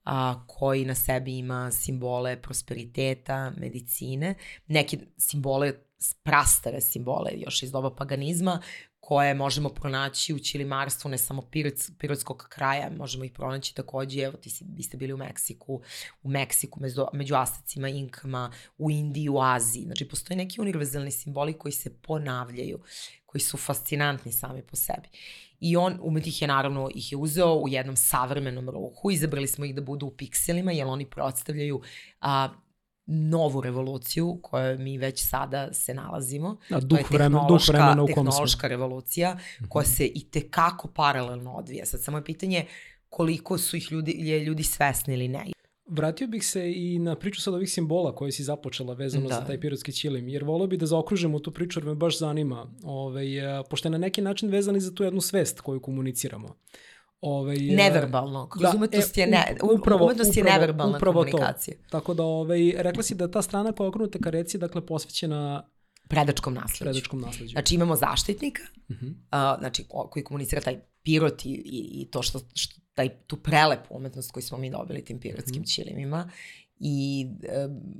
[0.03, 4.35] a, koji na sebi ima simbole prosperiteta, medicine,
[4.67, 5.73] neke simbole
[6.23, 8.61] prastare simbole još iz doba paganizma
[9.05, 14.37] koje možemo pronaći u Čilimarstvu, ne samo Piroc, Pirotskog kraja, možemo ih pronaći takođe, evo
[14.37, 15.81] ti si, vi ste bili u Meksiku,
[16.23, 19.83] u Meksiku među, među Astacima, Inkama, u Indiji, u Aziji.
[19.83, 22.79] Znači, postoje neki univerzalni simboli koji se ponavljaju,
[23.35, 25.09] koji su fascinantni sami po sebi.
[25.59, 29.75] I on, umetnik je naravno ih je uzeo u jednom savremenom ruhu, izabrali smo ih
[29.75, 31.81] da budu u pikselima, jer oni predstavljaju
[32.21, 32.49] a,
[33.05, 36.57] novu revoluciju kojoj mi već sada se nalazimo.
[36.69, 39.67] A, duh, to je vremena, duh vremena u kom tehnološka revolucija -hmm.
[39.69, 41.85] koja se i tekako paralelno odvija.
[41.85, 42.65] Sad samo je pitanje
[43.09, 45.54] koliko su ih ljudi, je ljudi svesni ili ne.
[45.87, 49.35] Vratio bih se i na priču sad ovih simbola koje si započela vezano da.
[49.35, 52.73] za taj pirotski ćilim, jer volio bih da zaokružemo tu priču jer me baš zanima,
[52.83, 53.25] ovaj,
[53.69, 56.55] pošto je na neki način vezani za tu jednu svest koju komuniciramo.
[57.21, 58.49] Ovaj, neverbalno.
[58.49, 61.77] Kroz da, umetnost, je, ne, upravo, umetnost upravo, je neverbalna upravo komunikacija.
[61.77, 61.89] To.
[61.89, 65.69] Tako da, ovaj, rekla si da ta strana koja je okrenuta ka reci, dakle, posvećena
[66.07, 66.79] predačkom nasleđu.
[66.79, 67.51] Predačkom nasleđu.
[67.51, 69.09] Znači imamo zaštitnika, uh -huh.
[69.09, 73.95] uh, znači koji komunicira taj pirot i, i, i to što, što taj, tu prelepu
[73.95, 75.75] umetnost koju smo mi dobili tim pirotskim uh -huh.
[75.75, 76.29] čilimima.
[76.79, 77.27] I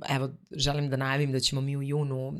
[0.08, 2.38] evo, želim da najavim da ćemo mi u junu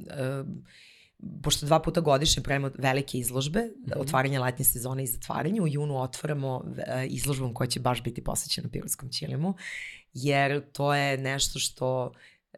[1.42, 4.00] pošto dva puta godišnje pravimo velike izložbe, mm -hmm.
[4.00, 8.68] otvaranje letnje sezone i zatvaranje, u junu otvaramo e, izložbom koja će baš biti posvećena
[8.68, 9.54] pirotskom ćilimu,
[10.12, 12.12] jer to je nešto što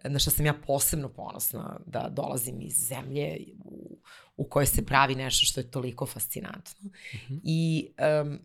[0.04, 3.98] na što sam ja posebno ponosna da dolazim iz zemlje u,
[4.36, 6.88] u kojoj se pravi nešto što je toliko fascinantno.
[6.88, 7.40] Mm -hmm.
[7.44, 7.88] I
[8.22, 8.38] um,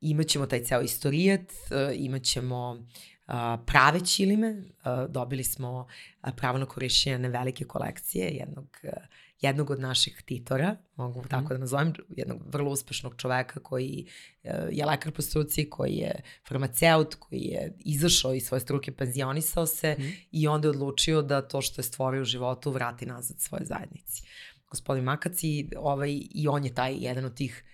[0.00, 3.34] imaćemo taj ceo istorijat, uh, imaćemo uh,
[3.66, 5.86] prave ćilime, uh, dobili smo
[6.22, 8.90] uh, pravo na korišćenje velike kolekcije jednog uh,
[9.40, 11.28] jednog od naših titora, mogu mm.
[11.28, 14.06] tako da nazovem, jednog vrlo uspešnog čoveka koji
[14.44, 19.66] e, je lekar po struci, koji je farmaceut, koji je izašao iz svoje struke, penzionisao
[19.66, 20.02] se mm.
[20.32, 24.22] i onda je odlučio da to što je stvorio u životu vrati nazad svoje zajednici.
[24.70, 27.64] Gospodin Makac i, ovaj, i on je taj jedan od tih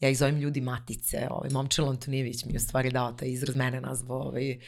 [0.00, 3.56] ja ih zovem ljudi matice, ovaj, Momčilo Antonijević mi je u stvari dao taj izraz,
[3.56, 4.58] mene nazvao ovaj,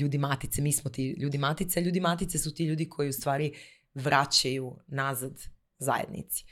[0.00, 3.52] ljudi matice, mi smo ti ljudi matice, ljudi matice su ti ljudi koji u stvari
[3.94, 5.32] vraćaju nazad
[5.78, 6.44] zajednici.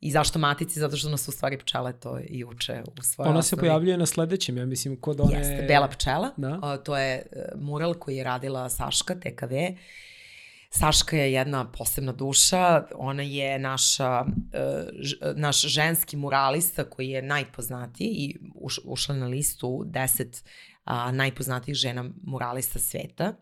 [0.00, 0.80] I zašto matici?
[0.80, 4.06] Zato što nas u stvari pčele to i uče u svojoj Ona se pojavljuje na
[4.06, 5.38] sledećem, ja mislim, kod one...
[5.38, 6.30] Jeste, Bela pčela.
[6.36, 6.58] Da.
[6.62, 7.22] O, to je e,
[7.56, 9.54] mural koji je radila Saška, TKV.
[10.74, 14.86] Saška je jedna posebna duša, ona je naša, e,
[15.36, 18.38] naš ženski muralista koji je najpoznatiji i
[18.84, 20.44] ušla na listu 10
[21.12, 23.34] najpoznatijih žena muralista sveta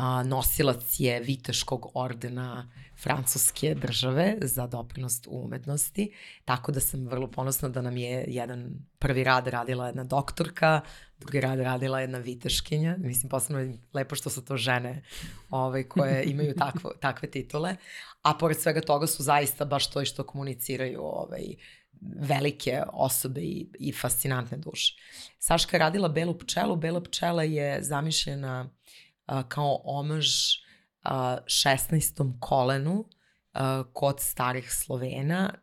[0.00, 2.70] a, nosilac je Viteškog ordena
[3.02, 6.12] Francuske države za doprinost u umetnosti,
[6.44, 10.80] tako da sam vrlo ponosna da nam je jedan prvi rad radila jedna doktorka,
[11.18, 12.96] drugi rad radila jedna viteškinja.
[12.98, 15.02] Mislim, posebno je lepo što su to žene
[15.50, 17.76] ovaj, koje imaju takvo, takve titule.
[18.22, 21.44] A pored svega toga su zaista baš to i što komuniciraju ovaj,
[22.00, 24.94] velike osobe i, i fascinantne duše.
[25.38, 26.76] Saška je radila Belu pčelu.
[26.76, 28.70] Bela pčela je zamišljena
[29.30, 30.28] a, kao omaž
[31.02, 32.40] a, 16.
[32.40, 33.04] kolenu
[33.52, 35.54] a, kod starih Slovena.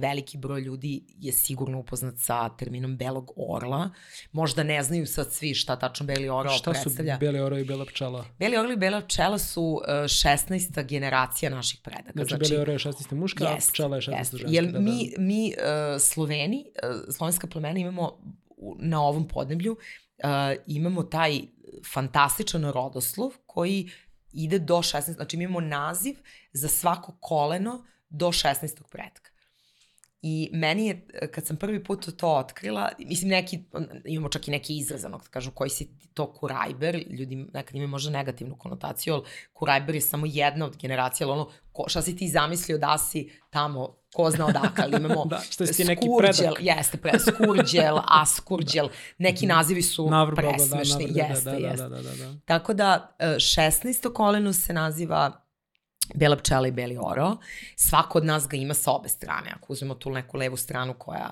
[0.00, 3.90] Veliki broj ljudi je sigurno upoznat sa terminom belog orla.
[4.32, 7.14] Možda ne znaju sad svi šta tačno beli orao šta predstavlja.
[7.14, 8.24] Šta su beli orao i bela pčela?
[8.38, 10.86] Beli orao i bela pčela su uh, 16.
[10.86, 12.12] generacija naših predaka.
[12.12, 13.14] Znači, znači beli orao je 16.
[13.14, 14.18] muška, jest, a pčela je 16.
[14.18, 14.36] Jest.
[14.36, 14.48] ženska.
[14.50, 15.22] Jer da, mi, da.
[15.22, 18.18] mi uh, Sloveni, uh, slovenska plemena imamo
[18.78, 20.28] na ovom podneblju, uh,
[20.66, 21.40] imamo taj
[21.92, 23.90] fantastičan rodoslov koji
[24.32, 26.16] ide do 16, znači mi imamo naziv
[26.52, 28.82] za svako koleno do 16.
[28.90, 29.30] predka.
[30.26, 33.64] I meni je, kad sam prvi put to otkrila, mislim neki,
[34.04, 38.10] imamo čak i neki izraz, ono, kažu koji si to kurajber, ljudi nekad imaju možda
[38.10, 39.22] negativnu konotaciju, ali
[39.52, 43.30] kurajber je samo jedna od generacija, ali ono, ko, šta si ti zamislio da si
[43.50, 46.54] tamo, ko zna odakle, ali imamo da, što si neki predak.
[46.60, 48.88] jeste, pre, skurđel, askurđel,
[49.18, 49.54] neki da.
[49.54, 51.88] nazivi su presmešni, da, jeste, da, da, jeste.
[51.88, 52.34] Da, da, da, da.
[52.44, 54.10] Tako da, 16.
[54.10, 55.43] E, koleno se naziva
[56.14, 57.36] Bela pčela i beli oro.
[57.76, 59.52] Svako od nas ga ima sa obe strane.
[59.56, 61.30] Ako uzmemo tu neku levu stranu koja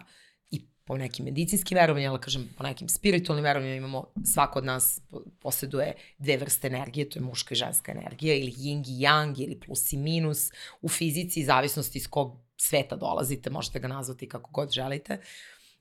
[0.50, 5.00] i po nekim medicinskim verovanjima, ali kažem po nekim spiritualnim verovanjima imamo, svako od nas
[5.40, 9.60] posjeduje dve vrste energije, to je muška i ženska energija, ili yin i yang, ili
[9.60, 10.50] plus i minus.
[10.80, 15.18] U fizici, zavisnosti iz kog sveta dolazite, možete ga nazvati kako god želite.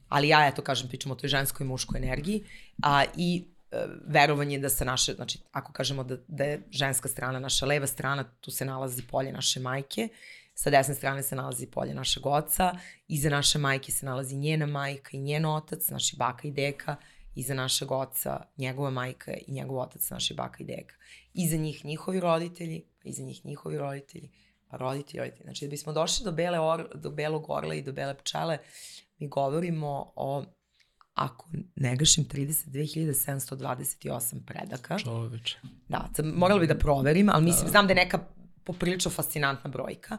[0.10, 2.44] Ali ja, eto, kažem, pričam o toj ženskoj i muškoj energiji.
[2.84, 3.46] A, I
[4.07, 8.23] verovanje da se naše, znači ako kažemo da, da je ženska strana naša leva strana,
[8.41, 10.07] tu se nalazi polje naše majke,
[10.53, 12.76] sa desne strane se nalazi polje našeg oca,
[13.07, 16.95] iza naše majke se nalazi njena majka i njen otac, naši baka i deka,
[17.35, 20.95] iza našeg oca njegova majka i njegov otac, naši baka i deka.
[21.34, 24.31] Iza njih njihovi roditelji, iza njih njihovi roditelji,
[24.72, 25.43] Pa roditi, roditi.
[25.43, 28.57] Znači, da bismo došli do, bele or, do belog orla i do bele pčele,
[29.18, 30.43] mi govorimo o
[31.26, 34.99] ako ne gašim 32.728 predaka.
[34.99, 35.57] Čoveče.
[35.89, 37.72] Da, morala bi da proverim, ali mislim, da.
[37.72, 38.19] znam da je neka
[38.64, 40.18] poprilično fascinantna brojka.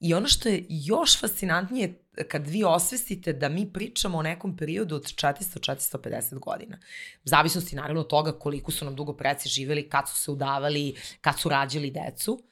[0.00, 4.96] I ono što je još fascinantnije kad vi osvestite da mi pričamo o nekom periodu
[4.96, 6.78] od 400-450 godina.
[7.24, 10.94] U zavisnosti naravno od toga koliko su nam dugo preci živeli, kad su se udavali,
[11.20, 12.42] kad su rađali decu.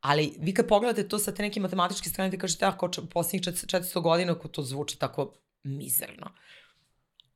[0.00, 4.00] Ali vi kad pogledate to sa te neke matematičke strane, da kažete, ako posljednjih 400
[4.00, 5.32] godina, ako to zvuči tako
[5.62, 6.30] mizerno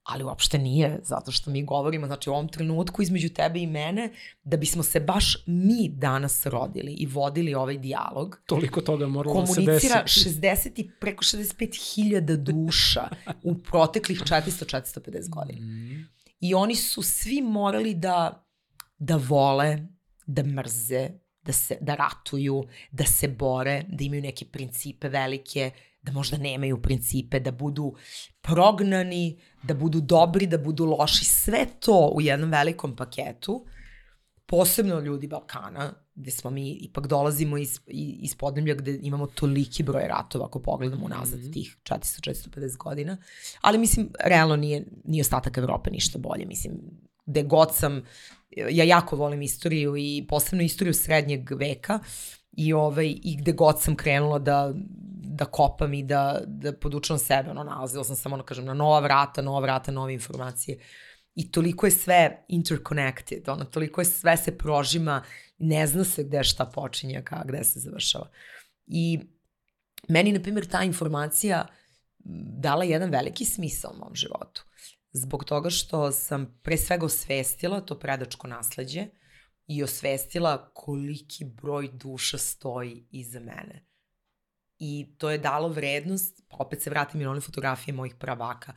[0.05, 4.11] ali uopšte nije, zato što mi govorimo, znači u ovom trenutku između tebe i mene,
[4.43, 8.41] da bismo se baš mi danas rodili i vodili ovaj dijalog.
[8.47, 9.89] Toliko toga moralo da se desi.
[9.89, 13.09] Komunicira 60 i preko 65 hiljada duša
[13.43, 15.61] u proteklih 400-450 godina.
[15.61, 16.09] Mm.
[16.41, 18.47] I oni su svi morali da,
[18.99, 19.79] da vole,
[20.27, 21.11] da mrze,
[21.43, 25.71] da, se, da ratuju, da se bore, da imaju neke principe velike,
[26.05, 27.95] da možda nemaju principe, da budu
[28.41, 33.67] prognani, da budu dobri, da budu loši, sve to u jednom velikom paketu,
[34.47, 40.09] posebno ljudi Balkana, gde smo mi ipak dolazimo iz, iz podnemlja gde imamo toliki broj
[40.09, 41.53] ratova ako pogledamo nazad mm -hmm.
[41.53, 43.17] tih 400-450 godina,
[43.61, 46.75] ali mislim, realno nije, nije ostatak Evrope ništa bolje, mislim,
[47.27, 48.03] gde god sam,
[48.71, 51.99] ja jako volim istoriju i posebno istoriju srednjeg veka
[52.57, 54.73] i, ovaj, i gde god sam krenula da,
[55.25, 59.01] da kopam i da, da podučam sebe, ono, nalazila sam samo, ono, kažem, na nova
[59.01, 60.79] vrata, nova vrata, nove informacije.
[61.35, 65.23] I toliko je sve interconnected, ono, toliko je sve se prožima,
[65.59, 68.31] ne zna se gde šta počinje, ka, gde se završava.
[68.87, 69.21] I
[70.09, 71.67] meni, na primjer, ta informacija
[72.59, 74.65] dala jedan veliki smisao u mom životu.
[75.13, 79.07] Zbog toga što sam pre svega osvestila to predačko nasledđe
[79.67, 83.87] i osvestila koliki broj duša stoji iza mene
[84.79, 88.73] I to je dalo vrednost, pa opet se vratim i na one fotografije mojih pravaka,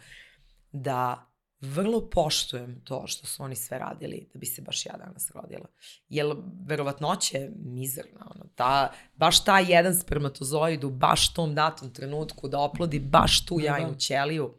[0.72, 1.27] da
[1.61, 5.68] vrlo poštujem to što su oni sve radili da bi se baš ja danas rodila.
[6.09, 6.26] Jer
[6.65, 8.31] verovatnoće je mizerna.
[8.35, 13.57] Ono, ta, baš ta jedan spermatozoid u baš tom datom trenutku da oplodi baš tu
[13.57, 13.97] da, jajnu da.
[13.97, 14.53] ćeliju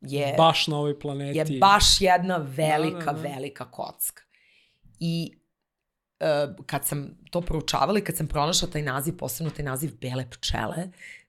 [0.00, 0.34] je...
[0.38, 1.38] Baš na ovoj planeti.
[1.38, 3.34] Je baš jedna velika, da, da, da.
[3.34, 4.27] velika kocka.
[5.00, 5.38] I
[6.20, 10.30] uh, kad sam to proučavala i kad sam pronašla taj naziv, posebno taj naziv Bele
[10.30, 10.88] pčele,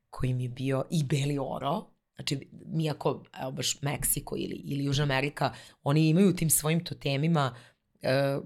[0.10, 1.86] koji mi je bio i Beli oro,
[2.16, 7.56] znači mi ako, evo baš Meksiko ili, ili Južna Amerika, oni imaju tim svojim totemima
[8.04, 8.46] uh,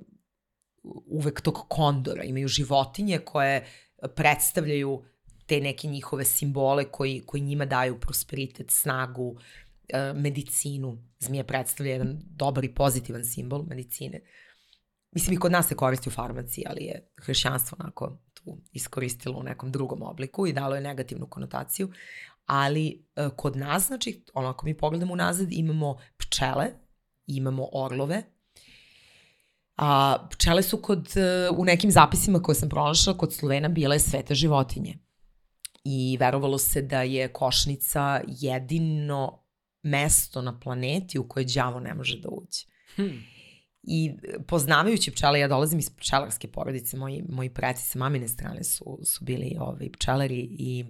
[1.06, 3.66] uvek tog kondora, imaju životinje koje
[4.16, 5.04] predstavljaju
[5.46, 9.38] te neke njihove simbole koji, koji njima daju prosperitet, snagu,
[9.90, 10.98] e, medicinu.
[11.20, 14.22] Zmija predstavlja jedan dobar i pozitivan simbol medicine.
[15.14, 19.44] Mislim i kod nas se koristi u farmaciji, ali je hrišćanstvo onako tu iskoristilo u
[19.44, 21.92] nekom drugom obliku i dalo je negativnu konotaciju.
[22.46, 26.66] Ali e, kod nas, znači, ono ako mi pogledamo unazad, imamo pčele,
[27.28, 28.24] imamo orlove,
[29.76, 34.36] A, pčele su kod, e, u nekim zapisima koje sam pronašla kod Slovena bile svete
[34.36, 34.98] životinje.
[35.84, 39.44] I verovalo se da je košnica jedino
[39.84, 42.66] mesto na planeti u koje đavo ne može da uđe.
[42.96, 43.24] Hmm.
[43.84, 44.12] I
[44.48, 49.26] poznavajući pčele, ja dolazim iz pčelarske porodice, moji, moji preci sa mamine strane su, su
[49.26, 50.86] bili ovaj, pčelari i,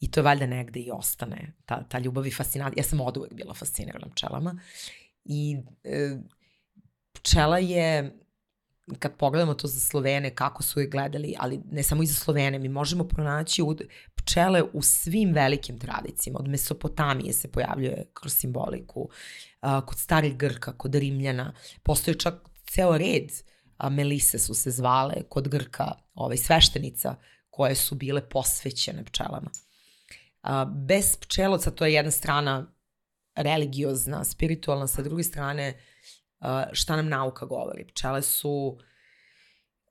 [0.00, 2.80] i to je valjda negde i ostane, ta, ta ljubav i fascinacija.
[2.80, 4.60] Ja sam od uvek bila fascinirana pčelama
[5.24, 6.18] i e,
[7.12, 8.18] pčela je
[8.98, 12.58] kad pogledamo to za Slovene, kako su je gledali, ali ne samo i za Slovene,
[12.58, 13.76] mi možemo pronaći u,
[14.14, 16.38] pčele u svim velikim tradicijama.
[16.38, 19.08] Od Mesopotamije se pojavljuje kroz simboliku,
[19.60, 21.52] a, kod starih Grka, kod Rimljana.
[21.82, 22.34] Postoje čak
[22.70, 23.30] ceo red
[23.76, 27.16] a, melise su se zvale kod Grka, ovaj, sveštenica
[27.50, 29.50] koje su bile posvećene pčelama.
[30.42, 32.72] A, bez pčeloca to je jedna strana
[33.34, 35.74] religiozna, spiritualna, sa druge strane
[36.72, 37.86] šta nam nauka govori.
[37.86, 38.78] Pčele su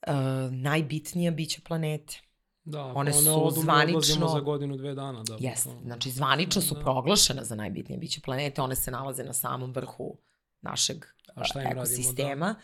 [0.08, 0.14] uh,
[0.52, 2.22] najbitnija bića planete.
[2.64, 4.28] Da, one, one su zvanično...
[4.28, 5.24] za godinu, dve dana.
[5.24, 6.82] Da, Jeste, znači zvanično su da.
[6.82, 10.18] proglašene za najbitnije biće planete, one se nalaze na samom vrhu
[10.62, 11.06] našeg
[11.72, 12.46] ekosistema.
[12.46, 12.60] Radimo, da?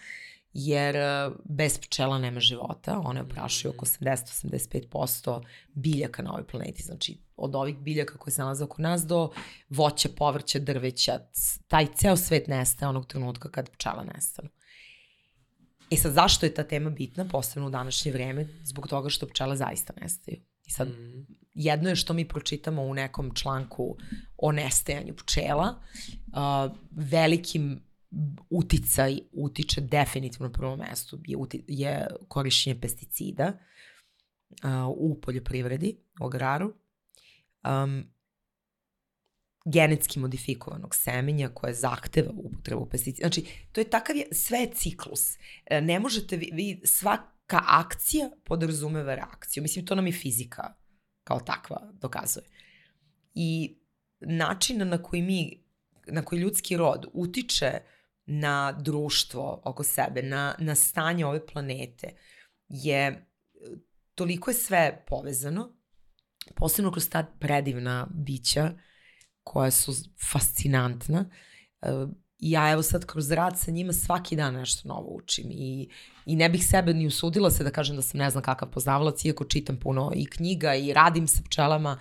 [0.57, 5.41] Jer e, bez pčela nema života, one oprašuju oko 80-85%
[5.73, 9.31] biljaka na ovoj planeti, znači od ovih biljaka koje se nalaze oko nas do
[9.69, 11.19] voća, povrća, drveća,
[11.67, 14.49] taj ceo svet nestaje onog trenutka kad pčela nestanu.
[15.91, 18.47] E sad, zašto je ta tema bitna, posebno u današnje vreme?
[18.63, 20.37] Zbog toga što pčele zaista nestaju.
[20.65, 21.25] I sad, mm.
[21.53, 23.97] jedno je što mi pročitamo u nekom članku
[24.37, 25.75] o nestajanju pčela,
[26.27, 27.84] uh, velikim
[28.49, 31.37] uticaj utiče definitivno na prvom mestu je,
[31.67, 33.59] je korišćenje pesticida
[34.97, 36.73] u poljoprivredi, u agraru,
[37.63, 38.03] um,
[39.65, 43.27] genetski modifikovanog semenja koje zahteva upotrebu pesticida.
[43.27, 45.37] Znači, to je takav je, sve je ciklus.
[45.65, 49.63] E, ne možete vi, vi svaka akcija podrazumeva reakciju.
[49.63, 50.73] Mislim, to nam je fizika
[51.23, 52.45] kao takva dokazuje.
[53.33, 53.77] I
[54.19, 55.63] način na koji mi,
[56.07, 57.79] na koji ljudski rod utiče
[58.25, 62.15] na društvo oko sebe, na, na stanje ove planete,
[62.67, 63.27] je,
[64.15, 65.75] toliko je sve povezano,
[66.55, 68.71] posebno kroz ta predivna bića
[69.43, 69.93] koja su
[70.31, 71.29] fascinantna.
[71.81, 71.87] E,
[72.37, 75.89] ja evo sad kroz rad sa njima svaki dan nešto novo učim i,
[76.25, 79.25] i ne bih sebe ni usudila se da kažem da sam ne znam kakav poznavalac,
[79.25, 81.99] iako čitam puno i knjiga i radim sa pčelama,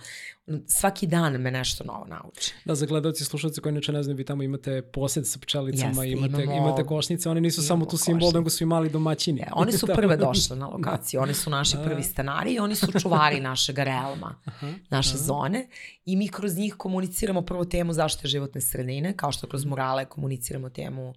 [0.67, 2.53] svaki dan me nešto novo nauči.
[2.65, 6.03] Da, za gledalci i slušalci koji neče ne znaju, vi tamo imate posjed sa pčelicama,
[6.03, 9.39] Jeste, imate, imamo, imate košnice, oni nisu samo tu simbol, nego su i mali domaćini.
[9.39, 12.99] Ja, oni su prve došle na lokaciju, oni su naši prvi stanari i oni su
[12.99, 15.23] čuvari našeg realma, aha, naše aha.
[15.23, 15.67] zone
[16.05, 20.69] i mi kroz njih komuniciramo prvo temu zaštite životne sredine, kao što kroz murale komuniciramo
[20.69, 21.13] temu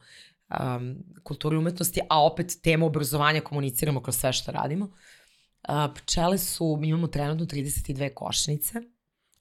[0.50, 4.84] um, kulturi umetnosti, a opet temu obrazovanja komuniciramo kroz sve što radimo.
[4.84, 8.80] Uh, pčele su, mi imamo trenutno 32 košnice,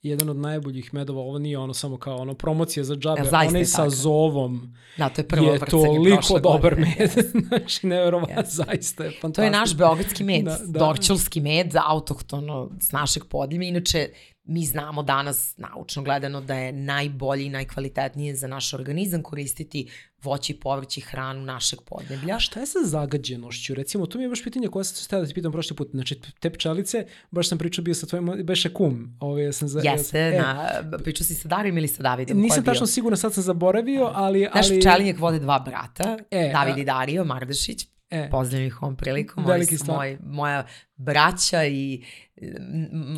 [0.01, 3.65] jedan od najboljih medova, ovo nije ono samo kao ono promocija za džabe, ja, onaj
[3.65, 3.89] sa tako.
[3.89, 7.11] zovom da, to je, prvo je toliko dobar med,
[7.47, 8.45] znači nevjerovatno, yes.
[8.47, 9.33] zaista je fantastično.
[9.33, 10.79] To je naš beogradski med, da, da.
[10.79, 14.09] dorčulski med, autohtono s našeg podljima, inače
[14.47, 19.89] mi znamo danas naučno gledano da je najbolji i najkvalitetnije za naš organizam koristiti
[20.23, 22.35] voće i povrće hranu našeg podneblja.
[22.35, 23.73] A šta je sa zagađenošću?
[23.73, 25.89] Recimo, to mi je baš pitanje koje sam stavila da ti pitam prošli put.
[25.91, 29.17] Znači, te pčelice, baš sam pričao bio sa tvojim, beše kum.
[29.19, 30.69] Ovo je sam za, Jeste, e, na,
[31.03, 32.37] pričao si sa Darim ili sa Davidom?
[32.37, 34.47] Nisam tačno sigurno, sad sam zaboravio, ali...
[34.55, 34.79] Naš ali...
[34.79, 36.79] pčelinjak vode dva brata, e, David a...
[36.79, 39.45] i Dario Mardešić, E, Pozdravim ih ovom prilikom.
[39.45, 40.65] Veliki moj, moja
[40.95, 42.03] braća i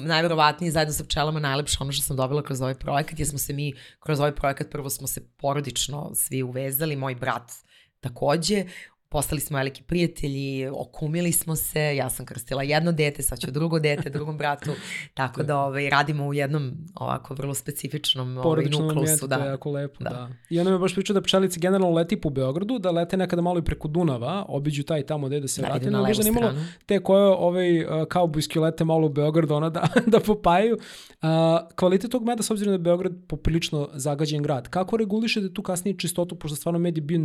[0.06, 3.53] najverovatnije zajedno sa pčelama najlepše ono što sam dobila kroz ovaj projekat, jer smo se
[3.53, 7.52] mi kroz ovaj projekat prvo smo se porodično svi uvezali, moj brat
[7.99, 8.66] takođe,
[9.10, 13.80] postali smo veliki prijatelji, okumili smo se, ja sam krstila jedno dete, sad ću drugo
[13.80, 14.72] dete, drugom bratu,
[15.14, 19.27] tako da ovaj, radimo u jednom ovako vrlo specifičnom ovaj, nuklusu.
[19.27, 19.38] Da.
[19.38, 20.10] to je jako lepo, da.
[20.10, 20.30] da.
[20.49, 23.60] I onda me baš pričao da pčelice generalno leti po Beogradu, da lete nekada malo
[23.60, 25.91] i preko Dunava, obiđu taj tamo gde da se da, vrate.
[25.91, 26.53] Na možda nimalo
[26.86, 30.77] te koje ovaj, uh, kaubojski lete malo u Beogradu, ona da, da popaju.
[31.22, 31.30] Uh,
[31.76, 35.98] kvalitet tog meda, s obzirom da je Beograd poprilično zagađen grad, kako regulišete tu kasnije
[35.98, 37.19] čistotu, pošto stvarno med je bio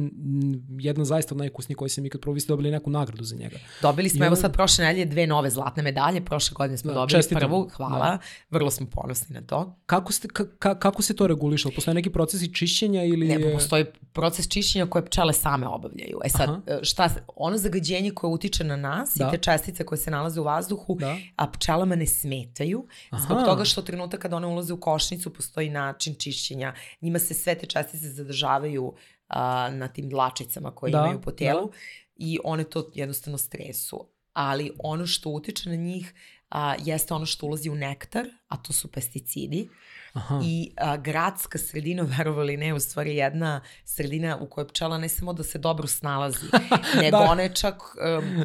[0.78, 3.36] jedan zaista od najkusnijih pesmi koji sam ikad prvo, vi ste dobili neku nagradu za
[3.36, 3.56] njega.
[3.82, 6.94] Dobili smo, I evo sad prošle nedelje dve nove zlatne medalje, prošle godine smo da,
[6.94, 7.40] dobili čestitam.
[7.40, 8.18] prvu, hvala, da.
[8.50, 9.76] vrlo smo ponosni na to.
[9.86, 10.28] Kako, ste,
[10.58, 11.74] ka, kako se to regulišalo?
[11.74, 13.28] Postoje neki procesi čišćenja ili...
[13.28, 16.20] Ne, postoji proces čišćenja koje pčele same obavljaju.
[16.24, 16.78] E sad, Aha.
[16.82, 19.28] šta, ono zagađenje koje utiče na nas da.
[19.28, 21.16] i te čestice koje se nalaze u vazduhu, da.
[21.36, 23.22] a pčelama ne smetaju, Aha.
[23.22, 26.74] zbog toga što trenutak kada one ulaze u košnicu postoji način čišćenja.
[27.00, 28.92] Njima se sve te čestice zadržavaju
[29.28, 31.76] a, na tim dlačicama koje da, imaju po telu da.
[32.16, 34.08] i one to jednostavno stresu.
[34.32, 36.14] Ali ono što utiče na njih
[36.54, 39.68] a, jeste ono što ulazi u nektar, a to su pesticidi.
[40.12, 40.40] Aha.
[40.44, 45.32] I a, gradska sredina, verovali ne, u stvari jedna sredina u kojoj pčela ne samo
[45.32, 46.46] da se dobro snalazi,
[47.02, 47.30] nego da.
[47.30, 47.76] one čak
[48.18, 48.44] um,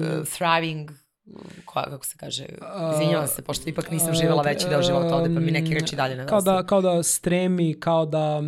[0.00, 0.90] uh, thriving
[1.64, 2.46] koja, kako se kaže,
[2.94, 6.16] izvinjavam se, pošto ipak nisam živjela veći deo života ovde, pa mi neke reči dalje
[6.16, 8.40] ne kao da, kao da stremi, kao da...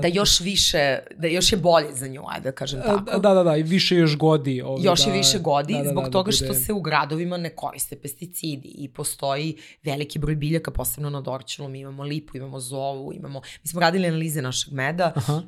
[0.00, 3.18] Da još više, da još je bolje za nju, ajde da kažem tako.
[3.18, 4.62] Da, da, da, i više još godi.
[4.62, 7.36] Ovdje, još da, je više godi, da, da, zbog da, toga što se u gradovima
[7.36, 12.60] ne koriste pesticidi i postoji veliki broj biljaka, posebno na Dorčelu, mi imamo lipu, imamo
[12.60, 13.40] zovu, imamo...
[13.64, 15.34] Mi smo radili analize našeg meda, Aha.
[15.34, 15.42] uh,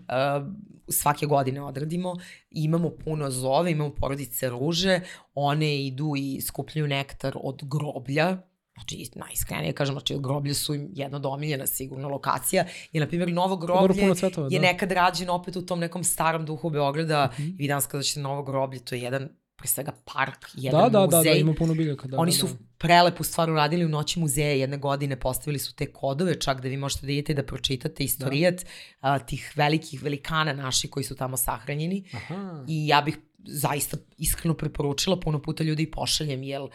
[0.88, 2.16] svake godine odradimo,
[2.50, 5.00] imamo puno zove, imamo porodice ruže,
[5.34, 8.38] one idu i skupljaju nektar od groblja,
[8.74, 12.64] Znači, najiskrenije kažem, znači, groblje su im jedna od omiljena sigurno lokacija.
[12.92, 14.66] I, na primjer, novo groblje cvetova, je da.
[14.66, 17.26] nekad rađeno opet u tom nekom starom duhu Beograda.
[17.26, 17.54] Mm -hmm.
[17.58, 21.18] Vi danas kada ćete novo groblje, to je jedan pre svega park, jedan da, muzej.
[21.18, 22.08] Da, da, da, ima puno biljaka.
[22.08, 22.54] Da, Oni da, su da.
[22.78, 26.76] prelepu stvar uradili u noći muzeja jedne godine, postavili su te kodove, čak da vi
[26.76, 28.68] možete da idete da pročitate istorijat da.
[29.00, 32.04] a, tih velikih velikana naših koji su tamo sahranjeni.
[32.12, 32.64] Aha.
[32.68, 36.68] I ja bih zaista iskreno preporučila, puno puta ljudi pošaljem, jel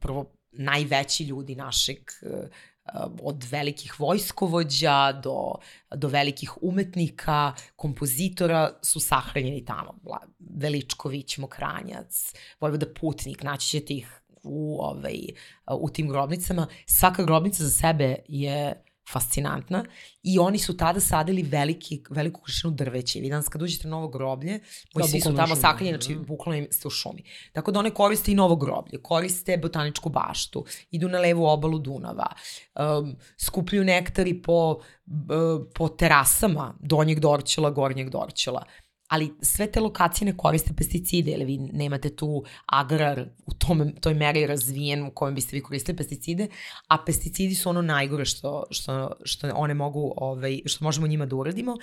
[0.00, 1.98] prvo najveći ljudi našeg
[3.22, 5.54] od velikih vojskovođa do,
[5.94, 9.94] do velikih umetnika, kompozitora su sahranjeni tamo.
[10.38, 15.18] Veličković, Mokranjac, Vojvoda Putnik, naći ćete ih u, ovaj,
[15.80, 16.66] u tim grobnicama.
[16.86, 19.84] Svaka grobnica za sebe je fascinantna
[20.22, 23.18] i oni su tada sadili veliki, veliku količinu drveća.
[23.18, 24.60] Vi danas kad uđete u novo groblje,
[24.94, 26.20] moji da, svi su tamo sakaljeni, znači da.
[26.20, 27.22] bukvalno ste u šumi.
[27.52, 32.32] Tako da one koriste i novo groblje, koriste botaničku baštu, idu na levu obalu Dunava,
[33.00, 38.64] um, skupljuju nektari po, uh, po terasama donjeg Dorćela, gornjeg Dorćela
[39.10, 44.14] ali sve te lokacije ne koriste pesticide, ili vi nemate tu agrar u tom, toj
[44.14, 46.46] meri razvijen u kojem biste vi koristili pesticide,
[46.88, 51.36] a pesticidi su ono najgore što, što, što one mogu, ovaj, što možemo njima da
[51.36, 51.76] uradimo.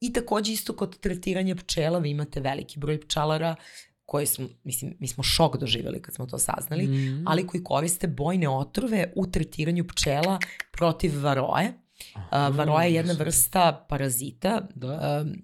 [0.00, 3.56] I takođe isto kod tretiranja pčela, vi imate veliki broj pčelara
[4.04, 7.24] koje smo, mislim, mi smo šok doživjeli kad smo to saznali, mm.
[7.26, 10.38] ali koji koriste bojne otrove u tretiranju pčela
[10.72, 11.72] protiv varoje.
[12.14, 14.68] Aha, uh, varoja je jedna vrsta parazita.
[14.74, 15.22] Da.
[15.22, 15.42] Um,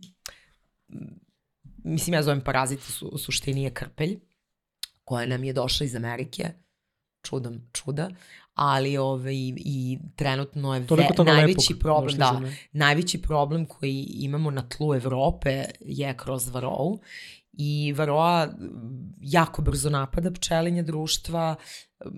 [1.88, 4.18] mislim ja zovem parazit, su, u suštini je krpelj,
[5.04, 6.50] koja nam je došla iz Amerike,
[7.22, 8.10] čudom čuda,
[8.54, 10.86] ali ove, i, i trenutno je ve,
[11.24, 12.40] najveći lepog, problem, da,
[12.72, 16.98] najveći problem koji imamo na tlu Evrope je kroz varou
[17.52, 18.48] i varoa
[19.20, 21.56] jako brzo napada pčelinje društva,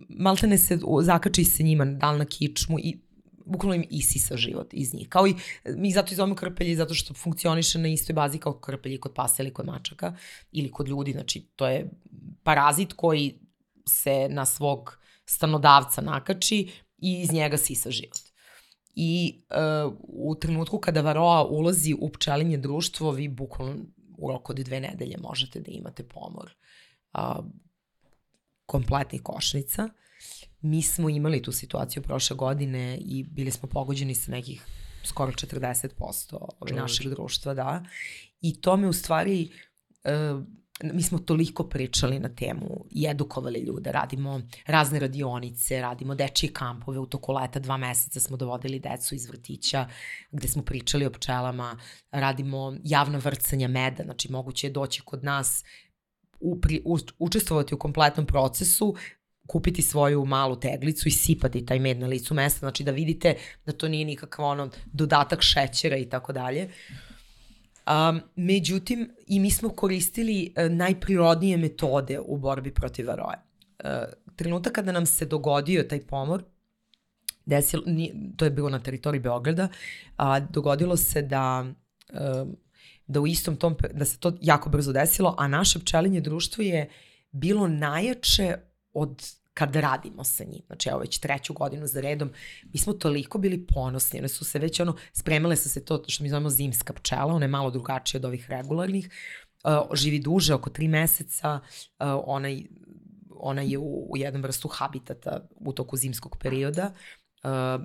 [0.09, 3.01] maltene se zakači se njima da li na kičmu i
[3.51, 5.09] bukvalno im isisa život iz njih.
[5.09, 9.01] Kao i, mi zato i zovemo krpelji, zato što funkcioniše na istoj bazi kao krpelji
[9.01, 10.17] kod pasa ili kod mačaka
[10.53, 11.13] ili kod ljudi.
[11.13, 11.91] Znači, to je
[12.43, 13.39] parazit koji
[13.89, 16.69] se na svog stanodavca nakači
[16.99, 18.19] i iz njega sisa život.
[18.95, 19.43] I
[19.87, 23.77] uh, u trenutku kada varoa ulazi u pčelinje društvo, vi bukvalno
[24.19, 26.51] u roku od dve nedelje možete da imate pomor
[27.15, 27.45] uh,
[28.67, 29.85] kompletnih košnica.
[29.85, 29.91] Uh,
[30.63, 34.67] Mi smo imali tu situaciju prošle godine i bili smo pogođeni sa nekih
[35.05, 37.85] skoro 40% ovaj, našeg društva, da.
[38.41, 39.51] I to me u stvari,
[40.05, 40.45] uh,
[40.83, 46.99] mi smo toliko pričali na temu i edukovali ljude, radimo razne radionice, radimo dečije kampove,
[46.99, 49.89] u toku leta dva meseca smo dovodili decu iz vrtića
[50.31, 51.79] gde smo pričali o pčelama,
[52.11, 55.65] radimo javna vrcanja meda, znači moguće je doći kod nas
[56.41, 58.95] u, pri, u, učestvovati u kompletnom procesu,
[59.51, 63.35] kupiti svoju malu teglicu i sipati taj med na licu mesta, znači da vidite
[63.67, 66.69] da to nije nikakav ono dodatak šećera i tako dalje.
[67.87, 73.39] Um, međutim, i mi smo koristili uh, najprirodnije metode u borbi protiv varoje.
[73.85, 73.91] Uh,
[74.37, 76.45] trenutak kada nam se dogodio taj pomor,
[77.47, 79.69] desilo, nije, to je bilo na teritoriji Beograda,
[80.17, 81.67] a dogodilo se da
[82.13, 82.49] uh,
[83.07, 86.89] da u istom tom, da se to jako brzo desilo, a naše pčelinje društvo je
[87.33, 88.57] bilo najjače
[88.93, 90.63] od kad radimo sa njim.
[90.67, 92.31] Znači, evo već treću godinu za redom,
[92.73, 96.23] mi smo toliko bili ponosni, one su se već ono, spremile su se to što
[96.25, 99.11] mi zovemo zimska pčela, ona je malo drugačija od ovih regularnih,
[99.65, 102.49] uh, živi duže, oko tri meseca, uh, ona,
[103.31, 106.93] ona je u, u jednom vrstu habitata u toku zimskog perioda,
[107.45, 107.85] uh,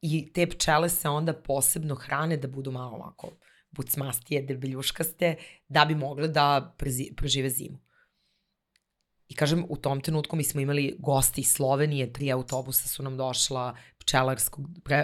[0.00, 3.30] i te pčele se onda posebno hrane da budu malo ovako
[3.70, 5.36] bucmastije, debeljuškaste,
[5.68, 6.76] da bi mogle da
[7.16, 7.85] prežive zimu.
[9.28, 13.16] I kažem, u tom trenutku mi smo imali gosti iz Slovenije, tri autobusa su nam
[13.16, 13.76] došla,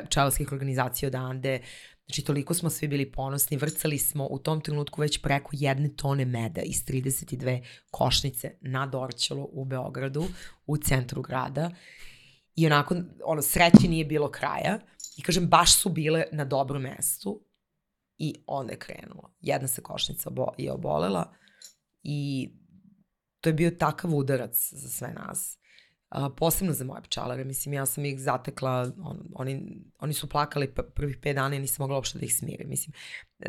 [0.08, 1.60] pčelarskih organizacija odande,
[2.06, 6.24] Znači, toliko smo svi bili ponosni, vrcali smo u tom trenutku već preko jedne tone
[6.24, 10.24] meda iz 32 košnice na Dorćelu u Beogradu,
[10.66, 11.70] u centru grada.
[12.54, 14.78] I onako, ono, sreće nije bilo kraja.
[15.16, 17.44] I kažem, baš su bile na dobrom mestu.
[18.18, 19.34] I onda je krenulo.
[19.40, 21.34] Jedna se košnica je obolela
[22.02, 22.48] i
[23.42, 25.58] to je bio takav udarac za sve nas.
[26.08, 27.44] A, posebno za moje pčelare.
[27.44, 31.82] Mislim, ja sam ih zatekla, on, oni, oni su plakali prvih pet dana i nisam
[31.82, 32.68] mogla uopšte da ih smirim.
[32.68, 32.92] Mislim,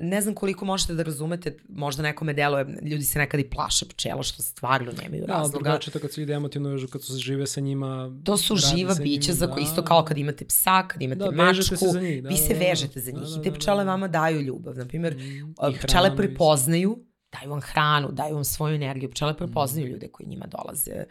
[0.02, 4.24] ne znam koliko možete da razumete, možda nekome deluje, ljudi se nekad i plaše pčela,
[4.24, 5.64] što stvarno nemaju da, razloga.
[5.64, 8.20] Da, drugačije to kad se ide emotivno vežu, kad su žive sa njima.
[8.24, 9.56] To su živa bića, za da.
[9.61, 12.53] isto kao kad imate psa, kad imate da, mačku, se za njih, da, vi se
[12.53, 14.78] da, da, vežete za njih da, da, i te pčele vama daju ljubav.
[14.78, 15.53] Naprimjer, mm,
[15.84, 19.11] pčele prepoznaju daju vam hranu, daju vam svoju energiju.
[19.11, 21.03] Pčele prepoznaju ljude koji njima dolaze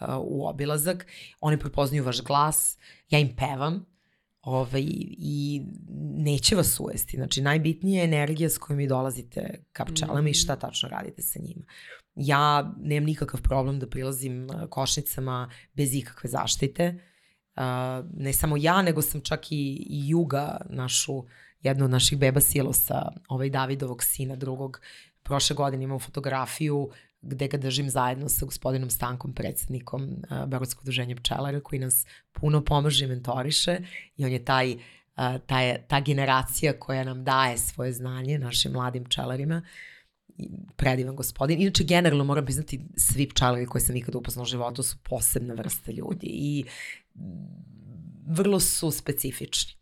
[0.00, 1.06] uh, u obilazak,
[1.40, 2.78] one prepoznaju vaš glas,
[3.10, 3.86] ja im pevam
[4.42, 4.84] ovaj,
[5.18, 5.62] i
[5.98, 7.16] neće vas uvesti.
[7.16, 10.28] Znači, najbitnija je energija s kojom vi dolazite ka pčelama mm.
[10.28, 11.64] i šta tačno radite sa njima.
[12.14, 16.94] Ja nemam nikakav problem da prilazim uh, košnicama bez ikakve zaštite.
[17.56, 17.62] Uh,
[18.16, 21.24] ne samo ja, nego sam čak i, i Juga, našu,
[21.62, 24.80] jednu od naših beba silosa, ovaj Davidovog sina, drugog,
[25.30, 26.90] prošle godine imam fotografiju
[27.22, 32.64] gde ga držim zajedno sa gospodinom Stankom, predsednikom uh, Beogradskog udruženja pčelara, koji nas puno
[32.64, 33.78] pomaže i mentoriše
[34.16, 39.04] i on je taj, uh, taj, ta generacija koja nam daje svoje znanje našim mladim
[39.04, 39.62] pčelarima
[40.76, 41.60] predivan gospodin.
[41.62, 45.92] Inače, generalno moram priznati, svi pčelari koje sam ikada upoznala u životu su posebna vrsta
[45.92, 46.64] ljudi i
[48.26, 49.72] vrlo su specifični.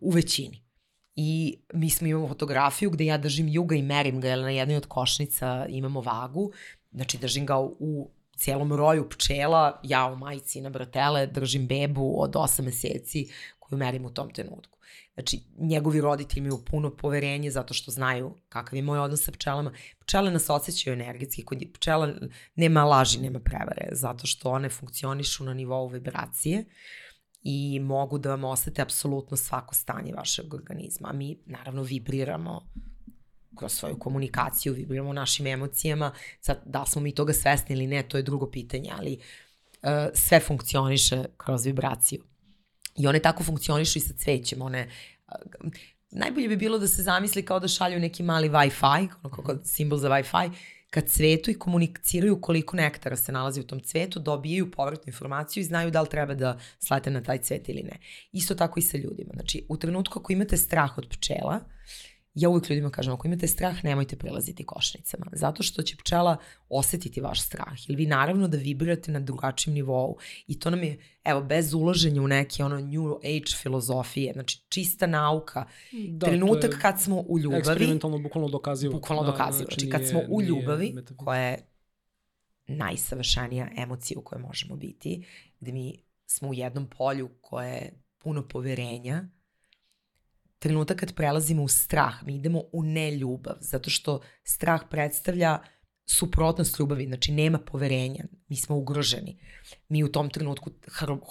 [0.00, 0.69] u većini.
[1.16, 4.76] I mi smo imamo fotografiju gde ja držim juga i merim ga, jer na jednoj
[4.76, 6.52] od košnica imamo vagu,
[6.92, 12.34] znači držim ga u cijelom roju pčela, ja u majici na bratele držim bebu od
[12.34, 13.28] 8 meseci
[13.58, 14.78] koju merim u tom trenutku.
[15.14, 19.72] Znači, njegovi roditelji imaju puno poverenje zato što znaju kakav je moj odnos sa pčelama.
[19.98, 21.44] Pčele nas osjećaju energetski.
[21.44, 22.14] Kod pčela
[22.54, 26.64] nema laži, nema prevare, zato što one funkcionišu na nivou vibracije
[27.42, 31.12] i mogu da vam osete apsolutno svako stanje vašeg organizma.
[31.12, 32.72] Mi, naravno, vibriramo
[33.56, 36.12] kroz svoju komunikaciju, vibriramo našim emocijama.
[36.40, 39.12] Sad, da smo mi toga svesni ili ne, to je drugo pitanje, ali
[39.82, 42.24] uh, sve funkcioniše kroz vibraciju.
[42.96, 44.88] I one tako funkcionišu i sa cvećem, one
[46.10, 49.98] najbolje bi bilo da se zamisli kao da šalju neki mali Wi-Fi, ono kako simbol
[49.98, 50.50] za Wi-Fi,
[50.90, 55.64] kad cvetu i komuniciraju koliko nektara se nalazi u tom cvetu, dobijaju povratnu informaciju i
[55.64, 57.98] znaju da li treba da slete na taj cvet ili ne.
[58.32, 59.30] Isto tako i sa ljudima.
[59.34, 61.60] Znači, u trenutku ako imate strah od pčela,
[62.34, 66.36] ja uvijek ljudima kažem, ako imate strah, nemojte prelaziti košnicama, zato što će pčela
[66.68, 70.16] osetiti vaš strah, ili vi naravno da vibrirate na drugačijem nivou
[70.46, 75.06] i to nam je, evo, bez uloženja u neke ono new age filozofije, znači čista
[75.06, 75.66] nauka,
[76.08, 78.92] da, trenutak kad smo u ljubavi, eksperimentalno bukvalno dokazivo.
[78.92, 81.58] Bukvalno da, dokazivo, znači, znači kad smo u ljubavi, koja je
[82.66, 85.24] najsavršenija emocija u kojoj možemo biti,
[85.60, 89.28] gde mi smo u jednom polju koje je puno poverenja,
[90.60, 95.58] trenutak kad prelazimo u strah, mi idemo u neljubav, zato što strah predstavlja
[96.10, 99.38] suprotnost ljubavi, znači nema poverenja, mi smo ugroženi.
[99.88, 100.70] Mi u tom trenutku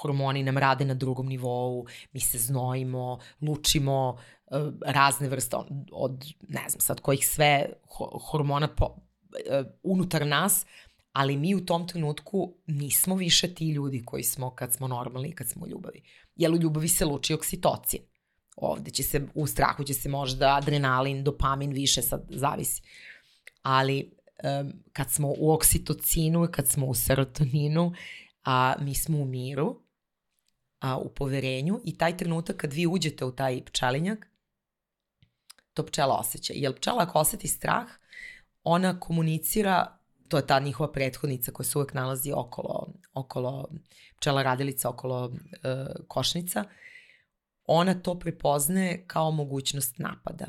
[0.02, 5.58] hormoni nam rade na drugom nivou, mi se znojimo, lučimo uh, razne vrste
[5.92, 7.70] od, ne znam sad kojih sve
[8.32, 10.66] hormona po, uh, unutar nas,
[11.12, 15.36] ali mi u tom trenutku nismo više ti ljudi koji smo kad smo normalni i
[15.36, 16.02] kad smo u ljubavi.
[16.36, 18.09] Jer u ljubavi se luči oksitocin
[18.62, 22.82] ovde će se, u strahu će se možda adrenalin, dopamin više, sad zavisi.
[23.62, 24.12] Ali
[24.62, 27.94] um, kad smo u oksitocinu, kad smo u serotoninu,
[28.44, 29.82] a mi smo u miru,
[30.80, 34.28] a, u poverenju i taj trenutak kad vi uđete u taj pčelinjak,
[35.74, 36.54] to pčela osjeća.
[36.56, 37.88] Jer pčela ako oseti strah,
[38.64, 43.70] ona komunicira, to je ta njihova prethodnica koja se uvek nalazi okolo, okolo
[44.18, 45.34] pčela radilica, okolo uh,
[46.08, 46.72] košnica, uh,
[47.72, 50.46] ona to prepoznaje kao mogućnost napada.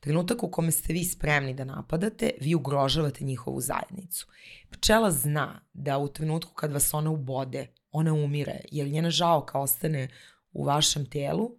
[0.00, 4.26] Trenutak u kome ste vi spremni da napadate, vi ugrožavate njihovu zajednicu.
[4.70, 10.08] Pčela zna da u trenutku kad vas ona ubode, ona umire, jer njena žaoka ostane
[10.52, 11.50] u vašem telu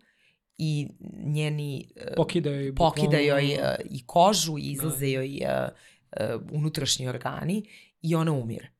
[0.57, 0.87] i
[1.25, 3.59] njeni pokida joj, pokida joj uh,
[3.89, 5.11] i kožu i izlaze da.
[5.11, 7.63] joj uh, unutrašnji organi
[8.01, 8.71] i ona umire.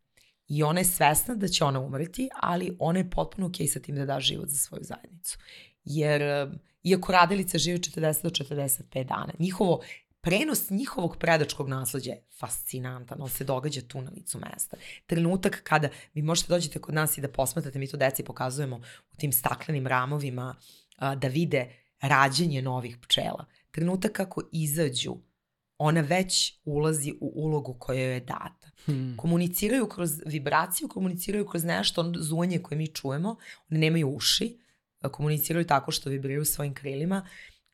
[0.48, 3.80] I ona je svesna da će ona umreti, ali ona je potpuno okej okay sa
[3.80, 5.38] tim da da život za svoju zajednicu
[5.88, 6.50] jer
[6.84, 9.82] iako radilice žive 40 do 45 dana, njihovo
[10.22, 14.78] prenos njihovog predačkog nasledđa je fascinantan, on se događa tu na licu mesta.
[15.06, 18.76] Trenutak kada vi možete dođete kod nas i da posmatrate, mi to deci pokazujemo
[19.14, 20.56] u tim staklenim ramovima,
[21.00, 21.70] da vide
[22.02, 23.46] rađenje novih pčela.
[23.72, 25.16] Trenutak kako izađu,
[25.78, 28.70] ona već ulazi u ulogu koja joj je data.
[28.86, 29.18] Hmm.
[29.18, 33.36] Komuniciraju kroz vibraciju, komuniciraju kroz nešto, zunje koje mi čujemo,
[33.70, 34.58] one nemaju uši,
[35.12, 37.28] komuniciraju tako što vibriraju svojim krilima,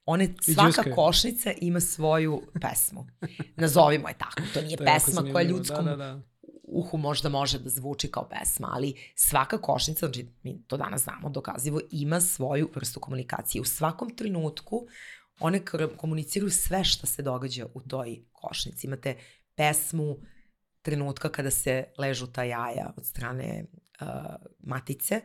[0.05, 3.07] one, svaka košnica ima svoju pesmu.
[3.55, 4.41] Nazovimo je tako.
[4.53, 6.21] To nije to pesma koja ljudskom da, da, da.
[6.63, 11.29] uhu možda može da zvuči kao pesma, ali svaka košnica, znači mi to danas znamo
[11.29, 13.61] dokazivo, ima svoju vrstu komunikacije.
[13.61, 14.87] U svakom trenutku
[15.39, 15.61] one
[15.97, 18.87] komuniciraju sve što se događa u toj košnici.
[18.87, 19.17] Imate
[19.55, 20.17] pesmu
[20.81, 23.65] trenutka kada se ležu ta jaja od strane
[24.01, 24.07] uh,
[24.59, 25.21] matice,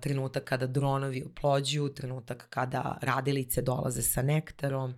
[0.00, 4.94] trenutak kada dronovi oplođuju, trenutak kada radilice dolaze sa nektarom.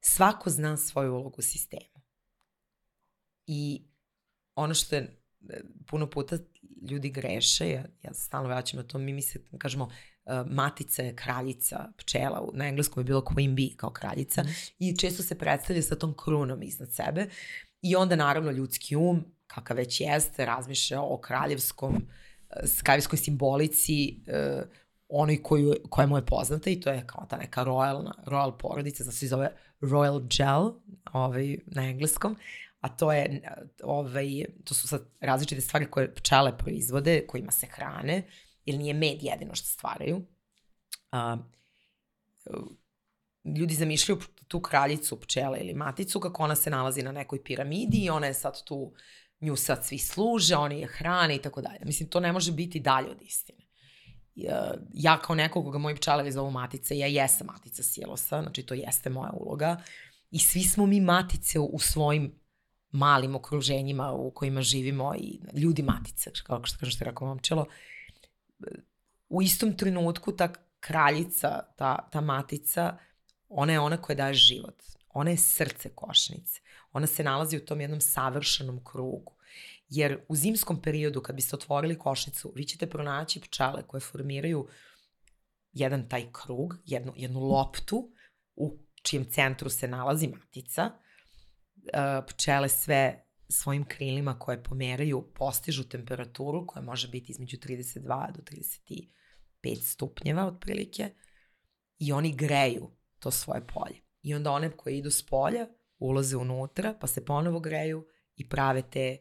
[0.00, 2.02] Svako zna svoju ulogu u sistemu.
[3.46, 3.82] I
[4.54, 5.02] ono što je
[5.48, 6.36] e, puno puta
[6.90, 11.88] ljudi greše, ja, ja stalno vraćam na to, mi misle, kažemo, uh, matica je kraljica
[11.96, 14.46] pčela, na engleskom je bilo queen bee kao kraljica, mm.
[14.78, 17.26] i često se predstavlja sa tom krunom iznad sebe,
[17.82, 22.02] i onda naravno ljudski um, kakav već jeste, razmišlja o kraljevskom uh,
[22.64, 24.62] skajevskoj simbolici uh,
[25.08, 29.04] onoj koju, koja mu je poznata i to je kao ta neka royal, royal porodica,
[29.04, 29.50] znači se zove
[29.80, 30.72] royal gel
[31.12, 32.36] ovaj, na engleskom,
[32.80, 33.42] a to je,
[33.82, 38.22] ovaj, to su sad različite stvari koje pčele proizvode, kojima se hrane,
[38.64, 40.22] ili nije med jedino što stvaraju.
[41.12, 41.38] Uh,
[43.58, 48.10] ljudi zamišljaju tu kraljicu pčele ili maticu kako ona se nalazi na nekoj piramidi i
[48.10, 48.92] ona je sad tu uh,
[49.40, 51.78] nju sad svi služe, oni je hrane i tako dalje.
[51.84, 53.58] Mislim, to ne može biti dalje od istine.
[54.94, 59.10] ja kao neko koga moji pčelevi zovu matice, ja jesam matica silosa, znači to jeste
[59.10, 59.82] moja uloga
[60.30, 62.34] i svi smo mi matice u svojim
[62.90, 67.66] malim okruženjima u kojima živimo i ljudi matice, kao što kažem što je rekao momčelo,
[69.28, 72.98] u istom trenutku ta kraljica, ta, ta matica,
[73.48, 74.82] ona je ona koja daje život.
[75.08, 76.60] Ona je srce košnice.
[76.98, 79.32] Ona se nalazi u tom jednom savršenom krugu.
[79.88, 84.68] Jer u zimskom periodu kad biste otvorili košnicu, vi ćete pronaći pčele koje formiraju
[85.72, 88.10] jedan taj krug, jednu, jednu loptu
[88.56, 90.82] u čijem centru se nalazi matica.
[90.82, 90.92] E,
[92.26, 98.42] pčele sve svojim krilima koje pomeraju postižu temperaturu koja može biti između 32 do
[99.62, 101.10] 35 stupnjeva otprilike
[101.98, 104.00] i oni greju to svoje polje.
[104.22, 108.06] I onda one koje idu s polja ulaze unutra pa se ponovo greju
[108.36, 109.18] i prave te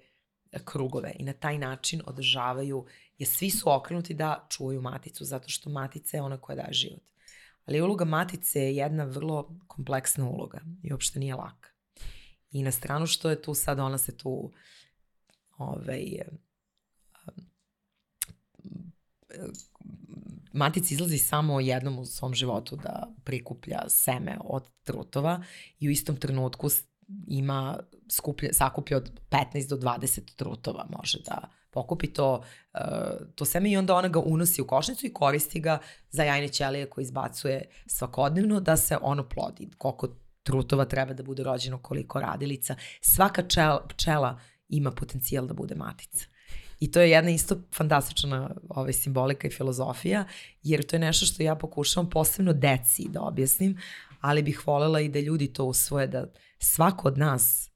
[0.66, 2.86] krugove i na taj način održavaju,
[3.18, 7.04] jer svi su okrenuti da čuvaju maticu, zato što matica je ona koja daje život.
[7.66, 11.70] Ali uloga matice je jedna vrlo kompleksna uloga i uopšte nije laka.
[12.52, 14.52] I na stranu što je tu sad, ona se tu
[15.58, 16.22] ovaj,
[20.58, 25.44] matica izlazi samo jednom u svom životu da prikuplja seme od trutova
[25.80, 26.70] i u istom trenutku
[27.28, 27.80] ima
[28.12, 32.44] skuplje, sakuplja od 15 do 20 trutova može da pokupi to,
[32.74, 32.82] uh,
[33.36, 35.80] to seme i onda ona ga unosi u košnicu i koristi ga
[36.10, 39.70] za jajne ćelije koje izbacuje svakodnevno da se ono plodi.
[39.78, 40.08] Koliko
[40.44, 42.76] trutova treba da bude rođeno, koliko radilica.
[43.02, 44.40] Svaka čel, pčela
[44.70, 46.26] ima potencijal da bude matica.
[46.80, 50.26] I to je jedna isto fantastična ovaj, simbolika i filozofija,
[50.64, 53.78] jer to je nešto što ja pokušavam posebno deci da objasnim,
[54.22, 56.26] ali bih volela i da ljudi to usvoje, da
[56.60, 57.72] svako od nas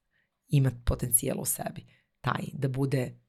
[0.48, 1.86] ima potencijal u sebi,
[2.22, 3.20] taj, da bude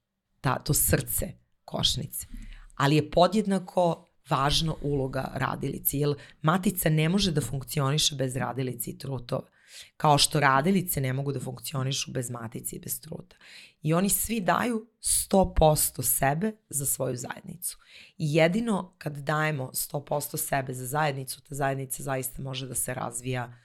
[0.40, 1.32] ta, to srce
[1.64, 2.26] košnice.
[2.74, 8.98] Ali je podjednako važna uloga radilici, jer matica ne može da funkcioniše bez radilici i
[8.98, 9.51] trutova.
[9.96, 13.36] Kao što radilice ne mogu da funkcionišu bez matice i bez truta.
[13.82, 17.78] I oni svi daju 100% sebe za svoju zajednicu.
[18.18, 23.58] I jedino kad dajemo 100% sebe za zajednicu, ta zajednica zaista može da se razvija,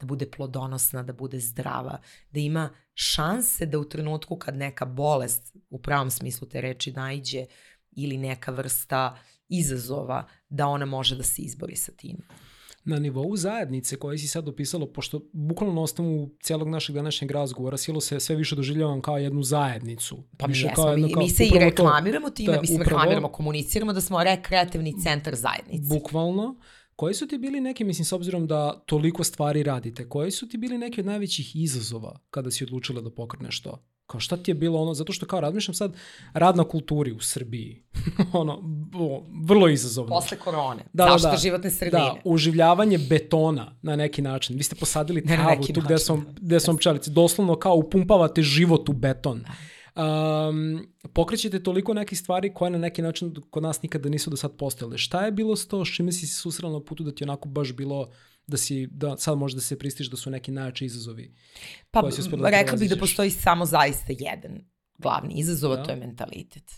[0.00, 2.00] da bude plodonosna, da bude zdrava,
[2.30, 7.46] da ima šanse da u trenutku kad neka bolest, u pravom smislu te reči, najđe
[7.90, 9.18] ili neka vrsta
[9.48, 12.16] izazova, da ona može da se izbori sa tim
[12.84, 17.76] na nivou zajednice koje si sad opisalo, pošto bukvalno na osnovu celog našeg današnjeg razgovora
[17.76, 20.22] Silo se sve više doživljavam kao jednu zajednicu.
[20.38, 23.28] Pa mi jesmo, kao jedno, kao, mi se i reklamiramo time, da, mislim, upravo, reklamiramo,
[23.28, 25.94] komuniciramo da smo rekreativni centar zajednice.
[25.94, 26.56] Bukvalno.
[26.96, 30.58] Koji su ti bili neki, mislim, s obzirom da toliko stvari radite, koji su ti
[30.58, 33.89] bili neki od najvećih izazova kada si odlučila da pokreneš to?
[34.10, 35.94] Kao šta ti je bilo ono, zato što kao razmišljam sad
[36.32, 37.82] rad na kulturi u Srbiji,
[38.32, 38.62] ono,
[38.94, 40.14] o, vrlo izazovno.
[40.14, 42.02] Posle korone, da, zašto da, da, životne sredine.
[42.02, 44.56] Da, uživljavanje betona na neki način.
[44.56, 48.92] Vi ste posadili travu tu gde sam, gde sam pčelice, doslovno kao upumpavate život u
[48.92, 49.44] beton.
[49.96, 54.56] Um, pokrećete toliko nekih stvari koje na neki način kod nas nikada nisu do sad
[54.56, 54.98] postojale.
[54.98, 57.48] Šta je bilo s to, s čime si se susrela na putu da ti onako
[57.48, 58.08] baš bilo
[58.50, 61.34] da si, da sad može da se pristiš da su neki najjači izazovi?
[61.90, 64.60] Pa, da rekla bih da postoji samo zaista jedan
[64.98, 65.82] glavni izazov, da.
[65.84, 66.70] to je mentalitet.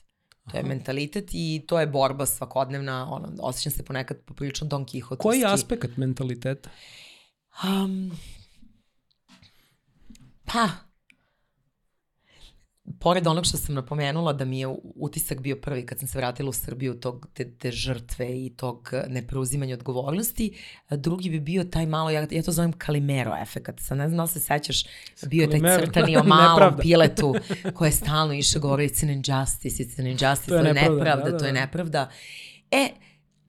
[0.51, 0.69] To je Aha.
[0.69, 5.17] mentalitet i to je borba svakodnevna, ono, osjećam se ponekad poprilično Don Quixote.
[5.17, 6.71] Koji je aspekt mentaliteta?
[7.65, 8.13] Um,
[10.45, 10.69] pa,
[13.01, 16.49] pored onog što sam napomenula da mi je utisak bio prvi kad sam se vratila
[16.49, 20.59] u Srbiju tog, te, te žrtve i tog nepreuzimanja odgovornosti,
[20.91, 23.81] drugi bi bio taj malo, ja, ja to zovem Kalimero efekat.
[23.81, 24.85] Sad ne znam da li se sećaš,
[25.27, 27.35] bio je taj crtani o malom piletu
[27.75, 30.75] koji je stalno išao govori it's an injustice, it's an injustice, to je, to je
[30.75, 31.39] nepravda, nepravda da, da.
[31.39, 31.61] to je da.
[31.61, 32.11] nepravda.
[32.71, 32.89] E,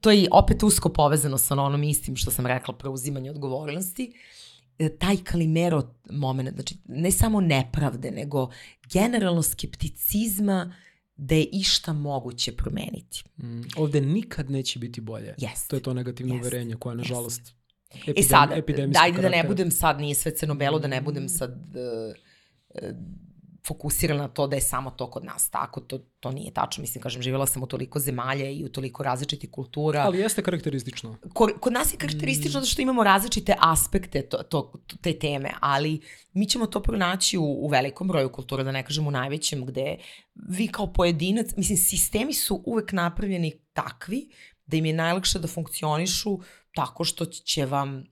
[0.01, 4.13] to je opet usko povezano sa onom istim što sam rekla, preuzimanje odgovornosti.
[4.15, 4.42] E,
[4.89, 8.49] taj kalimero moment, znači ne samo nepravde, nego
[8.93, 10.75] generalno skepticizma
[11.15, 13.23] da je išta moguće promeniti.
[13.37, 15.35] Mm, ovde nikad neće biti bolje.
[15.37, 15.67] Yes.
[15.67, 16.39] To je to negativno yes.
[16.39, 17.41] uverenje koje, nažalost,
[17.93, 18.09] yes.
[18.09, 18.49] epidem, e sad,
[18.93, 22.15] dajde da ne budem sad, nije sve crno-belo, da ne budem sad uh,
[23.67, 26.81] fokusirana na to da je samo to kod nas tako, to, to nije tačno.
[26.81, 30.01] Mislim, kažem, živjela sam u toliko zemalja i u toliko različitih kultura.
[30.01, 31.17] Ali jeste karakteristično.
[31.33, 32.61] Ko, kod nas je karakteristično mm.
[32.61, 36.01] zato što imamo različite aspekte to, to, te teme, ali
[36.33, 39.97] mi ćemo to pronaći u, u velikom broju kultura, da ne kažem u najvećem, gde
[40.49, 44.29] vi kao pojedinac, mislim, sistemi su uvek napravljeni takvi
[44.65, 46.39] da im je najlakše da funkcionišu
[46.75, 48.03] tako što će vam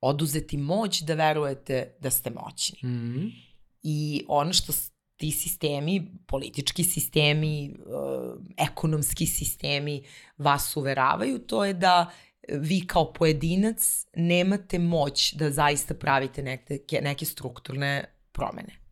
[0.00, 2.88] oduzeti moć da verujete da ste moćni.
[2.90, 3.53] Mm
[3.84, 4.72] I ono što
[5.16, 10.02] ti sistemi, politički sistemi, uh, ekonomski sistemi
[10.38, 12.10] vas uveravaju, to je da
[12.48, 18.84] vi kao pojedinac nemate moć da zaista pravite neke, neke strukturne promene.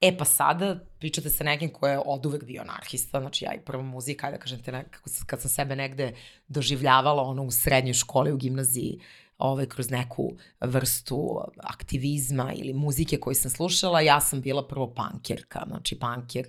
[0.00, 3.60] E pa sada pričate sa nekim ko je od uvek bio anarhista, znači ja i
[3.64, 6.14] prva muzika, da kažem te, nekako, kad sam sebe negde
[6.48, 9.00] doživljavala ono u srednjoj školi, u gimnaziji,
[9.38, 15.62] ovaj, kroz neku vrstu aktivizma ili muzike koju sam slušala, ja sam bila prvo pankirka,
[15.68, 16.46] znači pankir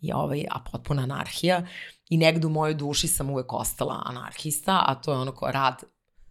[0.00, 1.66] je ovaj, a potpuna anarhija
[2.08, 5.82] i negde u mojoj duši sam uvek ostala anarhista, a to je ono ko rad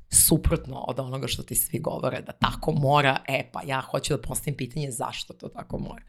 [0.10, 4.22] suprotno od onoga što ti svi govore da tako mora, e pa ja hoću da
[4.22, 6.04] postavim pitanje zašto to tako mora.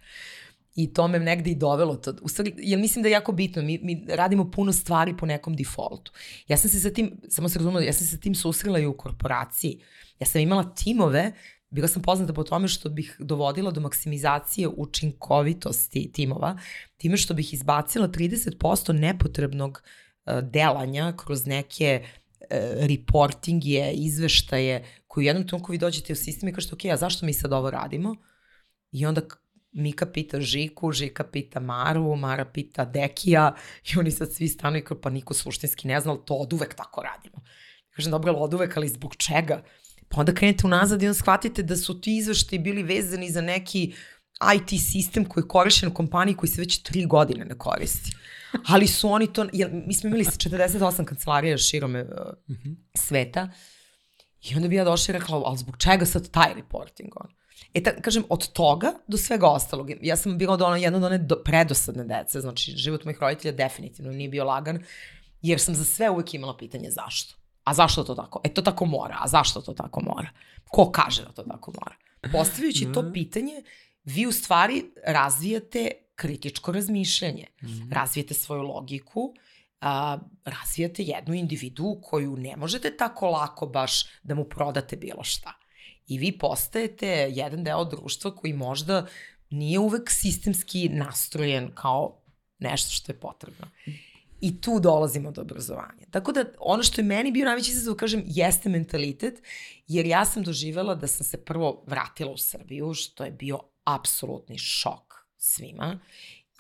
[0.78, 2.14] I to me negde i dovelo to.
[2.22, 5.56] U stvari, jer mislim da je jako bitno, mi, mi radimo puno stvari po nekom
[5.56, 6.12] defaultu.
[6.48, 8.86] Ja sam se sa tim, samo se razumela, ja sam se sa tim susrela i
[8.86, 9.80] u korporaciji.
[10.20, 11.32] Ja sam imala timove,
[11.70, 16.58] bila sam poznata po tome što bih dovodila do maksimizacije učinkovitosti timova,
[16.96, 19.82] time što bih izbacila 30% nepotrebnog
[20.26, 22.46] uh, delanja kroz neke uh,
[22.86, 27.26] reportinge, izveštaje, koji u jednom trenutku vi dođete u sistem i kažete, ok, a zašto
[27.26, 28.16] mi sad ovo radimo?
[28.92, 29.20] I onda
[29.78, 33.54] Mika pita Žiku, Žika pita Maru, Mara pita Dekija
[33.92, 36.52] i oni sad svi stanu i kao pa niko suštinski ne zna, ali to od
[36.52, 37.44] uvek tako radimo.
[37.90, 39.62] Kažem, dobro, ali od uvek, ali zbog čega?
[40.08, 43.92] Pa onda krenete unazad i onda shvatite da su ti izveštaji bili vezani za neki
[44.54, 48.16] IT sistem koji je korišćen u kompaniji koji se već tri godine ne koristi.
[48.66, 52.08] Ali su oni to, jer mi smo imali 48 kancelarija širome uh,
[52.94, 53.50] sveta
[54.42, 57.37] i onda bi ja došla i rekla, ali zbog čega sad taj reporting on?
[57.74, 59.90] E, ta, kažem, od toga do svega ostalog.
[60.02, 63.52] Ja sam bila od ono, jedna od one do, predosadne dece, znači život mojih roditelja
[63.52, 64.82] definitivno nije bio lagan,
[65.42, 67.34] jer sam za sve uvek imala pitanje zašto.
[67.64, 68.40] A zašto to tako?
[68.44, 69.16] E, to tako mora.
[69.20, 70.28] A zašto to tako mora?
[70.68, 71.94] Ko kaže da to tako mora?
[72.32, 73.62] Postavljajući to pitanje,
[74.04, 77.46] vi u stvari razvijate kritičko razmišljanje.
[77.62, 77.92] Mm -hmm.
[77.92, 79.34] Razvijate svoju logiku,
[79.80, 85.52] a, razvijate jednu individu koju ne možete tako lako baš da mu prodate bilo šta
[86.08, 89.06] i vi postajete jedan deo društva koji možda
[89.50, 92.22] nije uvek sistemski nastrojen kao
[92.58, 93.66] nešto što je potrebno.
[94.40, 96.06] I tu dolazimo do obrazovanja.
[96.10, 99.42] Tako da ono što je meni bio najveći izazov, kažem, jeste mentalitet,
[99.86, 104.58] jer ja sam doživela da sam se prvo vratila u Srbiju, što je bio apsolutni
[104.58, 105.98] šok svima.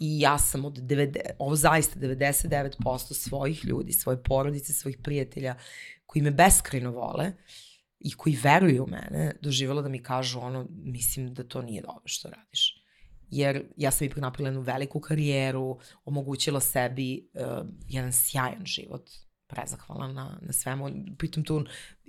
[0.00, 5.54] I ja sam od 90, ovo zaista 99% svojih ljudi, svoje porodice, svojih prijatelja
[6.06, 7.67] koji me beskrajno vole, uh,
[8.00, 12.02] i koji veruju u mene, doživjela da mi kažu ono, mislim da to nije dobro
[12.04, 12.84] što radiš.
[13.30, 19.10] Jer ja sam ipak napravila jednu veliku karijeru, omogućila sebi uh, jedan sjajan život,
[19.46, 20.90] prezahvala na, na svemu.
[21.18, 21.64] Pritom tu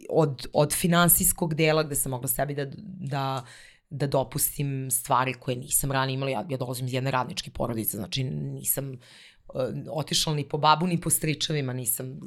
[0.09, 3.45] od, od finansijskog dela gde sam mogla sebi da, da,
[3.89, 6.31] da dopustim stvari koje nisam ranije imala.
[6.31, 9.61] Ja, ja dolazim iz jedne radničke porodice, znači nisam uh,
[9.91, 12.19] otišla ni po babu, ni po stričevima, nisam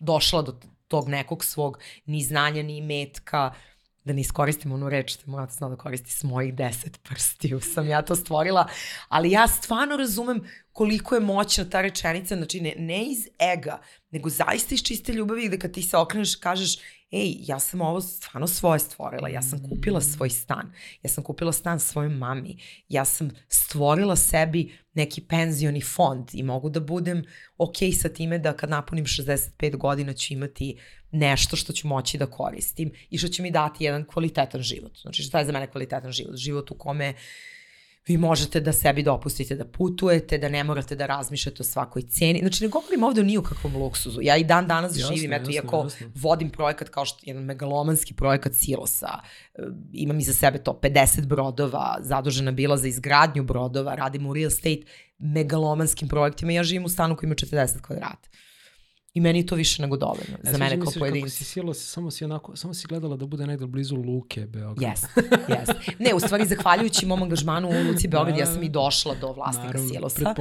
[0.00, 3.54] došla do tog nekog svog ni znanja, ni metka,
[4.04, 7.88] da ne iskoristim onu reč što moja zna da koristi s mojih deset prstiju, sam
[7.88, 8.68] ja to stvorila,
[9.08, 13.80] ali ja stvarno razumem koliko je moćna ta rečenica, znači ne, ne iz ega,
[14.10, 16.76] nego zaista iz čiste ljubavi gde kad ti se okreneš kažeš
[17.14, 20.72] ej, ja sam ovo stvarno svoje stvorila, ja sam kupila svoj stan,
[21.02, 22.58] ja sam kupila stan svojoj mami,
[22.88, 27.24] ja sam stvorila sebi neki penzioni fond i mogu da budem
[27.58, 30.78] ok sa time da kad napunim 65 godina ću imati
[31.10, 34.98] nešto što ću moći da koristim i što će mi dati jedan kvalitetan život.
[35.02, 36.36] Znači šta je za mene kvalitetan život?
[36.36, 37.16] Život u kome uh,
[38.06, 42.38] vi možete da sebi dopustite da putujete, da ne morate da razmišljate o svakoj ceni.
[42.38, 44.20] Znači, ne govorim ovde o ni o kakvom luksuzu.
[44.22, 46.06] Ja i dan danas jasne, živim, eto, jasne, iako jasne.
[46.14, 49.18] vodim projekat kao što jedan megalomanski projekat Silosa,
[49.54, 49.62] e,
[49.92, 54.82] imam iza sebe to 50 brodova, zadužena bila za izgradnju brodova, radim u real estate,
[55.18, 58.28] megalomanskim projektima, ja živim u stanu koji ima 40 kvadrata.
[59.14, 61.26] I meni je to više nego dovoljno, e, za mene kao pojedinca.
[61.26, 64.82] Kako si sjela, samo si, onako, samo si gledala da bude negde blizu Luke Beograd.
[64.82, 65.02] Jes,
[65.48, 65.68] jes.
[65.98, 69.32] Ne, u stvari, zahvaljujući mom angažmanu u Luci Beograd, da, ja sam i došla do
[69.32, 70.34] vlasnika naravno, Silosa.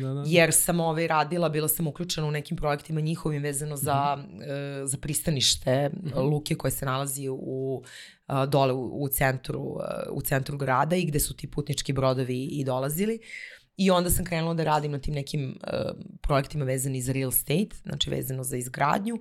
[0.00, 0.22] Da, da.
[0.26, 4.82] Jer sam ovaj, radila, bila sam uključena u nekim projektima njihovim vezano za, mm -hmm.
[4.82, 6.30] uh, za pristanište mm -hmm.
[6.30, 7.82] Luke koje se nalazi u
[8.28, 9.80] uh, dole u, u centru uh,
[10.12, 13.14] u centru grada i gde su ti putnički brodovi i dolazili.
[13.14, 15.90] Uh, I onda sam krenula da radim na tim nekim uh,
[16.22, 19.18] projektima vezani za real estate, znači vezano za izgradnju.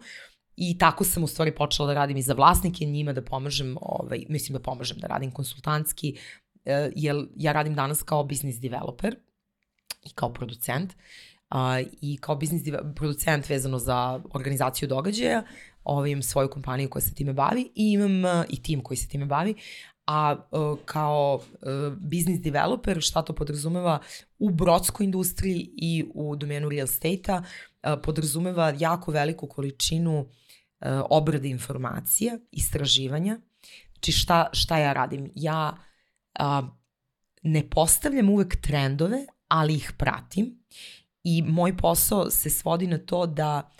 [0.55, 4.25] I tako sam u stvari počela da radim i za vlasnike, njima da pomažem, ovaj,
[4.29, 9.15] mislim da pomažem da radim konsultantski, uh, jer ja radim danas kao business developer
[10.03, 10.93] i kao producent.
[10.93, 11.57] Uh,
[12.01, 12.65] I kao business
[12.95, 15.43] producent vezano za organizaciju događaja,
[15.83, 19.07] ovaj, imam svoju kompaniju koja se time bavi i imam uh, i tim koji se
[19.07, 19.55] time bavi,
[20.09, 23.99] a uh, kao uh, business developer šta to podrazumeva
[24.39, 30.25] u brodskoj industriji i u domenu real estate-a uh, podrazumeva jako veliku količinu
[31.09, 33.39] obrade informacija, istraživanja.
[33.91, 35.31] Znači šta, šta ja radim?
[35.35, 35.77] Ja
[36.39, 36.69] uh,
[37.43, 40.63] ne postavljam uvek trendove, ali ih pratim
[41.23, 43.71] i moj posao se svodi na to da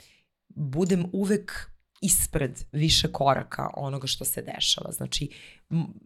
[0.47, 1.71] budem uvek
[2.01, 4.91] ispred više koraka onoga što se dešava.
[4.91, 5.29] Znači,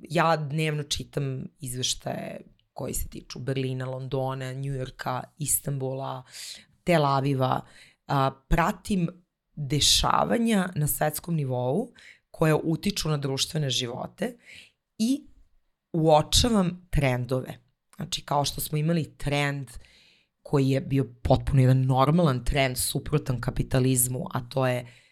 [0.09, 2.41] ja dnevno čitam izveštaje
[2.73, 6.23] koji se tiču Berlina, Londona, Njujorka, Istanbula,
[6.83, 7.61] Tel Aviva.
[8.07, 9.09] A, pratim
[9.55, 11.93] dešavanja na svetskom nivou
[12.31, 14.37] koja utiču na društvene živote
[14.97, 15.27] i
[15.93, 17.59] uočavam trendove.
[17.95, 19.69] Znači, kao što smo imali trend
[20.41, 25.02] koji je bio potpuno jedan normalan trend suprotan kapitalizmu, a to je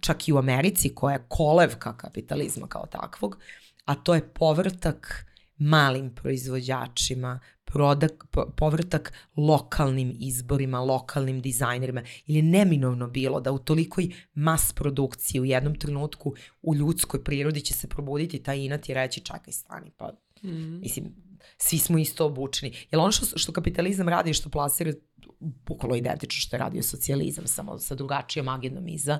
[0.00, 3.38] čak i u Americi koja je kolevka kapitalizma kao takvog,
[3.84, 5.26] a to je povrtak
[5.58, 8.24] malim proizvođačima, prodak,
[8.56, 15.74] povrtak lokalnim izborima, lokalnim dizajnerima, ili neminovno bilo da u tolikoj mas produkciji u jednom
[15.78, 20.12] trenutku u ljudskoj prirodi će se probuditi taj inat i reći čakaj stani, pa
[20.42, 20.80] mm.
[20.80, 21.14] mislim,
[21.58, 22.72] svi smo isto obučeni.
[22.90, 24.92] Jer ono što, što kapitalizam radi, što plasira
[25.40, 29.18] bukvalo identično što je radio socijalizam, samo sa drugačijom agendom iza,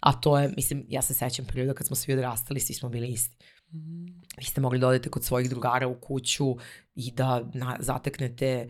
[0.00, 3.08] a to je, mislim, ja se sećam perioda kad smo svi odrastali, svi smo bili
[3.08, 3.36] isti.
[3.72, 4.06] Mm.
[4.38, 6.56] Vi ste mogli da odete kod svojih drugara u kuću
[6.94, 8.68] i da na, zateknete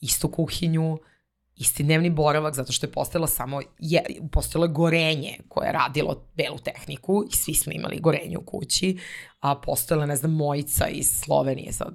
[0.00, 0.98] istu kuhinju,
[1.60, 6.28] isti dnevni boravak, zato što je postojala samo, je, postojalo je gorenje koje je radilo
[6.36, 8.98] belu tehniku i svi smo imali gorenje u kući,
[9.40, 11.94] a postojala, ne znam, mojica iz Slovenije sad,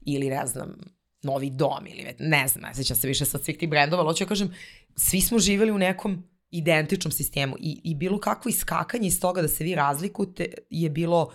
[0.00, 0.76] ili ne znam,
[1.22, 4.22] novi dom ili ne znam, ne sećam se više sa svih tih brendova, ali hoću
[4.22, 4.54] ja da kažem,
[4.96, 9.48] svi smo živeli u nekom identičnom sistemu i, i bilo kakvo iskakanje iz toga da
[9.48, 11.32] se vi razlikujete je bilo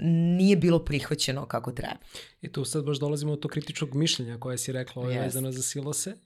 [0.00, 1.96] nije bilo prihvaćeno kako treba.
[2.40, 5.22] I tu sad baš dolazimo od to kritičnog mišljenja koje si rekla ovaj, yes.
[5.22, 6.16] vezano za silose.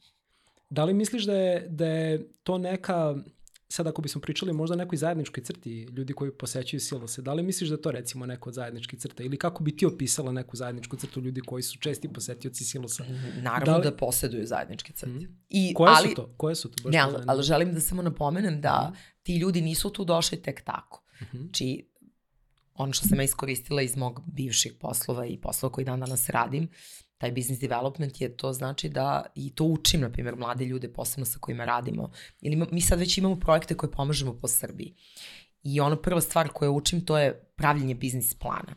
[0.70, 3.16] Da li misliš da je, da je to neka
[3.68, 7.68] sad ako bismo pričali možda nekoj zajedničkoj crti ljudi koji posećuju silose, da li misliš
[7.68, 10.97] da je to recimo neko od zajedničkih crta ili kako bi ti opisala neku zajedničku
[10.97, 13.05] crtu ljudi koji su česti posetioci silosa?
[13.43, 13.84] Naravno da, li...
[13.84, 15.12] da poseduju zajedničke crte.
[15.12, 15.38] Mm.
[15.48, 16.34] I, Koje ali, su to?
[16.36, 16.82] Koje su to?
[16.84, 18.97] Baš ne, ali, ali želim da samo napomenem da mm.
[19.22, 21.05] ti ljudi nisu tu došli tek tako.
[21.20, 21.40] Mm -hmm.
[21.40, 21.88] Znači,
[22.74, 26.68] ono što sam ja iskoristila iz mog bivših poslova i poslova koji dan danas radim,
[27.18, 31.24] taj business development je to znači da i to učim, na primjer, mlade ljude, posebno
[31.24, 32.10] sa kojima radimo.
[32.40, 34.94] Ili mi sad već imamo projekte koje pomažemo po Srbiji.
[35.62, 38.76] I ono prva stvar koju učim to je pravljenje biznis plana.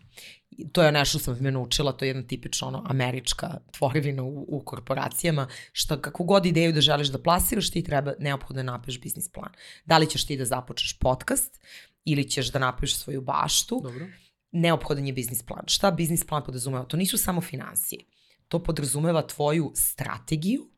[0.72, 4.46] To je nešto što sam me naučila, to je jedna tipična ono, američka tvorivina u,
[4.48, 9.02] u korporacijama, što kako god ideju da želiš da plasiraš, ti treba neophodno da napiš
[9.02, 9.52] biznis plan.
[9.86, 11.62] Da li ćeš ti da započeš podcast
[12.06, 14.08] ili ćeš da napišeš svoju baštu, Dobro.
[14.52, 15.64] neophodan je biznis plan.
[15.68, 16.86] Šta biznis plan podrazumeva?
[16.86, 18.09] To nisu samo financije
[18.50, 20.70] to podrazumeva tvoju strategiju,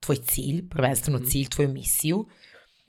[0.00, 1.26] tvoj cilj, prvenstveno mm.
[1.26, 2.26] cilj, tvoju misiju,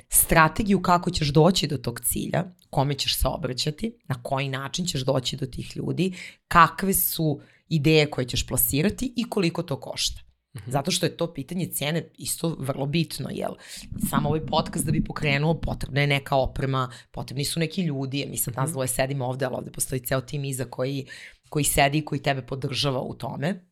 [0.09, 5.01] strategiju kako ćeš doći do tog cilja, kome ćeš se obraćati, na koji način ćeš
[5.01, 6.13] doći do tih ljudi,
[6.47, 7.39] kakve su
[7.69, 10.21] ideje koje ćeš plasirati i koliko to košta.
[10.57, 10.71] Mhm.
[10.71, 13.51] Zato što je to pitanje cene isto vrlo bitno, jel?
[14.09, 18.37] Samo ovaj podcast da bi pokrenuo, potrebna je neka oprema, potrebni su neki ljudi, mi
[18.37, 18.61] sad mhm.
[18.61, 21.05] nas dvoje sedimo ovde, ali ovde postoji ceo tim iza koji,
[21.49, 23.65] koji sedi i koji tebe podržava u tome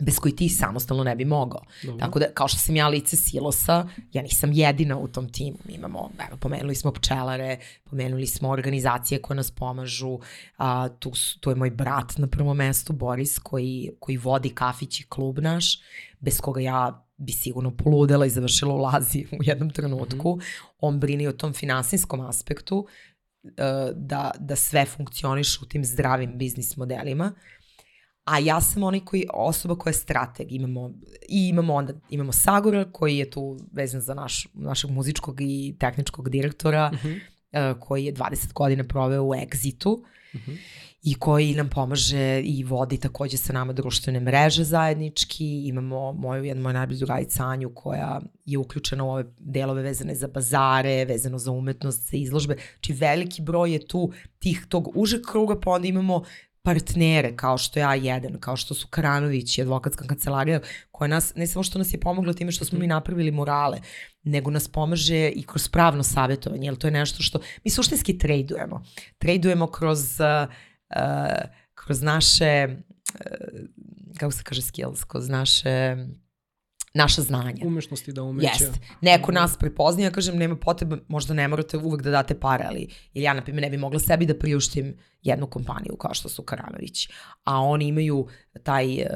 [0.00, 1.62] bez koji ti samostalno ne bi mogao.
[1.82, 1.98] Dobro.
[1.98, 5.56] Tako da, kao što sam ja lice silosa, ja nisam jedina u tom timu.
[5.64, 10.18] Mi imamo, evo, pomenuli smo pčelare, pomenuli smo organizacije koje nas pomažu,
[10.56, 15.06] a, tu, tu je moj brat na prvom mestu, Boris, koji, koji vodi kafić i
[15.08, 15.80] klub naš,
[16.20, 20.36] bez koga ja bi sigurno poludela i završila u lazi u jednom trenutku.
[20.36, 20.62] Mm -hmm.
[20.78, 22.86] On brini o tom finansijskom aspektu,
[23.94, 27.32] da, da sve funkcioniše u tim zdravim biznis modelima
[28.24, 30.52] a ja sam onaj koji, osoba koja je strateg.
[30.52, 30.90] Imamo,
[31.28, 36.30] I imamo onda, imamo Sagora koji je tu vezan za naš, našeg muzičkog i tehničkog
[36.30, 37.20] direktora, uh -huh.
[37.72, 39.88] uh, koji je 20 godina proveo u Exitu
[40.34, 40.56] uh -huh.
[41.02, 45.68] i koji nam pomaže i vodi takođe sa nama društvene mreže zajednički.
[45.68, 50.28] Imamo moju, jednu moju najbolju drugaricu Anju koja je uključena u ove delove vezane za
[50.28, 52.56] bazare, vezano za umetnost, za izložbe.
[52.74, 56.22] Znači veliki broj je tu tih tog užeg kruga, pa onda imamo
[56.64, 60.60] partnere kao što ja jedan, kao što su Kranović i advokatska kancelarija
[60.90, 63.78] koja nas, ne samo što nas je pomogla time što smo mi napravili morale,
[64.22, 68.84] nego nas pomaže i kroz pravno savjetovanje, jer to je nešto što mi suštinski tradujemo.
[69.18, 70.48] Tradujemo kroz, uh,
[71.74, 73.20] kroz naše, uh,
[74.18, 75.96] kako se kaže skills, kroz naše
[76.94, 77.66] naša znanja.
[77.66, 78.64] Umešnosti da umeće.
[78.64, 78.80] Jest.
[79.00, 82.88] Neko nas prepoznaje, ja kažem, nema potrebe, možda ne morate uvek da date pare, ali
[83.14, 86.42] ili ja, na primjer, ne bi mogla sebi da priuštim jednu kompaniju kao što su
[86.42, 87.08] Karanović.
[87.44, 88.26] A oni imaju
[88.62, 89.06] taj uh,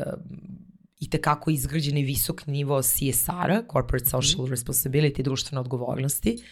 [1.00, 4.10] i tekako izgrađeni visok nivo CSR-a, Corporate mhm.
[4.10, 4.50] Social mm.
[4.50, 6.42] Responsibility, društvene odgovornosti.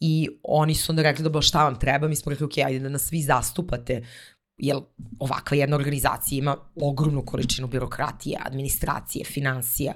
[0.00, 2.08] I oni su onda rekli, dobro, šta vam treba?
[2.08, 4.02] Mi smo rekli, ok, ajde da nas vi zastupate
[4.56, 4.76] jer
[5.18, 9.94] ovakva jedna organizacija ima ogromnu količinu birokratije, administracije, financija,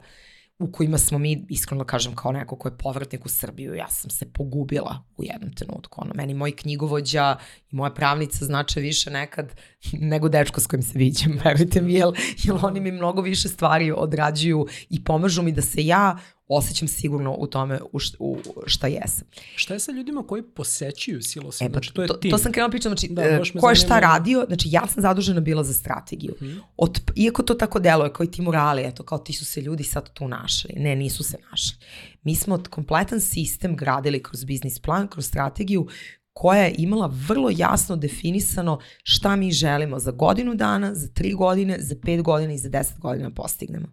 [0.59, 3.89] u kojima smo mi, iskreno da kažem, kao neko ko je povratnik u Srbiju, ja
[3.89, 6.01] sam se pogubila u jednom trenutku.
[6.03, 7.37] Ono, meni moj knjigovođa
[7.70, 9.55] i moja pravnica znače više nekad
[9.93, 12.09] nego dečko s kojim se viđem, verujte mi, jer,
[12.45, 17.36] jer oni mi mnogo više stvari odrađuju i pomažu mi da se ja osjećam sigurno
[17.39, 19.27] u tome u, šta, u šta jesam.
[19.56, 21.64] Šta je sa ljudima koji posećuju silose?
[21.64, 22.31] E, pa, znači, to, je to, tim.
[22.31, 25.64] to sam krenula pričam, znači, da, ko je šta radio, znači ja sam zadužena bila
[25.64, 26.35] za strategiju.
[26.39, 26.60] Hmm.
[26.77, 29.85] Od, iako to tako deluje, kao i ti murali, eto, kao ti su se ljudi
[29.85, 30.74] sad tu našli.
[30.77, 31.77] Ne, nisu se našli.
[32.23, 35.89] Mi smo kompletan sistem gradili kroz biznis plan, kroz strategiju,
[36.32, 41.77] koja je imala vrlo jasno definisano šta mi želimo za godinu dana, za tri godine,
[41.81, 43.86] za pet godina i za deset godina postignemo.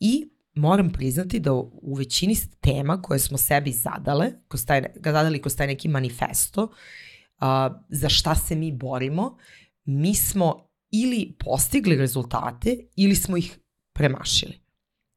[0.00, 5.56] I moram priznati da u većini tema koje smo sebi zadale, kroz taj, zadali kroz
[5.56, 7.46] taj neki manifesto, uh,
[7.88, 9.36] za šta se mi borimo,
[9.84, 13.58] mi smo ili postigli rezultate ili smo ih
[13.94, 14.62] premašili.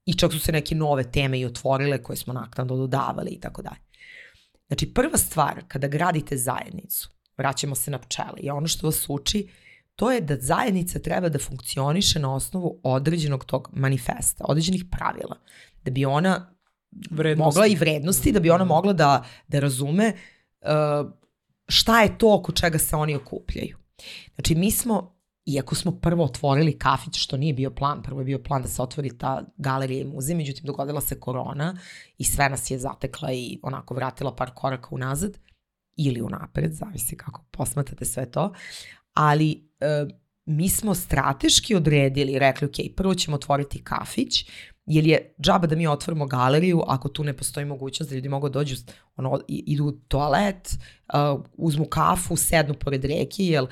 [0.05, 3.61] I čak su se neke nove teme i otvorile koje smo naknadno dodavali i tako
[3.61, 3.85] dalje.
[4.67, 9.47] Znači, prva stvar kada gradite zajednicu, vraćamo se na pčele, je ono što vas uči
[9.95, 15.37] to je da zajednica treba da funkcioniše na osnovu određenog tog manifesta, određenih pravila,
[15.83, 16.55] da bi ona
[17.11, 17.45] vrednosti.
[17.45, 20.13] mogla i vrednosti, da bi ona mogla da, da razume
[20.61, 21.11] uh,
[21.67, 23.77] šta je to oko čega se oni okupljaju.
[24.35, 25.15] Znači, mi smo,
[25.45, 28.81] iako smo prvo otvorili kafić, što nije bio plan, prvo je bio plan da se
[28.81, 31.77] otvori ta galerija i muzej, međutim dogodila se korona
[32.17, 35.37] i sve nas je zatekla i onako vratila par koraka unazad,
[35.97, 38.53] ili unapred, zavisi kako posmatrate sve to,
[39.15, 40.05] ali e,
[40.45, 44.45] mi smo strateški odredili, rekli, ok, prvo ćemo otvoriti kafić,
[44.85, 48.49] jer je džaba da mi otvorimo galeriju ako tu ne postoji mogućnost da ljudi mogu
[48.49, 48.75] da dođu,
[49.15, 50.77] ono, idu u toalet,
[51.13, 53.65] uh, uzmu kafu, sednu pored reke, jer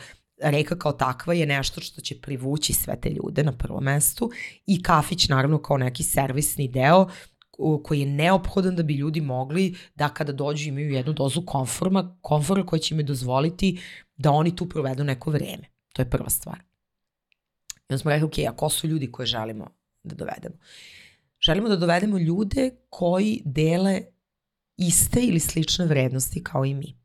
[0.44, 4.32] reka kao takva je nešto što će privući sve te ljude na prvom mestu
[4.66, 7.08] i kafić naravno kao neki servisni deo
[7.84, 12.66] koji je neophodan da bi ljudi mogli da kada dođu imaju jednu dozu konforma, konfora
[12.66, 13.80] koja će im dozvoliti
[14.24, 15.68] da oni tu provedu neko vreme.
[15.94, 16.60] To je prva stvar.
[17.76, 19.68] I onda smo rekli, ok, a ko su ljudi koje želimo
[20.04, 20.56] da dovedemo?
[21.40, 24.02] Želimo da dovedemo ljude koji dele
[24.78, 26.96] iste ili slične vrednosti kao i mi.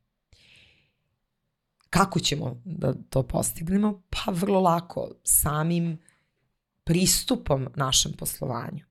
[1.90, 4.02] Kako ćemo da to postignemo?
[4.10, 5.98] Pa vrlo lako, samim
[6.84, 8.84] pristupom našem poslovanju,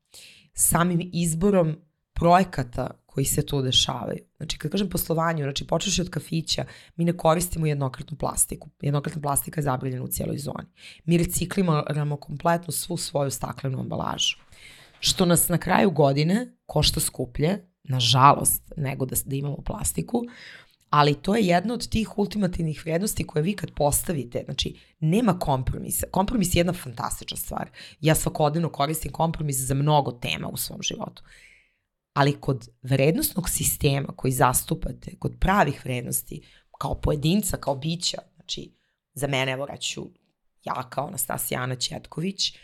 [0.53, 1.77] samim izborom
[2.13, 4.26] projekata koji se tu dešavaju.
[4.37, 6.65] Znači, kad kažem poslovanju, znači počeš od kafića,
[6.95, 8.69] mi ne koristimo jednokratnu plastiku.
[8.81, 10.67] Jednokratna plastika je zabranjena u cijeloj zoni.
[11.05, 14.37] Mi recikliramo kompletno svu svoju staklenu ambalažu.
[14.99, 20.23] Što nas na kraju godine košta skuplje, nažalost, nego da, da imamo plastiku,
[20.89, 26.07] ali to je jedna od tih ultimativnih vrijednosti koje vi kad postavite, znači nema kompromisa.
[26.11, 27.69] Kompromis je jedna fantastična stvar.
[28.01, 31.23] Ja svakodnevno koristim kompromis za mnogo tema u svom životu
[32.17, 36.41] ali kod vrednostnog sistema koji zastupate, kod pravih vrednosti,
[36.77, 38.71] kao pojedinca, kao bića, znači
[39.13, 40.05] za mene, evo reću,
[40.63, 42.57] ja kao Anastasijana Četković,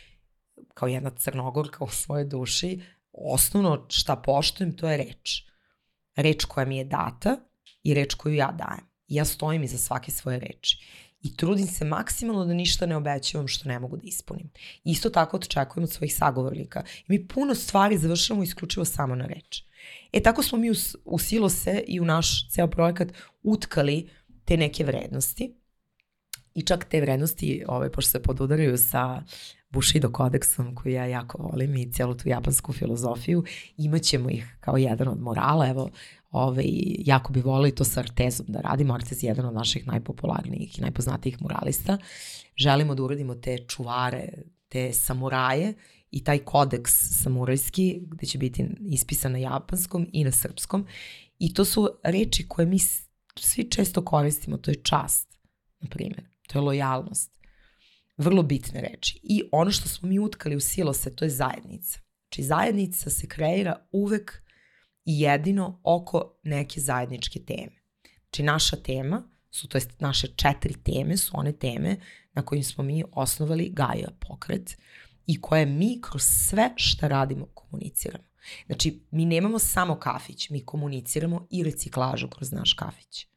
[0.73, 2.81] kao jedna crnogorka u svojoj duši,
[3.11, 5.43] osnovno šta poštujem to je reč.
[6.15, 7.37] Reč koja mi je data
[7.83, 8.85] i reč koju ja dajem.
[9.07, 10.77] Ja stojim iza svake svoje reči
[11.23, 14.49] i trudim se maksimalno da ništa ne obećavam što ne mogu da ispunim.
[14.83, 16.83] Isto tako očekujem od svojih sagovornika.
[16.99, 19.63] I mi puno stvari završamo isključivo samo na reč.
[20.13, 20.73] E tako smo mi u,
[21.05, 23.07] u Silose i u naš ceo projekat
[23.43, 24.09] utkali
[24.45, 25.55] te neke vrednosti.
[26.55, 29.23] I čak te vrednosti, ovaj, pošto se podudaraju sa
[29.69, 33.43] Bushido kodeksom koji ja jako volim i cijelu tu japansku filozofiju,
[33.77, 35.67] imaćemo ih kao jedan od morala.
[35.67, 35.89] Evo,
[36.33, 36.65] ovaj,
[37.05, 38.93] jako bi volili to sa Artezom da radimo.
[38.93, 41.97] Artez je jedan od naših najpopularnijih i najpoznatijih muralista.
[42.55, 44.29] Želimo da uradimo te čuvare,
[44.69, 45.73] te samuraje
[46.11, 46.93] i taj kodeks
[47.23, 50.87] samurajski gde će biti ispisan na japanskom i na srpskom.
[51.39, 52.79] I to su reči koje mi
[53.39, 55.37] svi često koristimo, to je čast,
[55.79, 57.31] na primjer, to je lojalnost.
[58.17, 59.19] Vrlo bitne reči.
[59.23, 61.99] I ono što smo mi utkali u silose, to je zajednica.
[62.23, 64.42] Znači zajednica se kreira uvek i
[65.05, 67.83] jedino oko neke zajedničke teme.
[68.23, 71.97] Znači naša tema su, to jest naše četiri teme su one teme
[72.33, 74.77] na kojim smo mi osnovali Gaia pokret
[75.27, 78.23] i koje mi kroz sve šta radimo komuniciramo.
[78.65, 83.27] Znači, mi nemamo samo kafić, mi komuniciramo i reciklažu kroz naš kafić.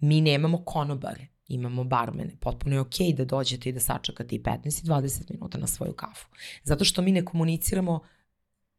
[0.00, 2.36] Mi nemamo konobare, imamo barmene.
[2.40, 5.66] Potpuno je okej okay da dođete i da sačekate i 15 i 20 minuta na
[5.66, 6.26] svoju kafu.
[6.62, 8.00] Zato što mi ne komuniciramo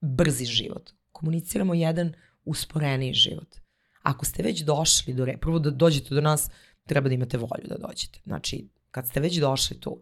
[0.01, 0.91] brzi život.
[1.11, 2.13] Komuniciramo jedan
[2.45, 3.55] usporeniji život.
[4.01, 5.37] Ako ste već došli do re...
[5.37, 6.49] Prvo da dođete do nas,
[6.87, 8.19] treba da imate volju da dođete.
[8.23, 10.01] Znači, kad ste već došli tu,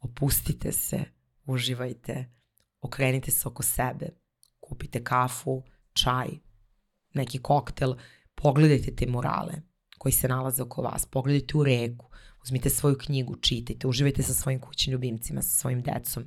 [0.00, 1.04] opustite se,
[1.46, 2.32] uživajte,
[2.80, 4.08] okrenite se oko sebe,
[4.60, 5.62] kupite kafu,
[5.92, 6.28] čaj,
[7.14, 7.94] neki koktel,
[8.34, 9.52] pogledajte te murale
[9.98, 12.06] koji se nalaze oko vas, pogledajte u reku,
[12.42, 16.24] uzmite svoju knjigu, čitajte, uživajte sa svojim kućnim ljubimcima, sa svojim decom,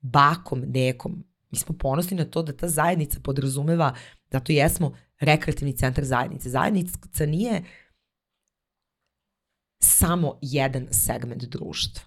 [0.00, 1.24] bakom, dekom.
[1.54, 3.94] Mi smo ponosni na to da ta zajednica podrazumeva,
[4.30, 6.50] zato jesmo rekreativni centar zajednice.
[6.50, 7.62] Zajednica nije
[9.82, 12.02] samo jedan segment društva.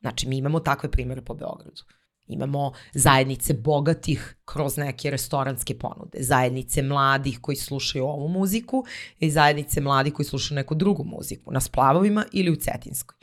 [0.00, 1.82] Znači, mi imamo takve primere po Beogradu.
[2.26, 8.84] Imamo zajednice bogatih kroz neke restoranske ponude, zajednice mladih koji slušaju ovu muziku
[9.18, 13.16] i zajednice mladih koji slušaju neku drugu muziku na splavovima ili u Cetinskoj.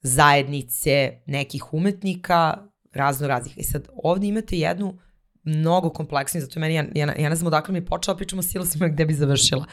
[0.00, 3.58] Zajednice nekih umetnika, razno raznih.
[3.58, 4.98] I e sad ovde imate jednu
[5.42, 8.42] mnogo kompleksniju, zato meni, ja, ja, ja ne znam odakle mi je počela, pričamo o
[8.42, 9.64] silosima gde bi završila.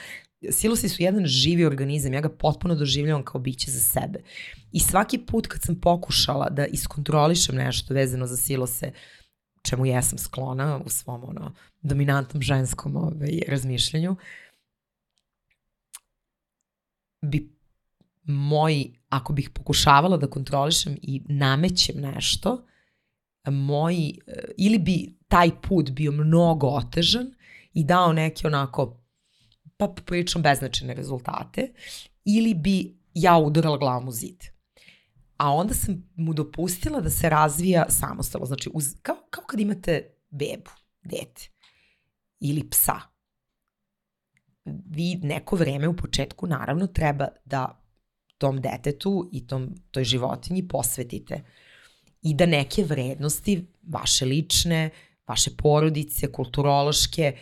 [0.51, 4.19] Silosi su jedan živi organizam, ja ga potpuno doživljavam kao biće za sebe.
[4.71, 8.91] I svaki put kad sam pokušala da iskontrolišem nešto vezano za silose,
[9.61, 14.15] čemu jesam sklona u svom ono, dominantnom ženskom ovaj, razmišljanju,
[17.21, 17.55] bi
[18.23, 22.65] moj, ako bih pokušavala da kontrolišem i namećem nešto,
[23.51, 23.95] moj,
[24.57, 27.33] ili bi taj put bio mnogo otežan
[27.73, 29.01] i dao neke onako
[29.77, 31.73] pa prilično beznačajne rezultate,
[32.25, 34.43] ili bi ja udarala glavom u zid.
[35.37, 38.45] A onda sam mu dopustila da se razvija samostalno.
[38.45, 40.71] Znači, uz, kao, kao kad imate bebu,
[41.03, 41.49] dete,
[42.39, 42.99] ili psa.
[44.65, 47.81] Vi neko vreme u početku naravno treba da
[48.37, 51.43] tom detetu i tom, toj životinji posvetite
[52.25, 54.89] i da neke vrednosti, vaše lične,
[55.27, 57.33] vaše porodice, kulturološke,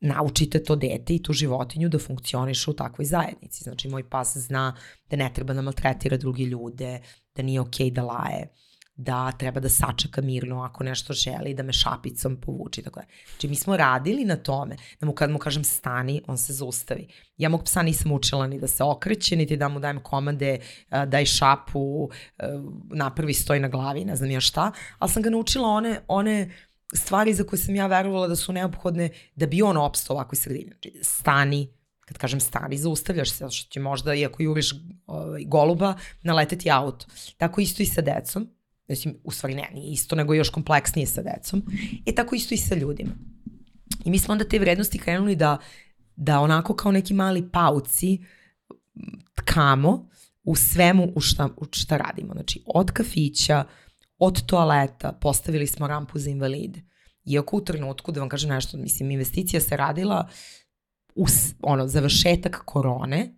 [0.00, 3.64] naučite to dete i tu životinju da funkcioniše u takvoj zajednici.
[3.64, 4.76] Znači, moj pas zna
[5.10, 7.00] da ne treba da maltretira drugi ljude,
[7.34, 8.48] da nije okej okay da laje,
[8.96, 13.06] da treba da sačeka mirno ako nešto želi, da me šapicom povuče tako da.
[13.30, 17.08] Znači, mi smo radili na tome, da mu kad mu kažem stani, on se zaustavi.
[17.36, 20.58] Ja mog psa nisam učila ni da se okreće, niti da mu dajem komande,
[21.06, 22.10] daj šapu,
[22.94, 26.50] napravi stoj na glavi, ne znam ja šta, ali sam ga naučila one, one
[26.94, 30.70] stvari za koje sam ja verovala da su neophodne da bi on opstao ovakvoj sredini.
[30.70, 31.68] Znači, stani,
[32.00, 34.74] kad kažem stani, zaustavljaš se, što će možda, iako juriš
[35.06, 37.06] ovaj, goluba, naleteti auto.
[37.36, 38.50] Tako isto i sa decom.
[38.88, 41.62] Mislim, u stvari ne, nije isto, nego još kompleksnije sa decom.
[42.06, 43.10] E tako isto i sa ljudima.
[44.04, 45.58] I mi smo onda te vrednosti krenuli da,
[46.16, 48.18] da onako kao neki mali pauci
[49.34, 50.08] tkamo
[50.44, 52.32] u svemu u šta, u šta radimo.
[52.32, 53.64] Znači, od kafića,
[54.18, 56.82] od toaleta, postavili smo rampu za invalide.
[57.24, 60.28] Iako u trenutku, da vam kažem nešto, mislim, investicija se radila
[61.14, 61.26] u
[61.62, 63.34] ono, završetak korone.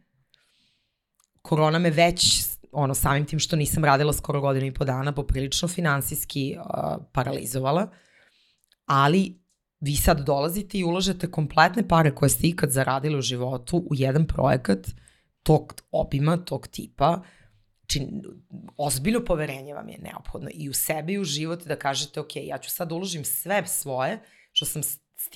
[1.42, 2.42] Korona me već
[2.76, 6.64] ono, samim tim što nisam radila skoro godinu i po dana, poprilično finansijski uh,
[7.12, 7.90] paralizovala,
[8.86, 9.40] ali
[9.80, 14.26] vi sad dolazite i ulažete kompletne pare koje ste ikad zaradili u životu u jedan
[14.26, 14.86] projekat
[15.42, 17.22] tog obima, tog tipa,
[17.86, 18.06] Znači,
[18.76, 22.58] ozbiljno poverenje vam je neophodno i u sebe i u život da kažete, ok, ja
[22.58, 24.20] ću sad uložim sve svoje,
[24.52, 24.82] što sam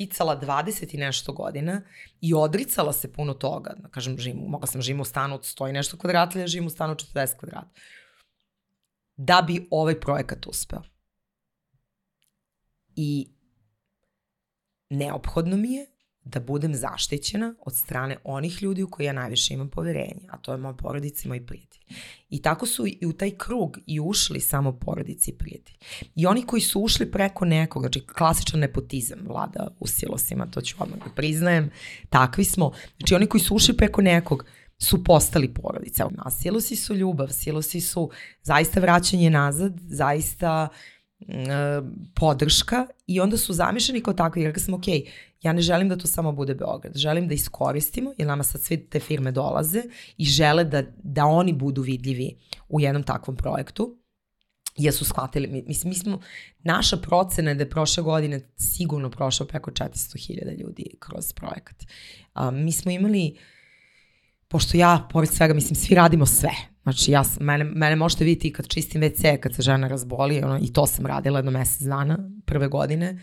[0.00, 1.82] sticala 20 i nešto godina
[2.20, 3.74] i odricala se puno toga.
[3.78, 6.66] Da kažem, živim, mogla sam živim u stanu od 100 i nešto kvadrata ja živim
[6.66, 7.70] u stanu od 40 kvadrata.
[9.16, 10.82] Da bi ovaj projekat uspeo.
[12.96, 13.28] I
[14.90, 15.86] neophodno mi je
[16.24, 20.52] da budem zaštićena od strane onih ljudi u koje ja najviše imam poverenje, a to
[20.52, 21.84] je moja porodica i moji prijatelji.
[22.30, 25.78] I tako su i u taj krug i ušli samo porodici i prijatelji.
[26.14, 30.76] I oni koji su ušli preko nekog, znači klasičan nepotizam vlada u silosima, to ću
[30.78, 31.70] odmah da priznajem,
[32.10, 32.72] takvi smo.
[32.98, 34.44] Znači oni koji su ušli preko nekog,
[34.78, 36.02] su postali porodice.
[36.18, 38.10] A silosi su ljubav, silosi su
[38.42, 40.99] zaista vraćanje nazad, zaista e,
[42.14, 44.44] podrška i onda su zamišljeni kao takvi.
[44.44, 44.84] Rekla sam, ok,
[45.42, 46.96] ja ne želim da to samo bude Beograd.
[46.96, 49.82] Želim da iskoristimo, jer nama sad sve te firme dolaze
[50.16, 52.36] i žele da, da oni budu vidljivi
[52.68, 53.96] u jednom takvom projektu
[54.76, 56.20] jer su shvatili, mislim, mi smo,
[56.58, 61.84] naša procena je da je prošle godine sigurno prošao preko 400.000 ljudi kroz projekat.
[62.34, 63.36] Um, mi smo imali,
[64.50, 66.50] pošto ja, pored svega, mislim, svi radimo sve.
[66.82, 70.72] Znači, ja, mene, mene možete vidjeti kad čistim WC, kad se žena razboli, ono, i
[70.72, 73.18] to sam radila jedno mesec dana, prve godine.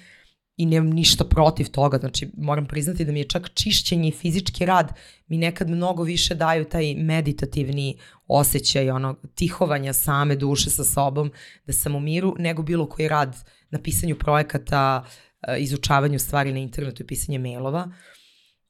[0.57, 4.65] i nemam ništa protiv toga, znači moram priznati da mi je čak čišćenje i fizički
[4.65, 4.93] rad
[5.27, 7.97] mi nekad mnogo više daju taj meditativni
[8.27, 11.31] osjećaj, ono, tihovanja same duše sa sobom,
[11.67, 13.35] da sam u miru, nego bilo koji rad
[13.69, 15.05] na pisanju projekata,
[15.47, 17.91] e, izučavanju stvari na internetu i pisanje mailova.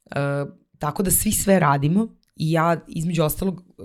[0.05, 0.19] E,
[0.79, 3.84] tako da svi sve radimo i ja, između ostalog, e,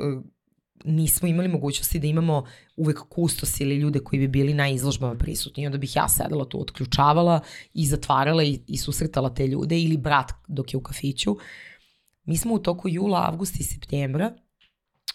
[0.85, 2.45] nismo imali mogućnosti da imamo
[2.77, 5.63] uvek kustos ili ljude koji bi bili na izložbama prisutni.
[5.63, 7.41] I onda bih ja sedela tu, otključavala
[7.75, 11.37] i zatvarala i, i susretala te ljude ili brat dok je u kafiću.
[12.25, 14.33] Mi smo u toku jula, avgusta i septembra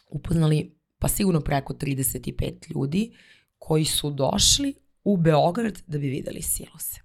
[0.10, 3.12] upoznali pa sigurno preko 35 ljudi
[3.58, 4.74] koji su došli
[5.04, 7.02] u Beograd da bi videli silose.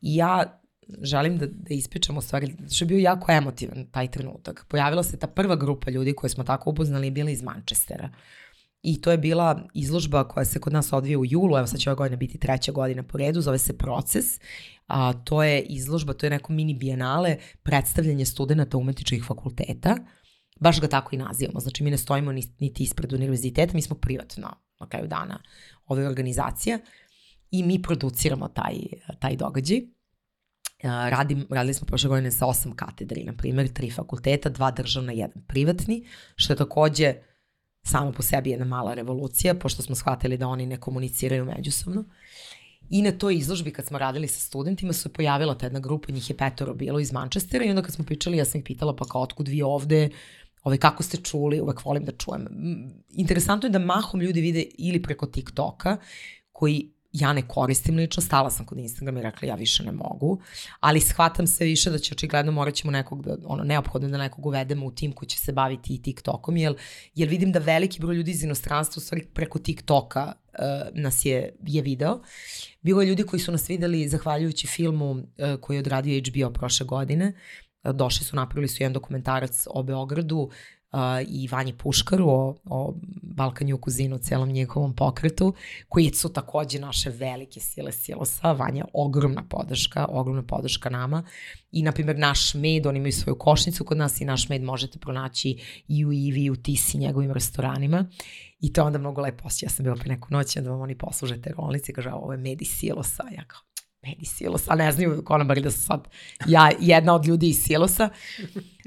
[0.00, 0.62] I ja
[1.02, 4.66] želim da, da ispričam u stvari, što je bio jako emotivan taj trenutak.
[4.68, 8.10] Pojavila se ta prva grupa ljudi koje smo tako upoznali i bili iz Manchestera.
[8.82, 11.90] I to je bila izložba koja se kod nas odvija u julu, evo sad će
[11.90, 14.24] ove godine biti treća godina po redu, zove se Proces.
[14.86, 19.96] A, to je izložba, to je neko mini bijenale, predstavljanje studenta umetničkih fakulteta.
[20.60, 24.48] Baš ga tako i nazivamo, znači mi ne stojimo niti ispred univerziteta, mi smo privatno
[24.80, 25.42] na kraju dana
[25.86, 26.78] ove organizacije
[27.50, 28.74] i mi produciramo taj,
[29.18, 29.95] taj događaj
[30.86, 35.42] radim, radili smo prošle godine sa osam katedri, na primjer, tri fakulteta, dva državna, jedan
[35.46, 36.04] privatni,
[36.36, 37.14] što je takođe
[37.86, 42.04] samo po sebi jedna mala revolucija, pošto smo shvatili da oni ne komuniciraju međusobno.
[42.90, 46.30] I na toj izložbi kad smo radili sa studentima se pojavila ta jedna grupa, njih
[46.30, 49.04] je petoro bilo iz Manchestera i onda kad smo pričali ja sam ih pitala pa
[49.04, 50.10] kao otkud vi ovde,
[50.62, 52.46] ovaj, kako ste čuli, uvek volim da čujem.
[53.10, 55.96] Interesantno je da mahom ljudi vide ili preko TikToka,
[56.52, 60.40] koji ja ne koristim lično, stala sam kod Instagrama i rekla ja više ne mogu,
[60.80, 64.46] ali shvatam sve više da će očigledno morat ćemo nekog da, ono, neophodno da nekog
[64.46, 66.74] uvedemo u tim koji će se baviti i TikTokom, jer,
[67.14, 71.54] jer vidim da veliki broj ljudi iz inostranstva u stvari preko TikToka uh, nas je,
[71.66, 72.20] je video.
[72.82, 75.20] Bilo je ljudi koji su nas videli zahvaljujući filmu uh,
[75.60, 77.32] koji je odradio HBO prošle godine,
[77.92, 80.50] došli su, napravili su jedan dokumentarac o Beogradu,
[81.28, 85.54] i Vanji Puškaru o, o Balkanju kuzinu, celom njihovom pokretu,
[85.88, 88.52] koji su takođe naše velike sile silosa.
[88.52, 91.22] Vanja ogromna podrška, ogromna podrška nama.
[91.72, 94.98] I, na primjer, naš med, oni imaju svoju košnicu kod nas i naš med možete
[94.98, 95.58] pronaći
[95.88, 98.06] i u Ivi i u Tisi njegovim restoranima.
[98.60, 99.66] I to onda mnogo lepo osjeća.
[99.66, 102.32] Ja sam bila pre neku noć da vam oni posluže te rolnice i kaže, ovo
[102.32, 103.22] je med iz silosa.
[103.36, 103.60] Ja kao,
[104.06, 106.08] meni silos, a ne znaju konobari da sam sad
[106.46, 108.08] ja jedna od ljudi iz silosa.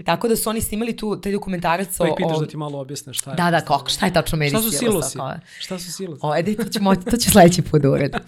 [0.05, 2.05] Tako da su oni snimali tu, taj dokumentarac o...
[2.09, 3.35] Pa pitaš da ti malo objasne šta je.
[3.35, 4.67] Da, da, kako, šta je tačno meni silosa.
[4.67, 5.17] Šta su silosi?
[5.59, 6.19] Šta su silosi?
[6.23, 8.19] O, edi, to, ćemo, to ću sledeći put da.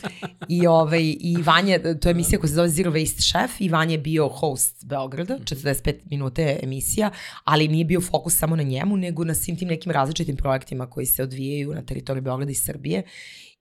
[0.50, 3.92] I, ovaj, I Vanja, to je emisija koja se zove Zero Waste Chef i Vanja
[3.92, 7.12] je bio host Beograda, 45 minuta je emisija,
[7.44, 11.06] ali nije bio fokus samo na njemu, nego na svim tim nekim različitim projektima koji
[11.06, 13.04] se odvijaju na teritoriji Beograda i Srbije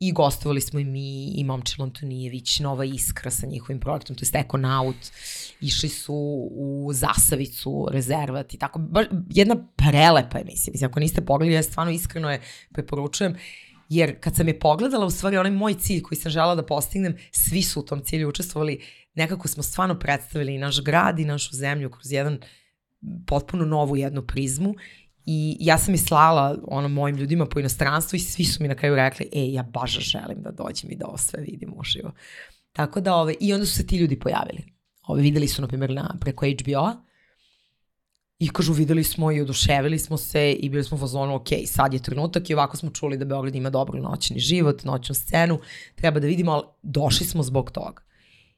[0.01, 4.41] i gostovali smo i mi i Momčil Antonijević, Nova Iskra sa njihovim projektom, to je
[4.41, 4.97] Ekonaut,
[5.61, 6.15] išli su
[6.51, 11.93] u Zasavicu, rezervat i tako, baš jedna prelepa emisija, mislim, ako niste pogledali, ja stvarno
[11.93, 12.41] iskreno je
[12.73, 13.37] preporučujem,
[13.89, 17.17] jer kad sam je pogledala, u stvari onaj moj cilj koji sam žela da postignem,
[17.31, 18.81] svi su u tom cilju učestvovali,
[19.15, 22.39] nekako smo stvarno predstavili i naš grad i našu zemlju kroz jedan
[23.27, 24.75] potpuno novu jednu prizmu
[25.27, 28.75] I ja sam i slala ono, mojim ljudima po inostranstvu i svi su mi na
[28.75, 32.13] kraju rekli, e, ja baš želim da dođem i da ovo sve vidim uživo.
[32.73, 34.65] Tako da, ove, i onda su se ti ljudi pojavili.
[35.07, 36.97] Ove, videli su, na primjer, na, preko HBO-a
[38.41, 41.95] i kažu, videli smo i oduševili smo se i bili smo u fazonu, ok, sad
[41.95, 45.61] je trenutak i ovako smo čuli da Beograd ima dobro noćni život, noćnu scenu,
[45.95, 48.03] treba da vidimo, ali došli smo zbog toga.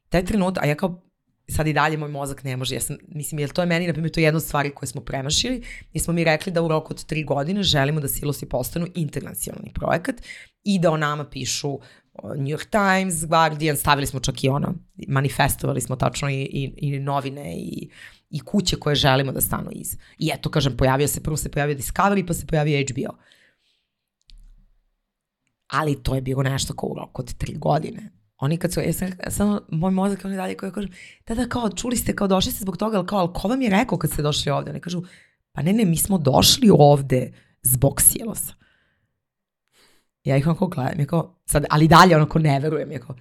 [0.09, 1.02] Taj trenutak, a ja kao
[1.48, 2.74] sad i dalje moj mozak ne može.
[2.74, 4.86] Ja sam, mislim, jer to je meni, na primjer, to je jedna od stvari koje
[4.86, 5.62] smo premašili.
[5.94, 9.73] Mi smo mi rekli da u roku od tri godine želimo da silosi postanu internacionalni
[9.74, 10.16] projekat
[10.64, 11.78] i da o nama pišu
[12.23, 14.74] New York Times, Guardian, stavili smo čak i ono,
[15.09, 17.89] manifestovali smo tačno i, i, i novine i,
[18.31, 19.97] i kuće koje želimo da stanu iz.
[20.19, 23.16] I eto, kažem, pojavio se, prvo se pojavio Discovery, pa se pojavio HBO.
[25.66, 28.93] Ali to je bilo nešto kao u roku od tri godine Oni kad su, ja
[28.93, 30.89] sam, samo moj mozak oni dalje koji kažu,
[31.27, 33.62] da da kao čuli ste kao došli ste zbog toga, ali kao, ali ko vam
[33.62, 34.70] je rekao kad ste došli ovde?
[34.70, 35.02] Oni kažu,
[35.52, 37.32] pa ne ne, mi smo došli ovde
[37.62, 38.55] zbog silosa.
[40.24, 43.16] Ja ih onako gledam, je kao, sad, ali dalje onako ne verujem, je kao,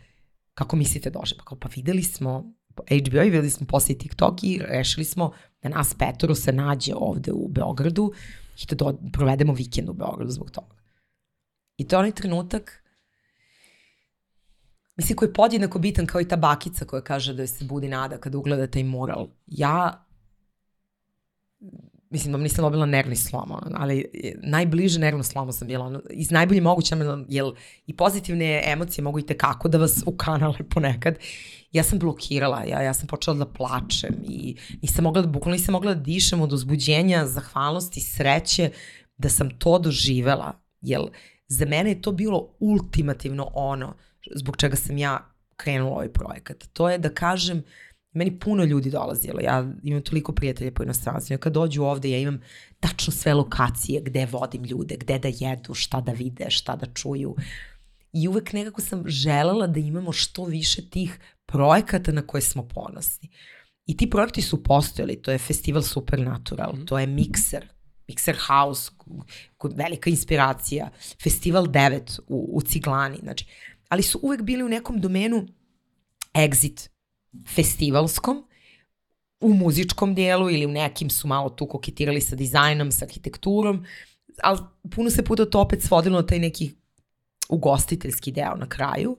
[0.53, 1.38] kako mislite došli?
[1.38, 5.31] Pa kao, pa videli smo HBO i videli smo posle TikTok i rešili smo
[5.61, 8.14] da nas petoro se nađe ovde u Beogradu
[8.61, 10.76] i da do, provedemo vikend u Beogradu zbog toga.
[11.77, 12.80] I to je onaj trenutak
[14.95, 18.18] mislim koji je podjednako bitan kao i ta bakica koja kaže da se budi nada
[18.18, 19.27] kada ugleda taj mural.
[19.47, 20.05] Ja
[22.11, 24.05] mislim da nisam dobila nervni slom, ali
[24.43, 26.95] najbliže nervno slomu sam bila, ono, iz najbolje moguće,
[27.27, 27.45] jer
[27.88, 31.15] i pozitivne emocije mogu i tekako da vas ukanale ponekad.
[31.72, 35.93] Ja sam blokirala, ja, ja sam počela da plačem i nisam mogla bukvalno nisam mogla
[35.93, 38.72] da dišem od uzbuđenja, zahvalnosti, sreće,
[39.18, 41.01] da sam to doživela, jer
[41.47, 43.93] za mene je to bilo ultimativno ono
[44.35, 46.64] zbog čega sam ja krenula ovaj projekat.
[46.73, 47.64] To je da kažem,
[48.14, 52.41] meni puno ljudi dolazilo, ja imam toliko prijatelja po inostranstvu, kad dođu ovde ja imam
[52.80, 57.35] tačno sve lokacije gde vodim ljude, gde da jedu, šta da vide, šta da čuju.
[58.14, 63.30] I uvek nekako sam želela da imamo što više tih projekata na koje smo ponosni.
[63.85, 66.85] I ti projekti su postojali, to je Festival Supernatural, mm.
[66.85, 67.61] to je Mixer,
[68.07, 68.91] Mixer House,
[69.76, 70.89] velika inspiracija,
[71.23, 73.45] Festival 9 u, u Ciglani, znači,
[73.91, 75.47] ali su uvek bili u nekom domenu
[76.34, 76.89] exit
[77.55, 78.47] festivalskom,
[79.39, 83.85] u muzičkom dijelu ili u nekim su malo tu koketirali sa dizajnom, sa arhitekturom,
[84.43, 84.59] ali
[84.95, 86.72] puno se puta to opet svodilo na taj neki
[87.49, 89.18] ugostiteljski deo na kraju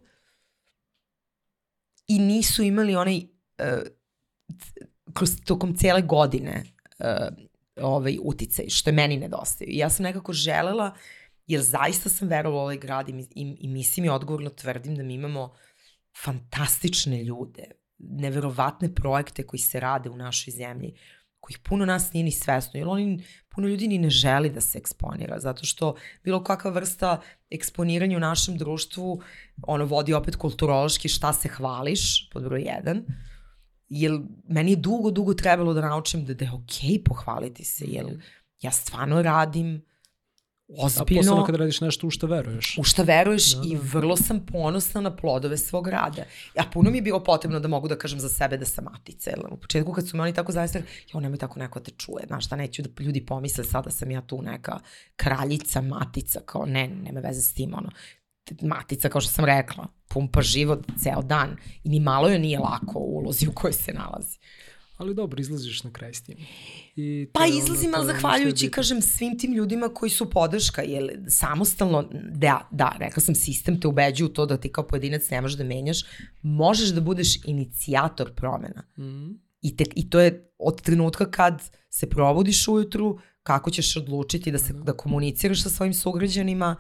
[2.09, 3.82] i nisu imali onaj uh,
[5.12, 6.65] kroz tokom cele godine
[6.99, 7.36] uh,
[7.77, 9.69] ovaj uticaj, što je meni nedostaje.
[9.69, 10.94] I ja sam nekako želela,
[11.47, 15.02] jer zaista sam verovala u ovaj grad i, i, i mislim i odgovorno tvrdim da
[15.02, 15.52] mi imamo
[16.24, 17.64] fantastične ljude,
[17.98, 20.94] neverovatne projekte koji se rade u našoj zemlji,
[21.40, 24.78] kojih puno nas nije ni svesno, jer oni, puno ljudi ni ne želi da se
[24.78, 25.94] eksponira, zato što
[26.24, 27.20] bilo kakva vrsta
[27.51, 29.23] eksponiranja u našem društvu,
[29.66, 33.05] ono vodi opet kulturološki šta se hvališ, pod broj jedan,
[33.89, 34.12] jer
[34.48, 38.06] meni je dugo, dugo trebalo da naučim da, da je okej okay pohvaliti se, jer
[38.60, 39.82] ja stvarno radim
[40.78, 41.20] ozbiljno...
[41.20, 42.78] A posebno kad radiš nešto u što veruješ.
[42.78, 43.69] U što veruješ da, da.
[43.69, 46.24] i vrlo sam ponosna na plodove svog rada.
[46.59, 49.31] A puno mi je bilo potrebno da mogu da kažem za sebe da sam matica.
[49.31, 50.78] Jer u početku kad su me oni tako zaista,
[51.12, 52.24] jo, nemoj tako neko te čuje.
[52.27, 54.78] Znaš šta, neću da ljudi pomisle sada sam ja tu neka
[55.16, 57.90] kraljica, matica, kao ne, nema veze s tim, ono.
[58.61, 62.99] Matica, kao što sam rekla, pumpa život ceo dan i ni malo joj nije lako
[62.99, 64.39] u ulozi u kojoj se nalazi
[65.03, 66.37] ali dobro, izlaziš na kraj s tim.
[66.97, 72.69] I pa izlazim, ali zahvaljujući, kažem, svim tim ljudima koji su podrška, jer samostalno, da,
[72.70, 75.65] da, rekla sam, sistem te ubeđuje u to da ti kao pojedinac ne možeš da
[75.65, 75.99] menjaš,
[76.43, 78.83] možeš da budeš inicijator promena.
[78.99, 79.31] Mm.
[79.61, 84.59] I, te, I to je od trenutka kad se probudiš ujutru, kako ćeš odlučiti da,
[84.59, 86.77] se, da komuniciraš sa svojim sugrađanima,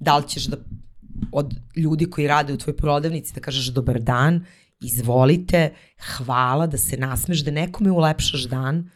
[0.00, 0.56] da li ćeš da
[1.32, 4.44] od ljudi koji rade u tvojoj prodavnici da kažeš dobar dan
[4.80, 5.74] izvolite,
[6.16, 8.90] hvala, da se nasmeš, da nekome ulepšaš dan,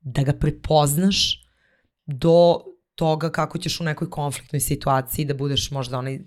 [0.00, 1.42] da ga prepoznaš
[2.06, 2.60] do
[2.94, 6.20] toga kako ćeš u nekoj konfliktnoj situaciji da budeš možda onaj e,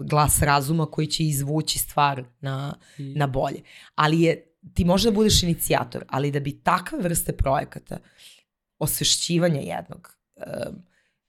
[0.00, 3.14] glas razuma koji će izvući stvar na, I...
[3.14, 3.62] na bolje.
[3.94, 7.98] Ali je, ti možda budeš inicijator, ali da bi takve vrste projekata
[8.78, 10.82] osvešćivanja jednog, um,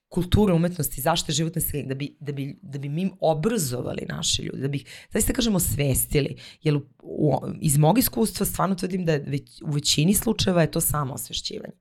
[0.10, 4.62] kulture umetnosti, zaštite životne sredine, da bi, da, bi, da bi mi obrazovali naše ljude,
[4.62, 9.62] da bi zaista kažemo svestili, jer u, u, iz mog iskustva stvarno tvrdim da već,
[9.62, 11.74] u većini slučajeva je to samo osvešćivanje.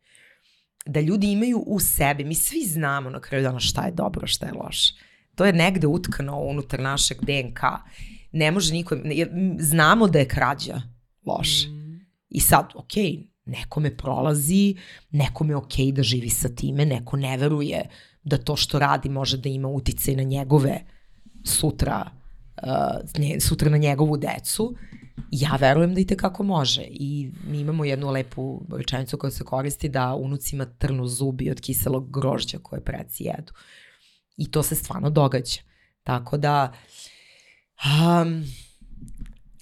[0.87, 4.47] Da ljudi imaju u sebi, mi svi znamo na kraju dana šta je dobro, šta
[4.47, 4.95] je loše.
[5.35, 7.61] To je negde utkano unutar našeg DNK.
[8.33, 8.97] Ne može niko,
[9.59, 10.83] znamo da je krađa
[11.27, 11.69] loše.
[11.69, 12.01] Mm.
[12.29, 14.77] I sad, okej, okay, nekome prolazi,
[15.11, 17.89] nekome je okej okay da živi sa time, neko ne veruje
[18.27, 20.81] da to što radi može da ima uticaj na njegove
[21.45, 22.11] sutra,
[22.63, 24.75] uh, sutra na njegovu decu,
[25.31, 26.83] ja verujem da i tekako može.
[26.91, 32.11] I mi imamo jednu lepu rečenicu koja se koristi da unucima trnu zubi od kiselog
[32.11, 33.53] grožđa koje preci jedu.
[34.37, 35.61] I to se stvarno događa.
[36.03, 36.73] Tako da,
[37.85, 38.45] um,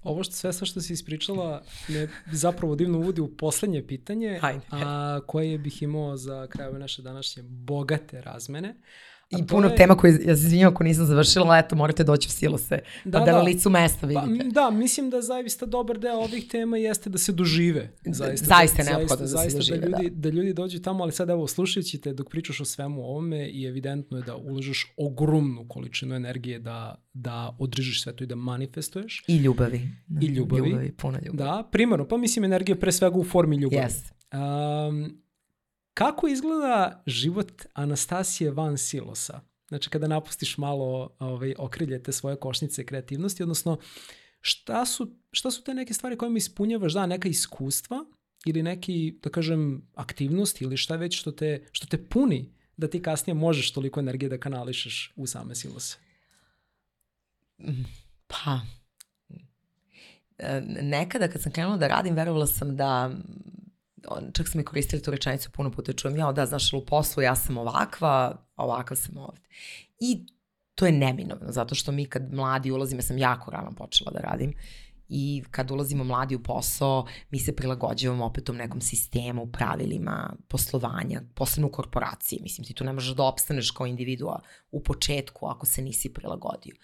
[0.04, 4.60] Ovo što sve sa što si ispričala me zapravo divno uvodi u poslednje pitanje, Hajde.
[4.70, 8.74] a, koje bih imao za krajeve naše današnje bogate razmene.
[9.38, 9.76] I puno je...
[9.76, 13.24] tema koje, ja se izvinjam ako nisam završila, eto, morate doći u silose, da, pa
[13.24, 14.44] da, da na licu mesta pa, vidite.
[14.44, 17.92] Pa, da, mislim da zaista dobar deo ovih tema jeste da se dožive.
[18.06, 20.30] Zaista, zaista je neophodno da se zaista dožive, da ljudi, da.
[20.30, 23.64] da ljudi dođu tamo, ali sad evo, slušajući te dok pričaš o svemu ovome i
[23.64, 29.24] evidentno je da uložiš ogromnu količinu energije da, da održiš sve to i da manifestuješ.
[29.28, 29.80] I ljubavi.
[30.20, 30.68] I ljubavi.
[30.68, 31.38] Ljubavi, puno ljubavi.
[31.38, 33.82] Da, primarno, pa mislim energija pre svega u formi ljubavi.
[33.82, 34.14] Yes.
[34.88, 35.23] Um,
[35.94, 39.40] kako izgleda život Anastasije van silosa?
[39.68, 43.78] Znači kada napustiš malo ovaj, okrilje te svoje košnice kreativnosti, odnosno
[44.40, 48.04] šta su, šta su te neke stvari kojima ispunjavaš, da, neka iskustva
[48.46, 53.02] ili neki, da kažem, aktivnost ili šta već što te, što te puni da ti
[53.02, 55.96] kasnije možeš toliko energije da kanališeš u same silose?
[58.26, 58.60] Pa,
[60.82, 63.10] nekada kad sam krenula da radim, verovala sam da
[64.32, 67.36] čak sam i koristili tu rečenicu puno puta čujem, ja da, znaš, u poslu ja
[67.36, 69.40] sam ovakva, ovakav sam ovde.
[70.00, 70.26] I
[70.74, 74.20] to je neminovno, zato što mi kad mladi ulazimo, ja sam jako rano počela da
[74.20, 74.54] radim,
[75.08, 81.22] i kad ulazimo mladi u posao, mi se prilagođavamo opet tom nekom sistemu, pravilima poslovanja,
[81.34, 82.38] posebno u korporaciji.
[82.42, 84.40] Mislim, ti tu ne možeš da opstaneš kao individua
[84.70, 86.74] u početku ako se nisi prilagodio.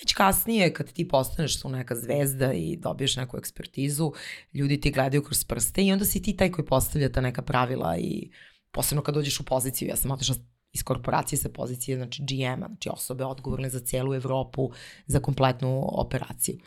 [0.00, 4.12] Već kasnije, kad ti postaneš tu neka zvezda i dobiješ neku ekspertizu,
[4.54, 7.96] ljudi ti gledaju kroz prste i onda si ti taj koji postavlja ta neka pravila
[7.98, 8.30] i
[8.70, 10.34] posebno kad dođeš u poziciju, ja sam otišla
[10.72, 14.70] iz korporacije sa pozicije znači GM-a, znači osobe odgovorne za celu Evropu,
[15.06, 16.58] za kompletnu operaciju.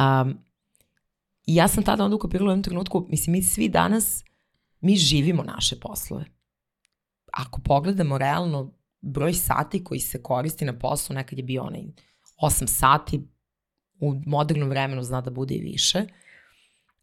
[0.00, 0.38] Um,
[1.46, 4.24] I ja sam tada onda ukopirala u jednom trenutku, mislim, mi svi danas,
[4.80, 6.24] mi živimo naše poslove.
[7.32, 11.82] Ako pogledamo realno broj sati koji se koristi na poslu, nekad je bio onaj
[12.36, 13.28] 8 sati,
[14.00, 16.06] u modernom vremenu zna da bude i više,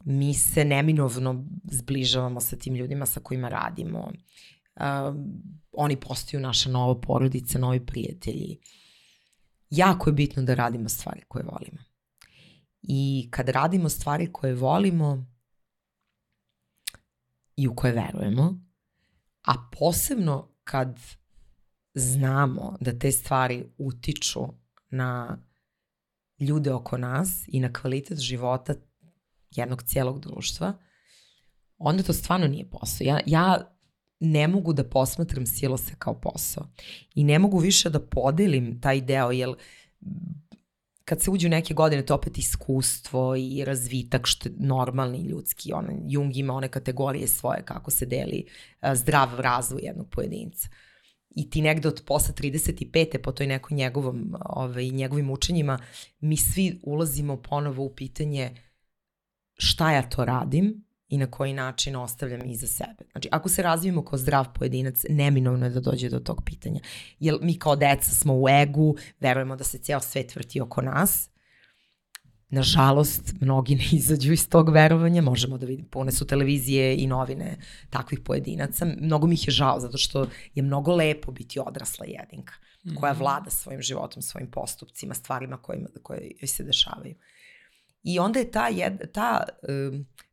[0.06, 3.99] mi se neminovno zbližavamo sa tim ljudima sa kojima radimo.
[3.99, 5.16] Uh,
[5.72, 8.60] oni postaju naša nova porodica, novi prijatelji.
[9.70, 11.84] Jako je bitno da radimo stvari koje volimo.
[12.82, 15.26] I kad radimo stvari koje volimo
[17.56, 18.60] i u koje verujemo,
[19.41, 20.99] a posebno kad
[21.94, 24.61] znamo da te stvari utiču
[24.92, 25.38] na
[26.40, 28.74] ljude oko nas i na kvalitet života
[29.52, 30.74] jednog cijelog društva,
[31.78, 33.06] onda to stvarno nije posao.
[33.06, 33.76] Ja, ja
[34.20, 36.68] ne mogu da posmatram silose kao posao
[37.16, 39.56] i ne mogu više da podelim taj deo, jer
[41.06, 45.74] kad se uđe u neke godine, to opet iskustvo i razvitak, što je normalni ljudski.
[45.74, 48.46] On, Jung ima one kategorije svoje kako se deli
[48.94, 50.68] zdrav razvoj jednog pojedinca.
[51.36, 53.18] I ti negde od posle 35.
[53.18, 55.80] po toj nekoj njegovom, ovaj, njegovim učenjima,
[56.20, 58.52] mi svi ulazimo ponovo u pitanje
[59.58, 63.03] šta ja to radim i na koji način ostavljam iza sebe.
[63.12, 66.80] Znači, ako se razvijemo kao zdrav pojedinac, neminovno je da dođe do tog pitanja.
[67.20, 71.30] Jer mi kao deca smo u egu, verujemo da se cijel svet vrti oko nas.
[72.52, 77.57] Nažalost, mnogi ne izađu iz tog verovanja, možemo da vidimo, pune su televizije i novine
[77.90, 78.86] takvih pojedinaca.
[78.86, 82.53] Mnogo mi ih je žao, zato što je mnogo lepo biti odrasla jedinka,
[82.99, 83.22] koja mhm.
[83.22, 87.15] vlada svojim životom, svojim postupcima, stvarima kojima, koje joj se dešavaju.
[88.03, 89.44] I onda je ta, jed, ta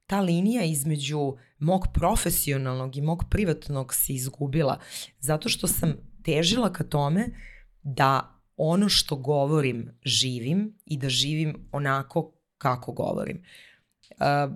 [0.09, 4.78] ta linija između mog profesionalnog i mog privatnog se izgubila
[5.19, 7.28] zato što sam težila ka tome
[7.82, 13.45] da ono što govorim živim i da živim onako kako govorim.
[14.11, 14.55] Uh,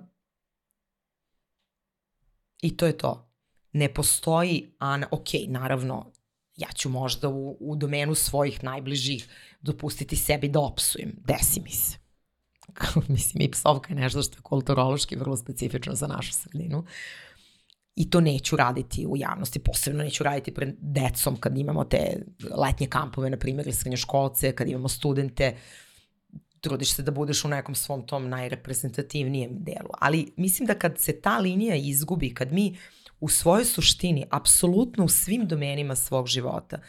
[2.61, 3.29] I to je to.
[3.71, 6.11] Ne postoji, Ana, ok, naravno,
[6.55, 9.27] ja ću možda u, u domenu svojih najbližih
[9.61, 11.97] dopustiti sebi da opsujem, desi mi se
[13.09, 16.85] mislim i psovka je nešto što je kulturološki vrlo specifično za našu sredinu.
[17.95, 22.87] I to neću raditi u javnosti, posebno neću raditi pred decom kad imamo te letnje
[22.87, 25.55] kampove, na primjer, ili srednjoškolce, kad imamo studente,
[26.61, 29.89] trudiš se da budeš u nekom svom tom najreprezentativnijem delu.
[29.99, 32.77] Ali mislim da kad se ta linija izgubi, kad mi
[33.19, 36.79] u svojoj suštini, apsolutno u svim domenima svog života,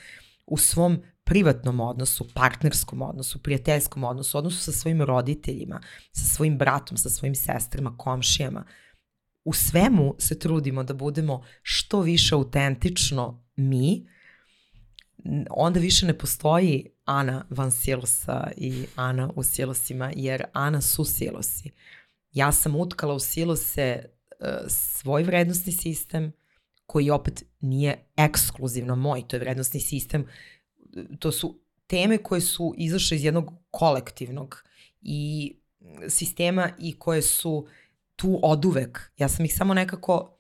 [0.47, 5.81] u svom privatnom odnosu, partnerskom odnosu, prijateljskom odnosu, odnosu sa svojim roditeljima,
[6.13, 8.65] sa svojim bratom, sa svojim sestrama, komšijama.
[9.45, 14.09] U svemu se trudimo da budemo što više autentično mi,
[15.51, 21.71] onda više ne postoji Ana van silosa i Ana u silosima, jer Ana su silosi.
[22.33, 26.33] Ja sam utkala u silose uh, svoj vrednostni sistem,
[26.87, 30.27] koji opet nije ekskluzivno moj, to je vrednostni sistem
[31.19, 34.65] to su teme koje su izašle iz jednog kolektivnog
[35.03, 35.53] i
[36.09, 37.67] sistema i koje su
[38.17, 39.13] tu oduvek.
[39.17, 40.39] Ja sam ih samo nekako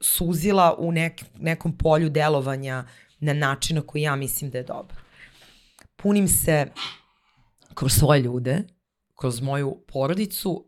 [0.00, 2.84] suzila u nek, nekom polju delovanja
[3.20, 4.96] na način na koji ja mislim da je dobro.
[5.96, 6.66] Punim se
[7.74, 8.62] kroz svoje ljude,
[9.14, 10.66] kroz moju porodicu,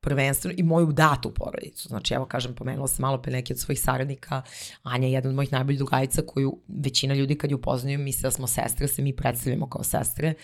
[0.00, 1.88] prvenstveno i moju datu porodicu.
[1.88, 4.42] Znači, evo kažem, pomenula sam malo pre neki od svojih saradnika.
[4.82, 8.30] Anja je jedna od mojih najboljih drugajica koju većina ljudi kad ju upoznaju misle da
[8.30, 10.34] smo sestre, se mi predstavljamo kao sestre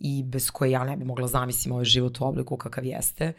[0.00, 3.32] i bez koje ja ne bi mogla zamisliti ovaj život u obliku kakav jeste.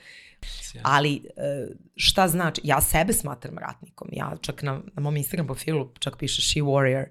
[0.81, 4.07] Ali e, šta znači, ja sebe smatram ratnikom.
[4.11, 7.05] Ja čak na, na mom Instagram profilu čak piše she warrior,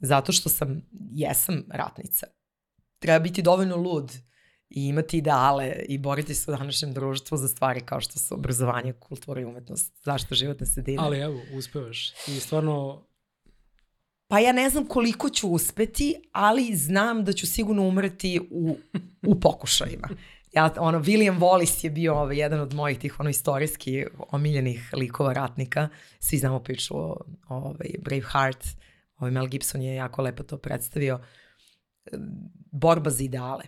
[0.00, 2.26] zato što sam, jesam ratnica.
[2.98, 4.12] Treba biti dovoljno lud
[4.70, 8.92] i imati ideale i boriti se u današnjem društvu za stvari kao što su obrazovanje,
[8.92, 10.98] kultura i umetnost, zašto životne sredine.
[11.00, 12.12] Ali evo, uspevaš.
[12.28, 13.04] I stvarno...
[14.28, 18.76] Pa ja ne znam koliko ću uspeti, ali znam da ću sigurno umreti u,
[19.26, 20.08] u pokušajima.
[20.52, 25.32] ja, ono, William Wallace je bio ovaj, jedan od mojih tih ono, istorijski omiljenih likova
[25.32, 25.88] ratnika.
[26.20, 27.16] Svi znamo priču o,
[27.48, 28.64] ovaj, Braveheart.
[29.18, 31.20] Ovaj Mel Gibson je jako lepo to predstavio.
[32.72, 33.64] Borba za ideale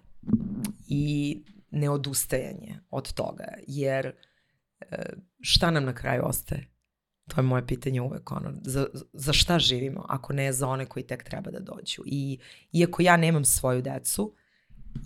[0.89, 1.37] i
[1.71, 4.97] neodustajanje od toga, jer e,
[5.41, 6.70] šta nam na kraju ostaje?
[7.35, 11.03] To je moje pitanje uvek, ono, za, za šta živimo, ako ne za one koji
[11.07, 12.03] tek treba da dođu.
[12.07, 12.39] I
[12.73, 14.33] iako ja nemam svoju decu,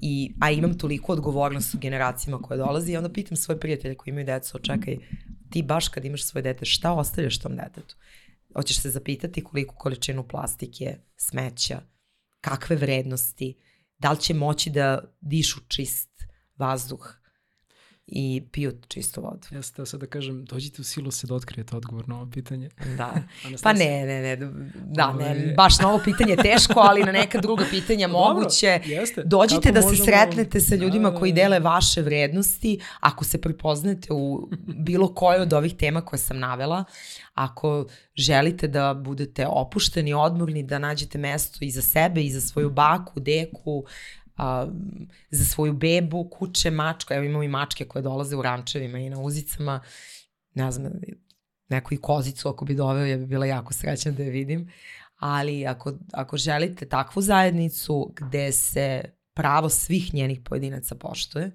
[0.01, 4.27] i, a imam toliko odgovornost u generacijama koje dolazi, onda pitam svoje prijatelje koji imaju
[4.27, 4.97] decu, čekaj,
[5.51, 7.97] ti baš kad imaš svoje dete, šta ostavljaš tom detetu?
[8.57, 11.81] Hoćeš se zapitati koliko količinu plastike, smeća,
[12.41, 13.55] kakve vrednosti,
[13.99, 16.25] da li će moći da dišu čist
[16.57, 17.15] vazduh,
[18.07, 19.47] i piju čistu vodu.
[19.51, 22.69] Ja sam sad da kažem, dođite u silu se da otkrijete odgovor na ovo pitanje.
[22.97, 23.15] Da.
[23.63, 27.13] pa ne, ne, ne, da, ne, ovaj- baš na ovo pitanje je teško, ali na
[27.13, 28.79] neka druga pitanja moguće.
[28.79, 29.23] Dobro, jeste.
[29.25, 30.05] Dođite Kako da možemo...
[30.05, 31.43] se sretnete sa ljudima da, koji da, da.
[31.43, 36.85] dele vaše vrednosti, ako se prepoznate u bilo kojoj od ovih tema koje sam navela,
[37.35, 42.71] ako želite da budete opušteni, odmorni, da nađete mesto i za sebe, i za svoju
[42.71, 43.85] baku, deku,
[44.37, 44.67] a,
[45.31, 49.21] za svoju bebu, kuće, mačka, evo imamo i mačke koje dolaze u rančevima i na
[49.21, 49.81] uzicama,
[50.55, 50.93] ne znam,
[51.69, 54.71] neku i kozicu ako bi doveo, ja bi bila jako srećna da je vidim,
[55.17, 59.03] ali ako, ako želite takvu zajednicu gde se
[59.35, 61.51] pravo svih njenih pojedinaca poštuje,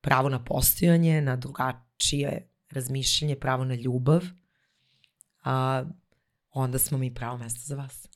[0.00, 4.22] pravo na postojanje, na drugačije razmišljanje, pravo na ljubav,
[5.44, 5.84] a,
[6.50, 8.08] onda smo mi pravo mesto za vas.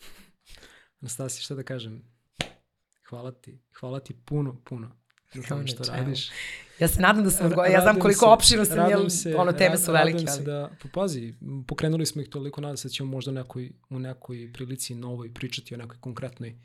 [1.00, 2.11] Anastasija, šta da kažem?
[3.12, 4.90] Hvala ti, hvala ti puno, puno
[5.34, 6.30] za to što radiš.
[6.78, 9.78] Ja se nadam da sam odgovorila, ja znam koliko opširno sam, jel, se, ono teme
[9.78, 10.12] su velike.
[10.12, 11.34] Radim se da, pa pazi,
[11.66, 15.74] pokrenuli smo ih toliko, nadam se da ćemo možda nekoj, u nekoj prilici novoj pričati
[15.74, 16.58] o nekoj konkretnoj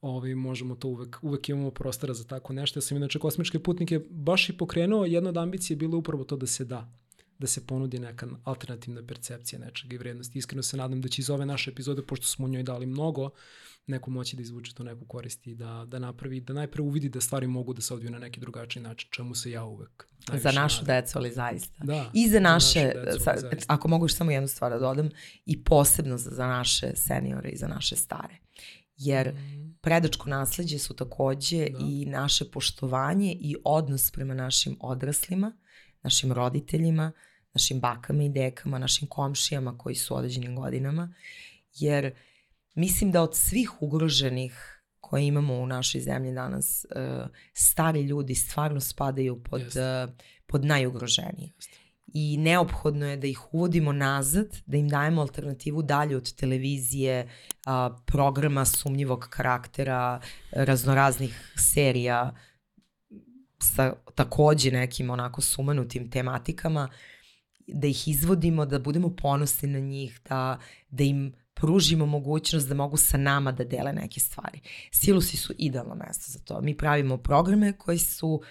[0.00, 2.78] ovaj, možemo to uvek, uvek imamo prostora za tako nešto.
[2.78, 6.36] Ja sam inače kosmičke putnike baš i pokrenuo, jedna od ambicije je bilo upravo to
[6.36, 6.92] da se da
[7.38, 10.38] da se ponudi neka alternativna percepcija nečega i vrednosti.
[10.38, 13.30] Iskreno se nadam da će iz ove naše epizode, pošto smo u njoj dali mnogo,
[13.86, 17.20] neko moći da izvuče to neku koristi i da, da napravi, da najpre uvidi da
[17.20, 20.82] stvari mogu da se odviju na neki drugačiji način, čemu se ja uvek Za našu
[20.82, 20.96] nadam.
[20.96, 21.84] decu, ali zaista.
[21.84, 23.34] Da, I za naše, za decu, sa,
[23.66, 25.10] ako mogu samo jednu stvar da dodam,
[25.46, 28.36] i posebno za, za naše seniore i za naše stare.
[28.96, 29.78] Jer mm.
[29.80, 31.78] predačko nasledđe su takođe da.
[31.78, 35.52] i naše poštovanje i odnos prema našim odraslima,
[36.04, 37.12] našim roditeljima,
[37.54, 41.14] našim bakama i dekama, našim komšijama koji su u određenim godinama,
[41.74, 42.14] jer
[42.74, 48.80] mislim da od svih ugroženih koje imamo u našoj zemlji danas, uh, stari ljudi stvarno
[48.80, 50.14] spadaju pod, uh,
[50.46, 51.52] pod najugroženije.
[51.56, 51.84] Jeste.
[52.06, 57.28] I neophodno je da ih uvodimo nazad, da im dajemo alternativu dalje od televizije,
[58.06, 60.20] programa sumnjivog karaktera,
[60.52, 62.34] raznoraznih serija
[63.64, 66.88] sa takođe nekim onako sumanutim tematikama,
[67.66, 70.58] da ih izvodimo, da budemo ponosni na njih, da,
[70.90, 74.60] da im pružimo mogućnost da mogu sa nama da dele neke stvari.
[74.90, 76.60] Silusi su idealno mesto za to.
[76.60, 78.42] Mi pravimo programe koji su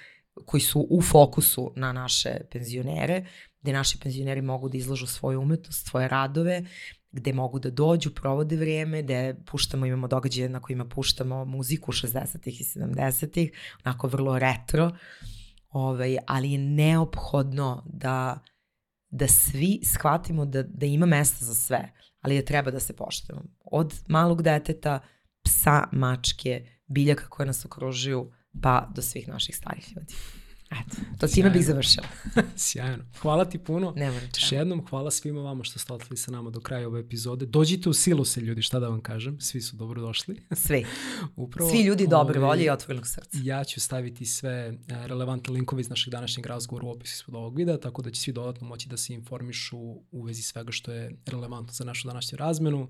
[0.45, 3.25] koji su u fokusu na naše penzionere,
[3.61, 6.65] gde naši penzioneri mogu da izložu svoju umetnost, svoje radove,
[7.13, 12.61] gde mogu da dođu, provode vreme, gde puštamo, imamo događaje na kojima puštamo muziku 60-ih
[12.61, 13.51] i 70-ih,
[13.85, 14.91] onako vrlo retro,
[15.69, 18.39] ovaj, ali je neophodno da,
[19.09, 21.93] da svi shvatimo da, da ima mesta za sve
[22.23, 23.43] ali je treba da se poštujemo.
[23.71, 24.99] Od malog deteta,
[25.43, 30.13] psa, mačke, biljaka koje nas okružuju, pa do svih naših starih ljudi.
[30.81, 32.07] Eto, to time bih završila.
[32.55, 33.03] Sjajno.
[33.21, 33.93] Hvala ti puno.
[33.95, 36.99] Ne moram Još jednom, hvala svima vama što ste ostali sa nama do kraja ove
[36.99, 37.45] epizode.
[37.45, 39.39] Dođite u silu se ljudi, šta da vam kažem.
[39.39, 40.41] Svi su dobro došli.
[40.65, 40.85] Svi.
[41.35, 43.39] Upravo, Svi ljudi dobre ovaj, volje i otvorenog srca.
[43.43, 44.73] Ja ću staviti sve e,
[45.07, 48.33] relevantne linkove iz našeg današnjeg razgovora u opisu ispod ovog videa, tako da će svi
[48.33, 49.77] dodatno moći da se informišu
[50.11, 52.89] u vezi svega što je relevantno za našu današnju razmenu.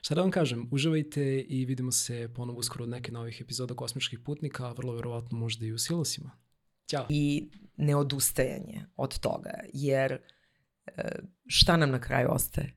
[0.00, 4.18] Šta da vam kažem, uživajte i vidimo se ponovo uskoro od neke novih epizoda Kosmičkih
[4.18, 6.45] putnika, vrlo verovatno možda i u silosima.
[6.86, 7.06] Ćao.
[7.08, 11.02] I neodustajanje od toga, jer e,
[11.46, 12.72] šta nam na kraju ostaje?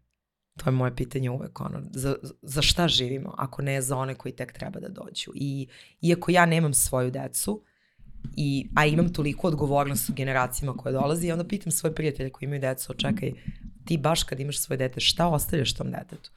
[0.58, 4.36] To je moje pitanje uvek, ono, za, za šta živimo, ako ne za one koji
[4.36, 5.32] tek treba da dođu.
[5.36, 5.68] I
[6.02, 7.64] iako ja nemam svoju decu,
[8.36, 12.62] i, a imam toliko odgovornost u generacijama koje dolazi, onda pitam svoje prijatelje koji imaju
[12.62, 13.32] decu, čekaj,
[13.86, 16.32] ti baš kad imaš svoje dete, šta ostavljaš tom detetu?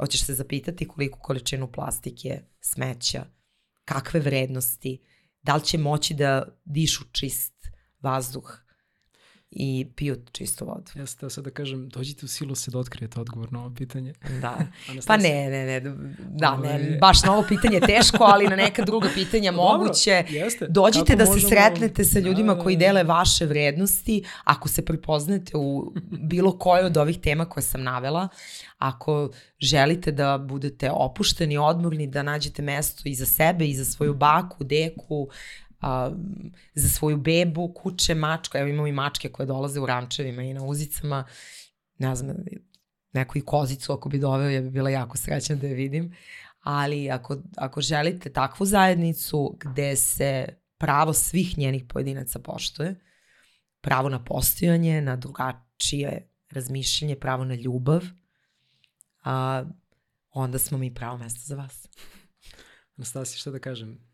[0.00, 3.24] Hoćeš se zapitati koliko količinu plastike, smeća,
[3.84, 4.98] kakve vrednosti,
[5.42, 7.54] da li će moći da dišu čist
[8.00, 8.67] vazduh
[9.50, 10.90] i piju čistu vodu.
[10.94, 14.12] Ja sam sad da kažem, dođite u silu se da otkrijete odgovor na ovo pitanje.
[14.40, 14.58] Da.
[15.06, 15.80] pa ne, ne, ne,
[16.18, 20.22] da, ne, baš na ovo pitanje teško, ali na neka druga pitanja moguće.
[20.22, 20.66] Dobro, jeste.
[20.68, 21.48] Dođite Kako da možemo...
[21.48, 22.86] se sretnete sa ljudima da, koji da, da.
[22.86, 28.28] dele vaše vrednosti, ako se prepoznate u bilo kojoj od ovih tema koje sam navela,
[28.78, 34.14] ako želite da budete opušteni, odmorni, da nađete mesto i za sebe i za svoju
[34.14, 35.28] baku, deku,
[35.80, 36.10] a,
[36.74, 40.64] za svoju bebu, kuće, mačka, evo imamo i mačke koje dolaze u rančevima i na
[40.64, 41.24] uzicama,
[41.98, 42.36] ne znam,
[43.12, 46.14] neku i kozicu ako bi doveo, ja bi bila jako srećna da je vidim,
[46.60, 50.46] ali ako, ako želite takvu zajednicu gde se
[50.78, 52.94] pravo svih njenih pojedinaca poštuje,
[53.80, 58.02] pravo na postojanje, na drugačije razmišljanje, pravo na ljubav,
[59.24, 59.64] a,
[60.30, 61.88] onda smo mi pravo mesto za vas.
[62.96, 64.07] Anastasija, šta da kažem?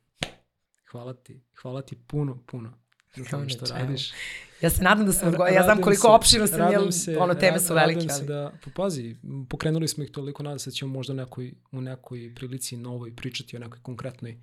[0.95, 2.73] Hvala ti, hvala ti puno, puno
[3.17, 4.13] za to što radiš.
[4.61, 7.61] Ja se nadam da sam odgovorila, ja znam koliko opširno sam, jel, se, ono teme
[7.61, 7.95] su velike.
[7.95, 9.17] Radim se da, pa pazi,
[9.49, 13.57] pokrenuli smo ih toliko, nadam se da ćemo možda nekoj, u nekoj prilici novoj pričati
[13.57, 14.41] o nekoj konkretnoj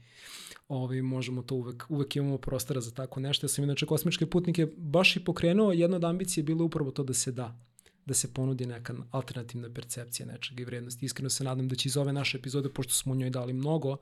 [0.67, 3.45] ovaj, možemo to uvek, uvek imamo prostora za tako nešto.
[3.45, 7.03] Ja sam inače kosmičke putnike baš i pokrenuo, jedna od ambicije je bilo upravo to
[7.03, 7.59] da se da
[8.05, 11.05] da se ponudi neka alternativna percepcija nečega i vrednosti.
[11.05, 13.97] Iskreno se nadam da će iz ove naše epizode, pošto smo u njoj dali mnogo,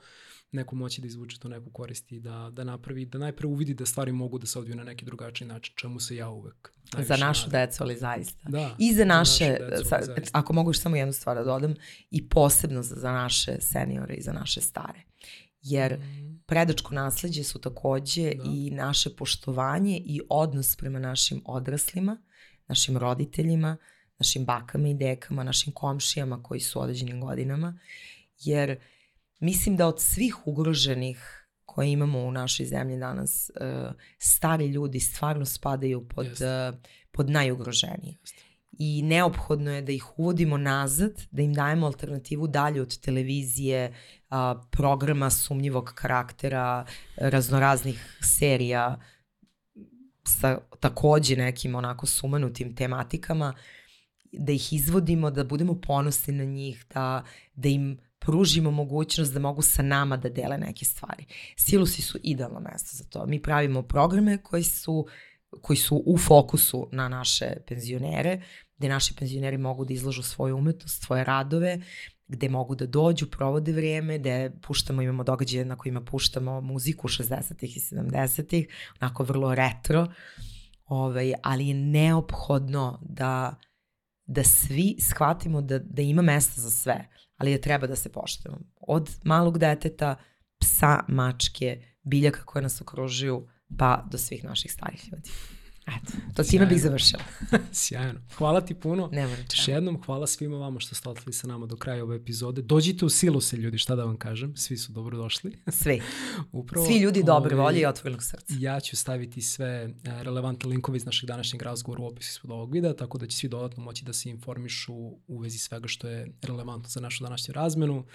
[0.51, 3.85] neko moći da izvuče to neku koristi i da, da napravi, da najpre uvidi da
[3.85, 7.47] stvari mogu da se odviju na neki drugačiji način, čemu se ja uvek Za našu
[7.47, 7.61] nadam.
[7.61, 8.49] decu, ali zaista.
[8.49, 9.99] Da, I za naše, za decu, sa,
[10.31, 11.75] ako mogu samo jednu stvar da dodam,
[12.11, 15.01] i posebno za, za naše seniore i za naše stare.
[15.61, 16.43] Jer mm.
[16.45, 18.43] predačko nasledđe su takođe da.
[18.43, 22.17] i naše poštovanje i odnos prema našim odraslima,
[22.69, 23.77] našim roditeljima,
[24.19, 27.80] našim bakama i dekama, našim komšijama koji su u određenim godinama,
[28.39, 28.80] jer
[29.39, 35.45] mislim da od svih ugroženih koje imamo u našoj zemlji danas, uh, stari ljudi stvarno
[35.45, 36.80] spadaju pod, uh,
[37.11, 38.17] pod najugroženije.
[38.22, 38.49] Jeste.
[38.72, 43.93] I neophodno je da ih uvodimo nazad, da im dajemo alternativu dalje od televizije,
[44.72, 46.85] programa sumnjivog karaktera,
[47.17, 48.99] raznoraznih serija
[50.30, 53.53] sa takođe nekim onako sumanutim tematikama,
[54.32, 57.24] da ih izvodimo, da budemo ponosni na njih, da,
[57.56, 61.25] da im pružimo mogućnost da mogu sa nama da dele neke stvari.
[61.56, 63.25] Silusi su idealno mesto za to.
[63.25, 65.08] Mi pravimo programe koji su
[65.61, 68.41] koji su u fokusu na naše penzionere,
[68.77, 71.82] gde naši penzioneri mogu da izložu svoju umetnost, svoje radove,
[72.30, 77.77] gde mogu da dođu, provode vrijeme, gde puštamo, imamo događaje na kojima puštamo muziku 60-ih
[77.77, 78.67] i 70-ih,
[79.01, 80.08] onako vrlo retro,
[80.85, 83.56] ovaj, ali je neophodno da,
[84.25, 87.09] da svi shvatimo da, da ima mesta za sve
[87.40, 88.59] ali je treba da se poštujemo.
[88.88, 90.16] Od malog deteta,
[90.59, 95.30] psa, mačke, biljaka koje nas okružuju, pa do svih naših starih ljudi.
[95.98, 97.24] Eto, to time bih završila.
[97.72, 98.19] Sjajno.
[98.38, 99.09] Hvala ti puno.
[99.11, 102.16] Ne moram Još jednom, hvala svima vama što ste ostali sa nama do kraja ove
[102.16, 102.61] epizode.
[102.61, 104.56] Dođite u silu se ljudi, šta da vam kažem.
[104.56, 105.58] Svi su dobro došli.
[105.82, 106.01] Svi.
[106.51, 108.56] Upravo, Svi ljudi dobre ovaj, volje i otvorenog srca.
[108.59, 109.90] Ja ću staviti sve e,
[110.24, 113.50] relevantne linkove iz našeg današnjeg razgovora u opisu ispod ovog videa, tako da će svi
[113.50, 114.93] dodatno moći da se informišu
[115.27, 118.06] u vezi svega što je relevantno za našu današnju razmenu.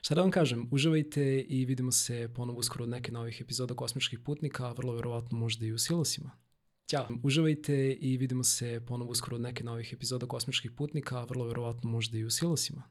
[0.00, 4.18] Šta da vam kažem, uživajte i vidimo se ponovo uskoro od neke novih epizoda Kosmičkih
[4.18, 6.45] putnika, vrlo verovatno možda i u silosima.
[6.86, 11.90] Ćao, uživajte i vidimo se ponovo uskoro od neke novih epizoda Kosmičkih putnika, vrlo verovatno
[11.90, 12.82] možda i u silosima.